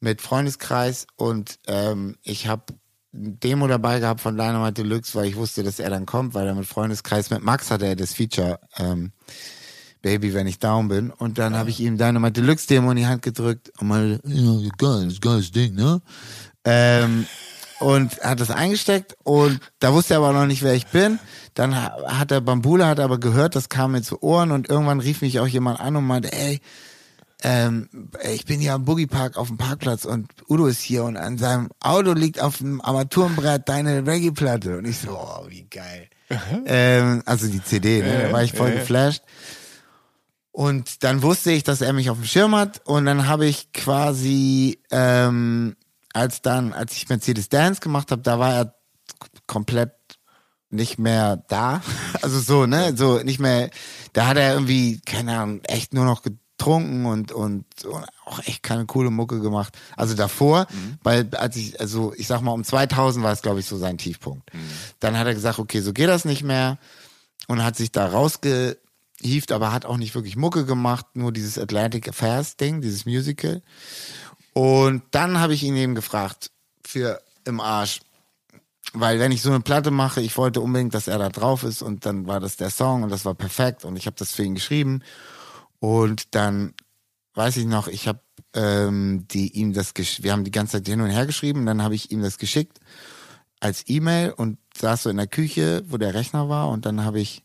[0.00, 2.74] mit Freundeskreis und ähm, ich habe
[3.14, 6.46] ein Demo dabei gehabt von Dynamite Deluxe, weil ich wusste, dass er dann kommt, weil
[6.48, 9.12] er mit Freundeskreis mit Max hatte er das Feature ähm,
[10.02, 11.10] Baby, wenn ich down bin.
[11.10, 14.70] Und dann habe ich ihm Dynamite Deluxe Demo in die Hand gedrückt und mal, ja,
[14.76, 16.02] geil, das geiles Ding, ne?
[16.64, 17.26] Ähm,
[17.80, 21.18] und hat das eingesteckt und da wusste er aber noch nicht, wer ich bin.
[21.54, 25.00] Dann ha- hat er Bambula, hat aber gehört, das kam mir zu Ohren und irgendwann
[25.00, 26.60] rief mich auch jemand an und meinte, ey,
[27.42, 27.88] ähm,
[28.32, 31.36] ich bin hier am Boogie Park auf dem Parkplatz und Udo ist hier und an
[31.36, 34.78] seinem Auto liegt auf dem Armaturenbrett deine Reggae-Platte.
[34.78, 36.08] Und ich so, oh, wie geil.
[36.66, 38.22] ähm, also die CD, ne?
[38.28, 39.22] da war ich voll geflasht.
[40.52, 43.72] Und dann wusste ich, dass er mich auf dem Schirm hat und dann habe ich
[43.72, 45.76] quasi, ähm,
[46.14, 48.74] als dann, als ich Mercedes Dance gemacht habe, da war er
[49.46, 49.92] komplett
[50.70, 51.82] nicht mehr da.
[52.22, 53.68] Also so, ne, so nicht mehr,
[54.14, 58.62] da hat er irgendwie, keine Ahnung, echt nur noch getrunken und, und, und auch echt
[58.62, 59.76] keine coole Mucke gemacht.
[59.94, 60.66] Also davor,
[61.02, 63.98] weil als ich, also ich sag mal, um 2000 war es, glaube ich, so sein
[63.98, 64.50] Tiefpunkt.
[65.00, 66.78] Dann hat er gesagt, okay, so geht das nicht mehr
[67.46, 72.08] und hat sich da rausgehieft, aber hat auch nicht wirklich Mucke gemacht, nur dieses Atlantic
[72.08, 73.60] Affairs Ding, dieses Musical.
[74.54, 76.50] Und dann habe ich ihn eben gefragt
[76.84, 78.00] für im Arsch,
[78.92, 81.82] weil wenn ich so eine Platte mache, ich wollte unbedingt, dass er da drauf ist
[81.82, 84.44] und dann war das der Song und das war perfekt und ich habe das für
[84.44, 85.02] ihn geschrieben.
[85.80, 86.72] Und dann
[87.34, 88.20] weiß ich noch, ich habe
[88.54, 91.82] ähm, die ihm das gesch wir haben die ganze Zeit hin und her geschrieben, dann
[91.82, 92.78] habe ich ihm das geschickt
[93.58, 97.20] als E-Mail und saß so in der Küche, wo der Rechner war und dann habe
[97.20, 97.44] ich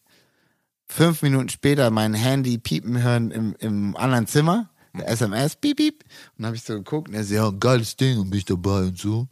[0.88, 6.04] fünf Minuten später mein Handy piepen hören im, im anderen Zimmer, der SMS, piep, piep.
[6.04, 8.46] Und dann habe ich so geguckt und er so, ja, geiles Ding und bin ich
[8.46, 9.28] dabei und so.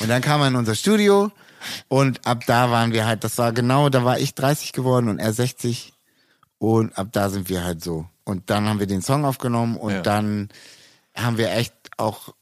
[0.00, 1.30] Und dann kam er in unser Studio
[1.88, 5.18] und ab da waren wir halt, das war genau, da war ich 30 geworden und
[5.18, 5.92] er 60
[6.58, 8.06] und ab da sind wir halt so.
[8.24, 10.00] Und dann haben wir den Song aufgenommen und Ja.
[10.02, 10.48] dann
[11.14, 12.34] haben wir echt auch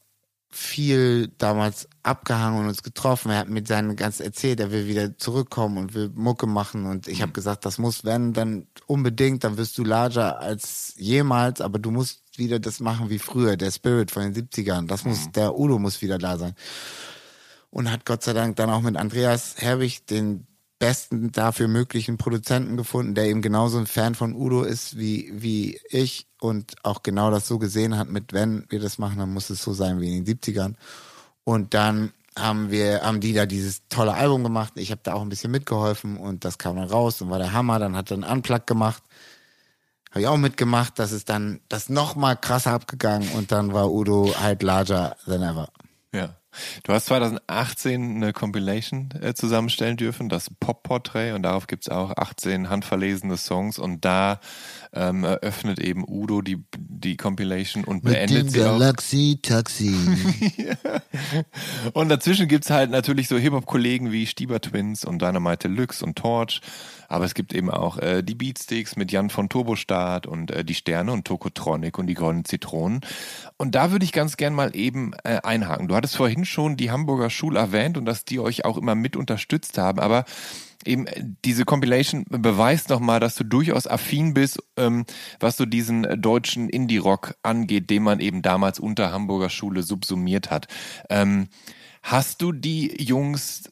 [0.49, 3.29] viel damals abgehangen und uns getroffen.
[3.29, 6.85] Er hat mir seinen ganz erzählt, er will wieder zurückkommen und will Mucke machen.
[6.85, 11.59] Und ich habe gesagt, das muss, wenn, dann unbedingt, dann wirst du larger als jemals,
[11.59, 14.87] aber du musst wieder das machen wie früher, der Spirit von den 70ern.
[14.87, 16.53] Das muss, der Udo muss wieder da sein.
[17.69, 20.47] Und hat Gott sei Dank dann auch mit Andreas Herbig, den
[20.79, 25.79] besten dafür möglichen Produzenten gefunden, der eben genauso ein Fan von Udo ist wie, wie
[25.89, 29.49] ich und auch genau das so gesehen hat mit, wenn wir das machen, dann muss
[29.49, 30.75] es so sein wie in den 70ern.
[31.43, 34.73] Und dann haben wir, haben die da dieses tolle Album gemacht.
[34.75, 37.53] Ich habe da auch ein bisschen mitgeholfen und das kam dann raus und war der
[37.53, 37.79] Hammer.
[37.79, 39.01] Dann hat er einen Unplug gemacht.
[40.15, 40.97] Habe ich auch mitgemacht.
[40.97, 45.41] Das ist dann das noch mal krasser abgegangen und dann war Udo halt larger than
[45.41, 45.67] ever.
[46.13, 46.37] Ja.
[46.83, 52.69] Du hast 2018 eine Compilation äh, zusammenstellen dürfen, das Pop-Portrait, und darauf gibt's auch 18
[52.69, 54.39] handverlesene Songs und da
[54.95, 58.79] ähm, eröffnet eben Udo die, die Compilation und Mit beendet sie auch.
[58.79, 59.93] Galaxy Taxi.
[61.93, 66.61] Und dazwischen gibt's halt natürlich so Hip-Hop-Kollegen wie Stieber Twins und Dynamite Deluxe und Torch.
[67.07, 70.73] Aber es gibt eben auch äh, die Beatsticks mit Jan von Turbostart und äh, die
[70.73, 73.01] Sterne und Tokotronic und die Goldenen Zitronen.
[73.57, 75.87] Und da würde ich ganz gern mal eben äh, einhaken.
[75.87, 79.15] Du hattest vorhin schon die Hamburger Schule erwähnt und dass die euch auch immer mit
[79.15, 79.99] unterstützt haben.
[79.99, 80.25] Aber
[80.85, 85.05] eben äh, diese Compilation beweist nochmal, dass du durchaus affin bist, ähm,
[85.39, 90.51] was so diesen äh, deutschen Indie-Rock angeht, den man eben damals unter Hamburger Schule subsumiert
[90.51, 90.67] hat.
[91.09, 91.47] Ähm,
[92.01, 93.63] hast du die Jungs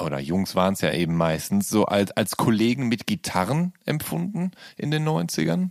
[0.00, 4.90] oder Jungs waren es ja eben meistens, so als, als Kollegen mit Gitarren empfunden in
[4.90, 5.70] den 90ern?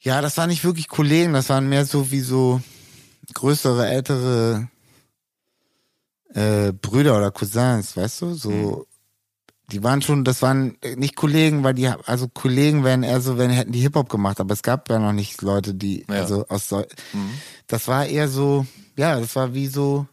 [0.00, 2.60] Ja, das waren nicht wirklich Kollegen, das waren mehr so wie so
[3.32, 4.68] größere, ältere
[6.34, 8.34] äh, Brüder oder Cousins, weißt du?
[8.34, 8.86] So,
[9.72, 13.50] die waren schon, das waren nicht Kollegen, weil die, also Kollegen wären eher so, wenn
[13.50, 16.16] hätten die Hip-Hop gemacht, aber es gab ja noch nicht Leute, die, Ja.
[16.16, 16.84] also aus so,
[17.66, 18.66] das war eher so,
[18.96, 20.06] ja, das war wie so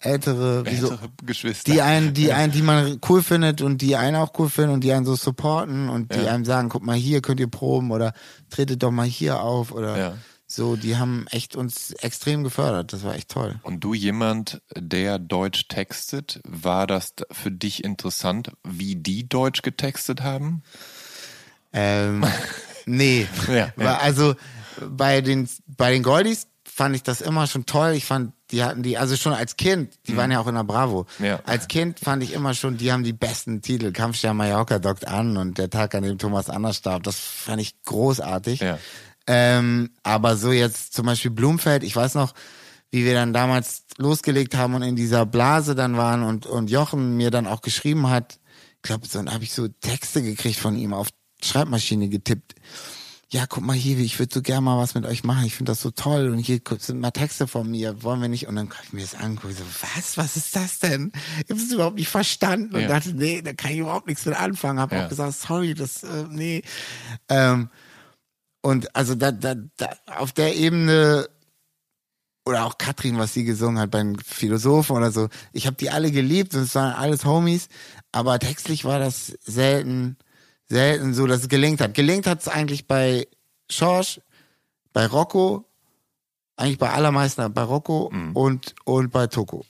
[0.00, 1.72] ältere, wie so, Ältere Geschwister.
[1.72, 4.84] die einen, die einen, die man cool findet und die einen auch cool finden und
[4.84, 6.32] die einen so supporten und die Ja.
[6.34, 8.12] einem sagen, guck mal hier, könnt ihr proben oder
[8.50, 10.14] tretet doch mal hier auf oder Ja.
[10.48, 12.92] So, die haben echt uns extrem gefördert.
[12.92, 13.56] Das war echt toll.
[13.62, 20.22] Und du jemand, der Deutsch textet, war das für dich interessant, wie die Deutsch getextet
[20.22, 20.62] haben?
[21.72, 22.24] Ähm,
[22.86, 23.26] nee.
[23.48, 23.98] Ja, ja.
[23.98, 24.36] Also
[24.80, 27.92] bei den, bei den Goldies fand ich das immer schon toll.
[27.94, 30.62] Ich fand, die hatten die, also schon als Kind, die waren ja auch in der
[30.62, 31.06] Bravo.
[31.18, 31.24] Mhm.
[31.24, 31.40] Ja.
[31.44, 33.90] Als Kind fand ich immer schon, die haben die besten Titel.
[33.90, 37.02] Kampfstern Mallorca dockt an und der Tag, an dem Thomas Anders starb.
[37.02, 38.60] Das fand ich großartig.
[38.60, 38.78] Ja.
[39.26, 42.34] Ähm, aber so jetzt zum Beispiel Blumfeld, ich weiß noch,
[42.90, 47.16] wie wir dann damals losgelegt haben und in dieser Blase dann waren und, und Jochen
[47.16, 48.38] mir dann auch geschrieben hat,
[48.76, 51.08] ich glaube, so, dann habe ich so Texte gekriegt von ihm auf
[51.42, 52.54] Schreibmaschine getippt.
[53.28, 55.44] Ja, guck mal hier, ich würde so gerne mal was mit euch machen.
[55.44, 56.28] Ich finde das so toll.
[56.30, 58.04] Und hier sind mal Texte von mir.
[58.04, 58.46] Wollen wir nicht?
[58.46, 59.56] Und dann habe ich mir das angeguckt.
[59.56, 60.16] So, was?
[60.16, 61.10] Was ist das denn?
[61.44, 62.76] Ich habe es überhaupt nicht verstanden.
[62.76, 62.86] Und Ja.
[62.86, 64.78] dachte, nee, da kann ich überhaupt nichts mit anfangen.
[64.78, 65.04] Habe Ja.
[65.04, 66.62] auch gesagt, sorry, das, äh, nee.
[67.28, 67.68] Ähm,
[68.62, 71.28] und also da, da, da auf der Ebene
[72.44, 75.28] oder auch Katrin, was sie gesungen hat bei den Philosophen oder so.
[75.52, 77.68] Ich habe die alle geliebt und es waren alles Homies,
[78.12, 80.16] aber textlich war das selten,
[80.68, 81.94] selten so, dass es gelingt hat.
[81.94, 83.26] Gelingt hat es eigentlich bei
[83.68, 84.20] Schorsch,
[84.92, 85.64] bei Rocco,
[86.56, 89.66] eigentlich bei allermeisten bei Rocco und und bei Toko.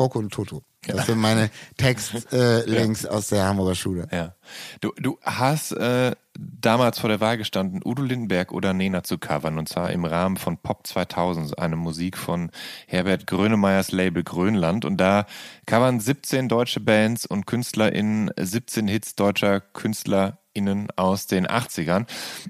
[0.00, 0.62] Rocco und Toto.
[0.86, 4.08] Das sind meine Textlinks äh, Links aus der Hamburger Schule.
[4.10, 4.34] Ja.
[4.80, 9.58] Du, du hast äh, damals vor der Wahl gestanden, Udo Lindenberg oder Nena zu covern,
[9.58, 12.50] und zwar im Rahmen von Pop 2000, eine Musik von
[12.86, 14.84] Herbert Grönemeyers Label Grönland.
[14.84, 15.26] Und da
[15.66, 22.06] covern 17 deutsche Bands und KünstlerInnen 17 Hits deutscher KünstlerInnen aus den 80ern.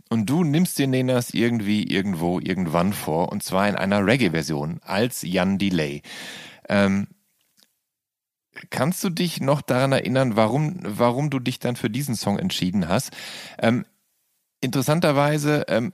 [0.08, 5.22] Und du nimmst dir Nenas irgendwie, irgendwo, irgendwann vor, und zwar in einer Reggae-Version als
[5.22, 6.02] Jan Delay.
[6.68, 7.08] Ähm,
[8.70, 12.88] Kannst du dich noch daran erinnern, warum, warum du dich dann für diesen Song entschieden
[12.88, 13.10] hast?
[13.58, 13.86] Ähm,
[14.60, 15.92] interessanterweise, ähm,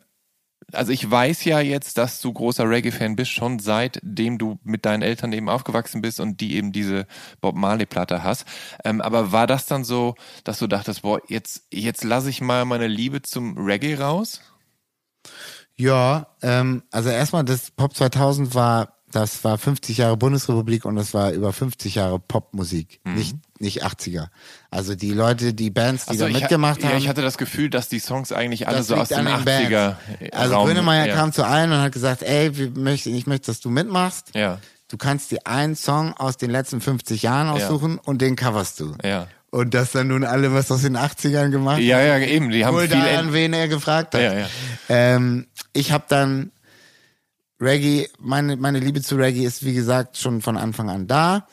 [0.73, 5.03] also ich weiß ja jetzt, dass du großer Reggae-Fan bist, schon seitdem du mit deinen
[5.03, 7.07] Eltern eben aufgewachsen bist und die eben diese
[7.41, 8.45] Bob Marley-Platte hast.
[8.85, 10.15] Ähm, aber war das dann so,
[10.45, 14.43] dass du dachtest, boah, jetzt, jetzt lasse ich mal meine Liebe zum Reggae raus?
[15.77, 21.15] Ja, ähm, also erstmal das Pop 2000 war, das war 50 Jahre Bundesrepublik und das
[21.15, 24.29] war über 50 Jahre Popmusik, nicht nicht 80er.
[24.71, 26.99] Also die Leute, die Bands, die Also da mitgemacht ja, haben.
[26.99, 29.99] ich hatte das Gefühl, dass die Songs eigentlich alle so aus den den 80er Bands.
[30.33, 31.15] Also Raum, Grönemeyer ja.
[31.15, 34.31] kam zu allen und hat gesagt, ey, möchten, ich möchte, dass du mitmachst.
[34.35, 34.59] Ja.
[34.89, 38.95] Du kannst dir einen Song aus den letzten 50 Jahren aussuchen und den coverst du.
[39.05, 39.27] Ja.
[39.51, 42.75] Und dass dann nun alle was aus den 80ern gemacht Ja, ja, eben, die haben
[42.77, 44.21] Wohl viel da, an wen er gefragt hat.
[44.21, 44.47] Ja, ja.
[44.89, 46.53] Ähm, ich habe dann
[47.61, 51.47] Reggae, meine, meine Liebe zu Reggae ist wie gesagt schon von Anfang an da.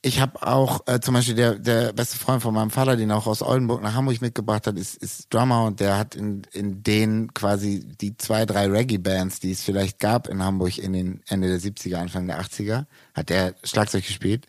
[0.00, 3.26] Ich habe auch äh, zum Beispiel der, der beste Freund von meinem Vater, den auch
[3.26, 7.34] aus Oldenburg nach Hamburg mitgebracht hat, ist, ist Drummer und der hat in, in den
[7.34, 11.60] quasi die zwei, drei Reggae-Bands, die es vielleicht gab in Hamburg in den Ende der
[11.60, 14.46] 70er, Anfang der 80er, hat der Schlagzeug gespielt.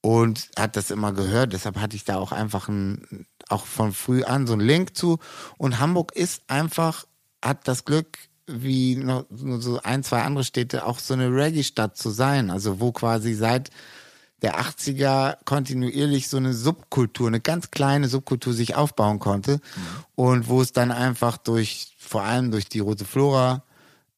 [0.00, 1.52] und hat das immer gehört.
[1.52, 5.18] Deshalb hatte ich da auch einfach ein, auch von früh an so einen Link zu.
[5.56, 7.04] Und Hamburg ist einfach,
[7.42, 8.18] hat das Glück,
[8.48, 12.50] wie noch nur so ein, zwei andere Städte, auch so eine Reggae-Stadt zu sein.
[12.50, 13.70] Also wo quasi seit
[14.42, 19.54] der 80er kontinuierlich so eine Subkultur, eine ganz kleine Subkultur sich aufbauen konnte.
[19.54, 19.60] Mhm.
[20.14, 23.64] Und wo es dann einfach durch, vor allem durch die Rote Flora,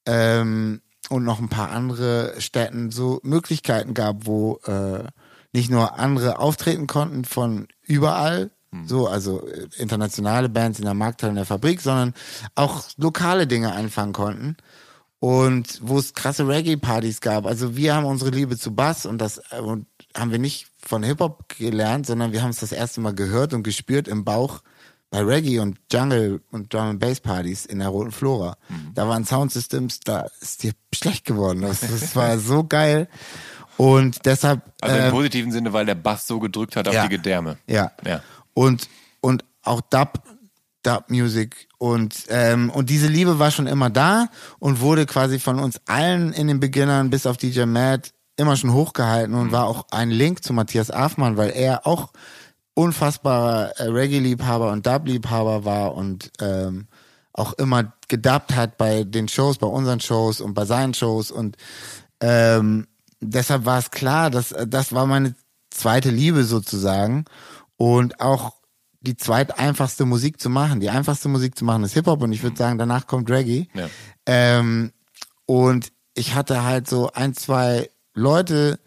[0.06, 0.80] ähm,
[1.10, 5.04] und noch ein paar andere Städten so Möglichkeiten gab, wo äh,
[5.52, 8.86] nicht nur andere auftreten konnten von überall, hm.
[8.86, 12.14] so, also äh, internationale Bands in der Markthalle in der Fabrik, sondern
[12.54, 14.56] auch lokale Dinge anfangen konnten.
[15.18, 17.44] Und wo es krasse Reggae-Partys gab.
[17.44, 19.86] Also wir haben unsere Liebe zu Bass und das äh, und
[20.16, 23.62] haben wir nicht von Hip-Hop gelernt, sondern wir haben es das erste Mal gehört und
[23.62, 24.62] gespürt im Bauch
[25.10, 28.56] bei Reggae und Jungle und Drum and Bass Partys in der Roten Flora.
[28.68, 28.92] Mhm.
[28.94, 31.62] Da waren Soundsystems, da ist dir schlecht geworden.
[31.62, 33.08] Das, das war so geil.
[33.76, 34.62] Und deshalb.
[34.80, 37.58] Also im äh, positiven Sinne, weil der Bass so gedrückt hat auf ja, die Gedärme.
[37.66, 37.92] Ja.
[38.06, 38.22] ja.
[38.60, 38.90] Und,
[39.22, 40.22] und auch Dub,
[40.82, 41.66] Dub Music.
[41.78, 44.28] Und, ähm, und diese Liebe war schon immer da
[44.58, 48.74] und wurde quasi von uns allen in den Beginnern bis auf DJ Matt immer schon
[48.74, 49.52] hochgehalten und mhm.
[49.52, 52.12] war auch ein Link zu Matthias Afmann, weil er auch
[52.74, 56.86] unfassbarer äh, Reggae-Liebhaber und Dub-Liebhaber war und ähm,
[57.32, 61.30] auch immer gedubbt hat bei den Shows, bei unseren Shows und bei seinen Shows.
[61.30, 61.56] Und
[62.20, 62.88] ähm,
[63.20, 65.34] deshalb war es klar, dass das war meine
[65.70, 67.24] zweite Liebe sozusagen
[67.80, 68.56] und auch
[69.00, 70.80] die zweiteinfachste Musik zu machen.
[70.80, 73.68] Die einfachste Musik zu machen ist Hip-Hop und ich würde sagen, danach kommt Reggae.
[73.72, 73.88] Ja.
[74.26, 74.92] Ähm,
[75.46, 78.80] und ich hatte halt so ein, zwei Leute,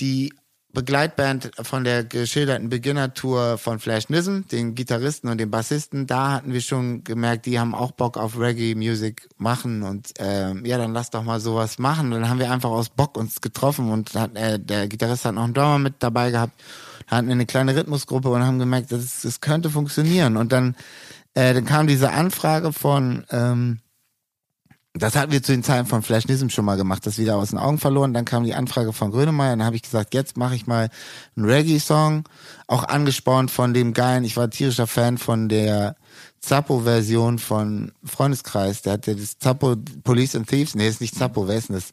[0.00, 0.32] die
[0.72, 6.52] Begleitband von der geschilderten Beginner-Tour von Flash Nism, den Gitarristen und den Bassisten, da hatten
[6.52, 11.10] wir schon gemerkt, die haben auch Bock auf Reggae-Music machen und ähm, ja, dann lass
[11.10, 12.10] doch mal sowas machen.
[12.10, 15.44] Dann haben wir einfach aus Bock uns getroffen und hat, äh, der Gitarrist hat noch
[15.44, 16.60] einen Drummer mit dabei gehabt,
[17.06, 20.36] hatten eine kleine Rhythmusgruppe und haben gemerkt, das, das könnte funktionieren.
[20.36, 20.76] Und dann,
[21.34, 23.80] äh, dann kam diese Anfrage von ähm,
[24.98, 27.58] das hatten wir zu den Zeiten von Flashnism schon mal gemacht, das wieder aus den
[27.58, 28.14] Augen verloren.
[28.14, 30.88] Dann kam die Anfrage von Grönemeyer, dann habe ich gesagt, jetzt mache ich mal
[31.36, 32.24] einen Reggae-Song,
[32.66, 35.96] auch angespornt von dem geilen, ich war tierischer Fan von der
[36.40, 41.56] Zappo-Version von Freundeskreis, der hatte das Zappo Police and Thieves, nee, ist nicht Zappo, wer
[41.56, 41.92] ist denn das?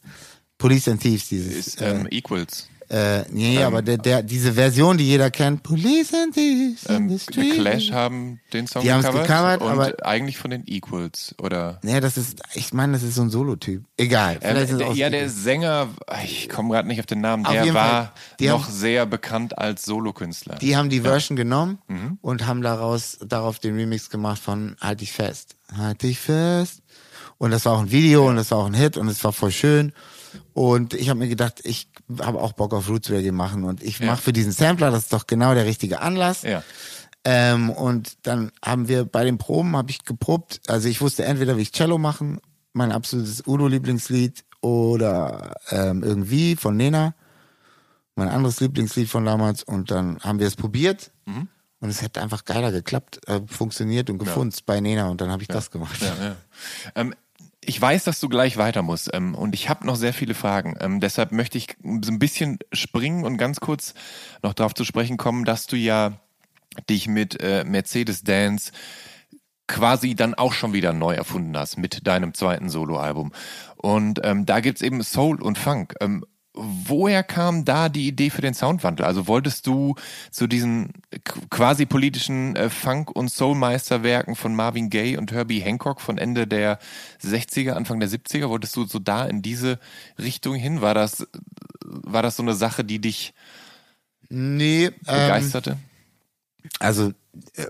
[0.58, 1.68] Police and Thieves, dieses.
[1.68, 2.70] Ist, ähm, äh, Equals.
[2.96, 6.96] Äh, nee, ähm, aber der, der, diese Version, die jeder kennt, Police and Thieves ähm,
[6.96, 7.56] in the Street.
[7.56, 11.80] Clash haben den Song die gecovert, gecovert und aber eigentlich von den Equals, oder?
[11.84, 13.84] Nee, das ist, ich meine, das ist so ein Solo-Typ.
[13.98, 14.38] Egal.
[14.40, 15.90] Ähm, der, ja, der Sänger,
[16.24, 20.56] ich komme gerade nicht auf den Namen, der war noch haben, sehr bekannt als Solokünstler.
[20.56, 21.44] Die haben die Version ja.
[21.44, 22.18] genommen mhm.
[22.22, 25.58] und haben daraus, darauf den Remix gemacht von Halt dich fest.
[25.76, 26.82] Halt dich fest.
[27.38, 29.34] Und das war auch ein Video und das war auch ein Hit und es war
[29.34, 29.92] voll schön.
[30.54, 31.90] Und ich habe mir gedacht, ich
[32.22, 34.08] habe auch Bock auf Roots Reggae machen und ich ja.
[34.08, 36.44] mache für diesen Sampler, das ist doch genau der richtige Anlass.
[36.44, 36.64] Ja.
[37.26, 41.58] Ähm, und dann haben wir bei den Proben, habe ich geprobt, also ich wusste entweder,
[41.58, 42.40] wie ich Cello machen,
[42.74, 47.16] mein absolutes Udo-Lieblingslied oder ähm, irgendwie von Nena,
[48.16, 51.48] mein anderes Lieblingslied von damals und dann haben wir es probiert mhm.
[51.80, 54.64] und es hätte einfach geiler geklappt, äh, funktioniert und gefunden ja.
[54.66, 55.56] bei Nena und dann habe ich ja.
[55.56, 56.00] das gemacht.
[56.02, 56.36] Ja,
[56.94, 57.16] ähm,
[57.68, 60.76] ich weiß, dass du gleich weiter musst ähm, und ich habe noch sehr viele Fragen.
[60.80, 63.94] Ähm, deshalb möchte ich so ein bisschen springen und ganz kurz
[64.44, 66.14] noch darauf zu sprechen kommen, dass du ja
[66.90, 68.72] dich mit äh, Mercedes Dance
[69.68, 73.32] quasi dann auch schon wieder neu erfunden hast mit deinem zweiten Soloalbum.
[73.78, 75.96] Und ähm, da gibt's eben Soul und Funk.
[76.02, 76.26] Ähm,
[76.56, 79.06] woher kam da die Idee für den Soundwandel?
[79.06, 79.96] Also wolltest du
[80.32, 80.94] zu diesen
[81.50, 86.80] quasi politischen äh, Funk- und Soulmeisterwerken von Marvin Gaye und Herbie Hancock von Ende der
[87.24, 89.80] 60er, Anfang der 70er, wolltest du so da in diese
[90.18, 90.82] Richtung hin?
[90.82, 91.28] War das,
[91.84, 93.34] war das so eine Sache, die dich
[94.30, 95.72] nee, begeisterte?
[95.72, 97.14] Ähm, also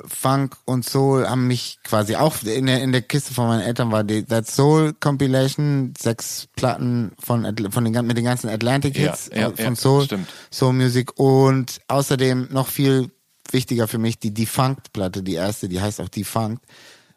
[0.07, 3.91] Funk und Soul haben mich quasi auch in der, in der Kiste von meinen Eltern
[3.91, 9.29] war die That Soul Compilation, sechs Platten von, von den, mit den ganzen Atlantic Hits
[9.33, 10.27] ja, ja, von ja, Soul, stimmt.
[10.51, 13.11] Soul Music und außerdem noch viel
[13.51, 16.63] wichtiger für mich die Defunct Platte, die erste, die heißt auch Defunct.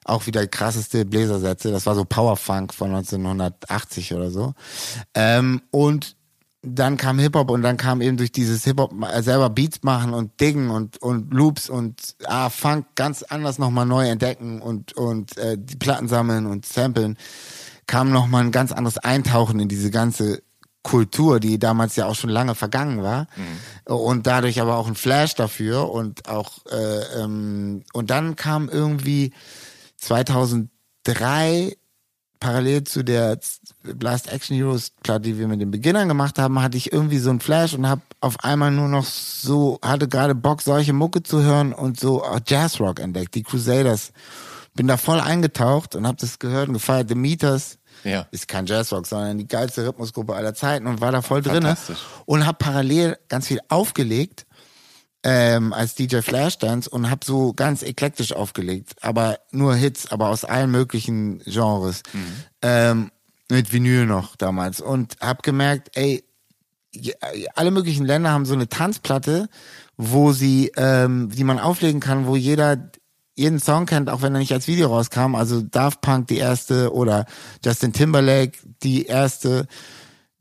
[0.05, 1.70] Auch wieder krasseste Bläsersätze.
[1.70, 4.55] Das war so Power Funk von 1980 oder so.
[5.12, 6.16] Ähm, und
[6.63, 10.41] dann kam Hip-Hop und dann kam eben durch dieses Hip-Hop äh, selber Beats machen und
[10.41, 15.57] Diggen und, und Loops und ah, Funk ganz anders nochmal neu entdecken und, und äh,
[15.57, 17.17] die Platten sammeln und samplen,
[17.87, 20.43] kam nochmal ein ganz anderes Eintauchen in diese ganze
[20.83, 23.95] Kultur, die damals ja auch schon lange vergangen war mhm.
[23.95, 29.33] und dadurch aber auch ein Flash dafür und auch äh, ähm, und dann kam irgendwie
[29.97, 31.77] 2003
[32.40, 33.39] parallel zu der
[33.82, 37.31] Blast Action Heroes Platte, die wir mit den Beginnern gemacht haben, hatte ich irgendwie so
[37.31, 41.43] einen Flash und habe auf einmal nur noch so, hatte gerade Bock, solche Mucke zu
[41.43, 44.12] hören und so Jazzrock entdeckt, die Crusaders.
[44.74, 47.09] Bin da voll eingetaucht und habe das gehört und gefeiert.
[47.09, 48.27] The Meters Ja.
[48.31, 51.98] ist kein Jazzrock, sondern die geilste Rhythmusgruppe aller Zeiten und war da voll Fantastisch.
[52.27, 54.47] und habe parallel ganz viel aufgelegt
[55.23, 60.45] ähm, als DJ Flashdance und habe so ganz eklektisch aufgelegt, aber nur Hits, aber aus
[60.45, 62.03] allen möglichen Genres.
[62.62, 63.11] Ähm,
[63.51, 66.24] mit Vinyl noch damals und habe gemerkt, ey,
[67.55, 69.49] alle möglichen Länder haben so eine Tanzplatte,
[69.97, 72.90] wo sie, ähm, die man auflegen kann, wo jeder
[73.35, 75.35] jeden Song kennt, auch wenn er nicht als Video rauskam.
[75.35, 77.24] Also Daft Punk die erste oder
[77.65, 79.66] Justin Timberlake die erste,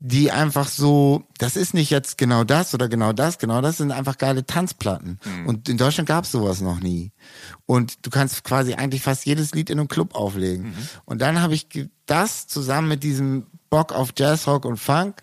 [0.00, 3.90] die einfach so, das ist nicht jetzt genau das oder genau das, genau das sind
[3.90, 5.18] einfach geile Tanzplatten.
[5.46, 7.10] Und in Deutschland gab's sowas noch nie.
[7.66, 10.66] Und du kannst quasi eigentlich fast jedes Lied in einem Club auflegen.
[11.04, 11.66] Und dann habe ich
[12.06, 15.20] das zusammen mit diesem Bock auf Jazz, Rock und Funk,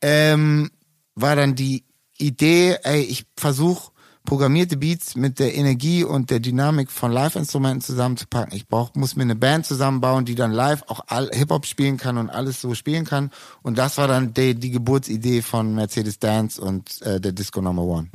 [0.00, 0.70] ähm,
[1.16, 1.84] war dann die
[2.16, 3.90] Idee, ey, ich versuche
[4.26, 8.54] programmierte Beats mit der Energie und der Dynamik von Live-Instrumenten zusammenzupacken.
[8.54, 12.28] Ich brauch, muss mir eine Band zusammenbauen, die dann live auch Hip-Hop spielen kann und
[12.28, 13.30] alles so spielen kann.
[13.62, 17.82] Und das war dann die, die Geburtsidee von Mercedes Dance und äh, der Disco Number
[17.82, 18.10] One.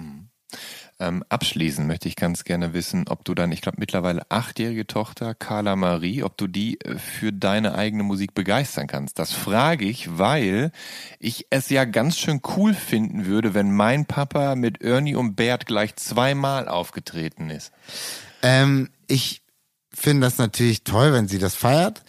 [1.01, 5.33] Ähm, abschließend möchte ich ganz gerne wissen, ob du dann, ich glaube mittlerweile achtjährige Tochter
[5.33, 9.17] Carla Marie, ob du die äh, für deine eigene Musik begeistern kannst.
[9.17, 10.71] Das frage ich, weil
[11.17, 15.65] ich es ja ganz schön cool finden würde, wenn mein Papa mit Ernie und Bert
[15.65, 17.71] gleich zweimal aufgetreten ist.
[18.43, 19.41] Ähm, ich
[19.91, 22.03] finde das natürlich toll, wenn sie das feiert.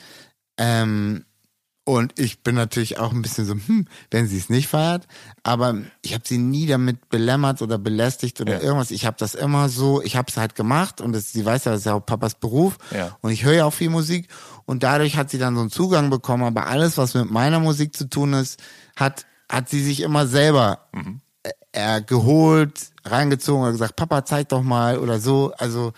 [0.58, 1.24] Ähm,
[1.84, 5.08] und ich bin natürlich auch ein bisschen so, hm, wenn sie es nicht feiert.
[5.42, 8.60] Aber ich habe sie nie damit belämmert oder belästigt oder Ja.
[8.60, 8.92] irgendwas.
[8.92, 11.72] Ich habe das immer so, ich habe es halt gemacht und das, sie weiß ja,
[11.72, 12.78] das ist ja auch Papas Beruf.
[12.92, 13.16] Ja.
[13.20, 14.28] Und ich höre ja auch viel Musik.
[14.64, 16.44] Und dadurch hat sie dann so einen Zugang bekommen.
[16.44, 18.60] Aber alles, was mit meiner Musik zu tun ist,
[18.94, 20.88] hat, hat sie sich immer selber
[21.42, 25.52] äh, äh, geholt, reingezogen oder gesagt, Papa, zeig doch mal oder so.
[25.58, 25.92] Also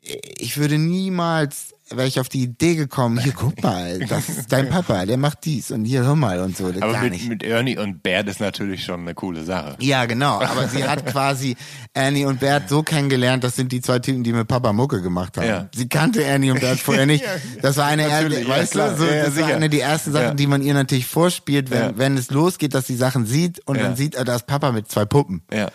[0.00, 4.68] ich würde niemals, wäre ich auf die Idee gekommen, hier guck mal, das ist dein
[4.70, 7.78] Papa, der macht dies und hier hör mal und so, Aber gar mit, mit Ernie
[7.78, 9.76] und Bert ist natürlich schon eine coole Sache.
[9.80, 10.40] Ja, genau.
[10.40, 11.56] Aber sie hat quasi
[11.94, 15.36] Annie und Bert so kennengelernt, das sind die zwei Typen, die mit Papa Mucke gemacht
[15.38, 15.46] haben.
[15.46, 15.68] Ja.
[15.74, 17.24] Sie kannte Annie und Bert vorher nicht.
[17.62, 18.90] Das war eine, Natürlich, er- ja, weißt klar.
[18.90, 21.96] du, so, Ja, das war eine der ersten Sachen, die man ihr natürlich vorspielt, wenn,
[21.98, 24.90] wenn es losgeht, dass sie Sachen sieht und dann sieht er, da ist Papa mit
[24.90, 25.42] zwei Puppen.
[25.52, 25.68] Ja.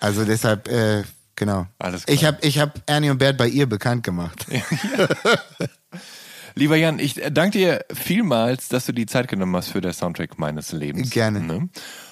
[0.00, 1.02] Also deshalb, äh,
[1.38, 1.66] genau.
[1.78, 2.14] Alles klar.
[2.14, 4.46] Ich habe ich hab Annie und Bert bei ihr bekannt gemacht.
[6.54, 10.38] Lieber Jan, ich danke dir vielmals, dass du die Zeit genommen hast für der Soundtrack
[10.38, 11.10] meines Lebens.
[11.10, 11.40] Gerne.
[11.40, 11.68] Ne?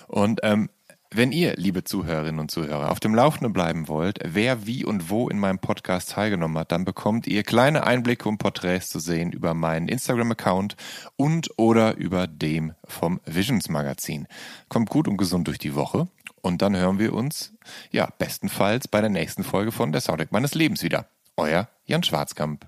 [0.07, 0.70] Und ähm,
[1.11, 5.28] wenn ihr, liebe Zuhörerinnen und Zuhörer, auf dem Laufenden bleiben wollt, wer wie und wo
[5.28, 9.55] in meinem Podcast teilgenommen hat, dann bekommt ihr kleine Einblicke und Porträts zu sehen über
[9.55, 10.77] meinen Instagram-Account
[11.16, 14.27] und oder über dem vom Visions Magazin.
[14.69, 16.09] Kommt gut und gesund durch die Woche
[16.47, 17.52] und dann hören wir uns,
[17.90, 21.06] ja, bestenfalls bei der nächsten Folge von der Soundtrack meines Lebens wieder.
[21.36, 22.66] Euer Jan Schwarzkamp.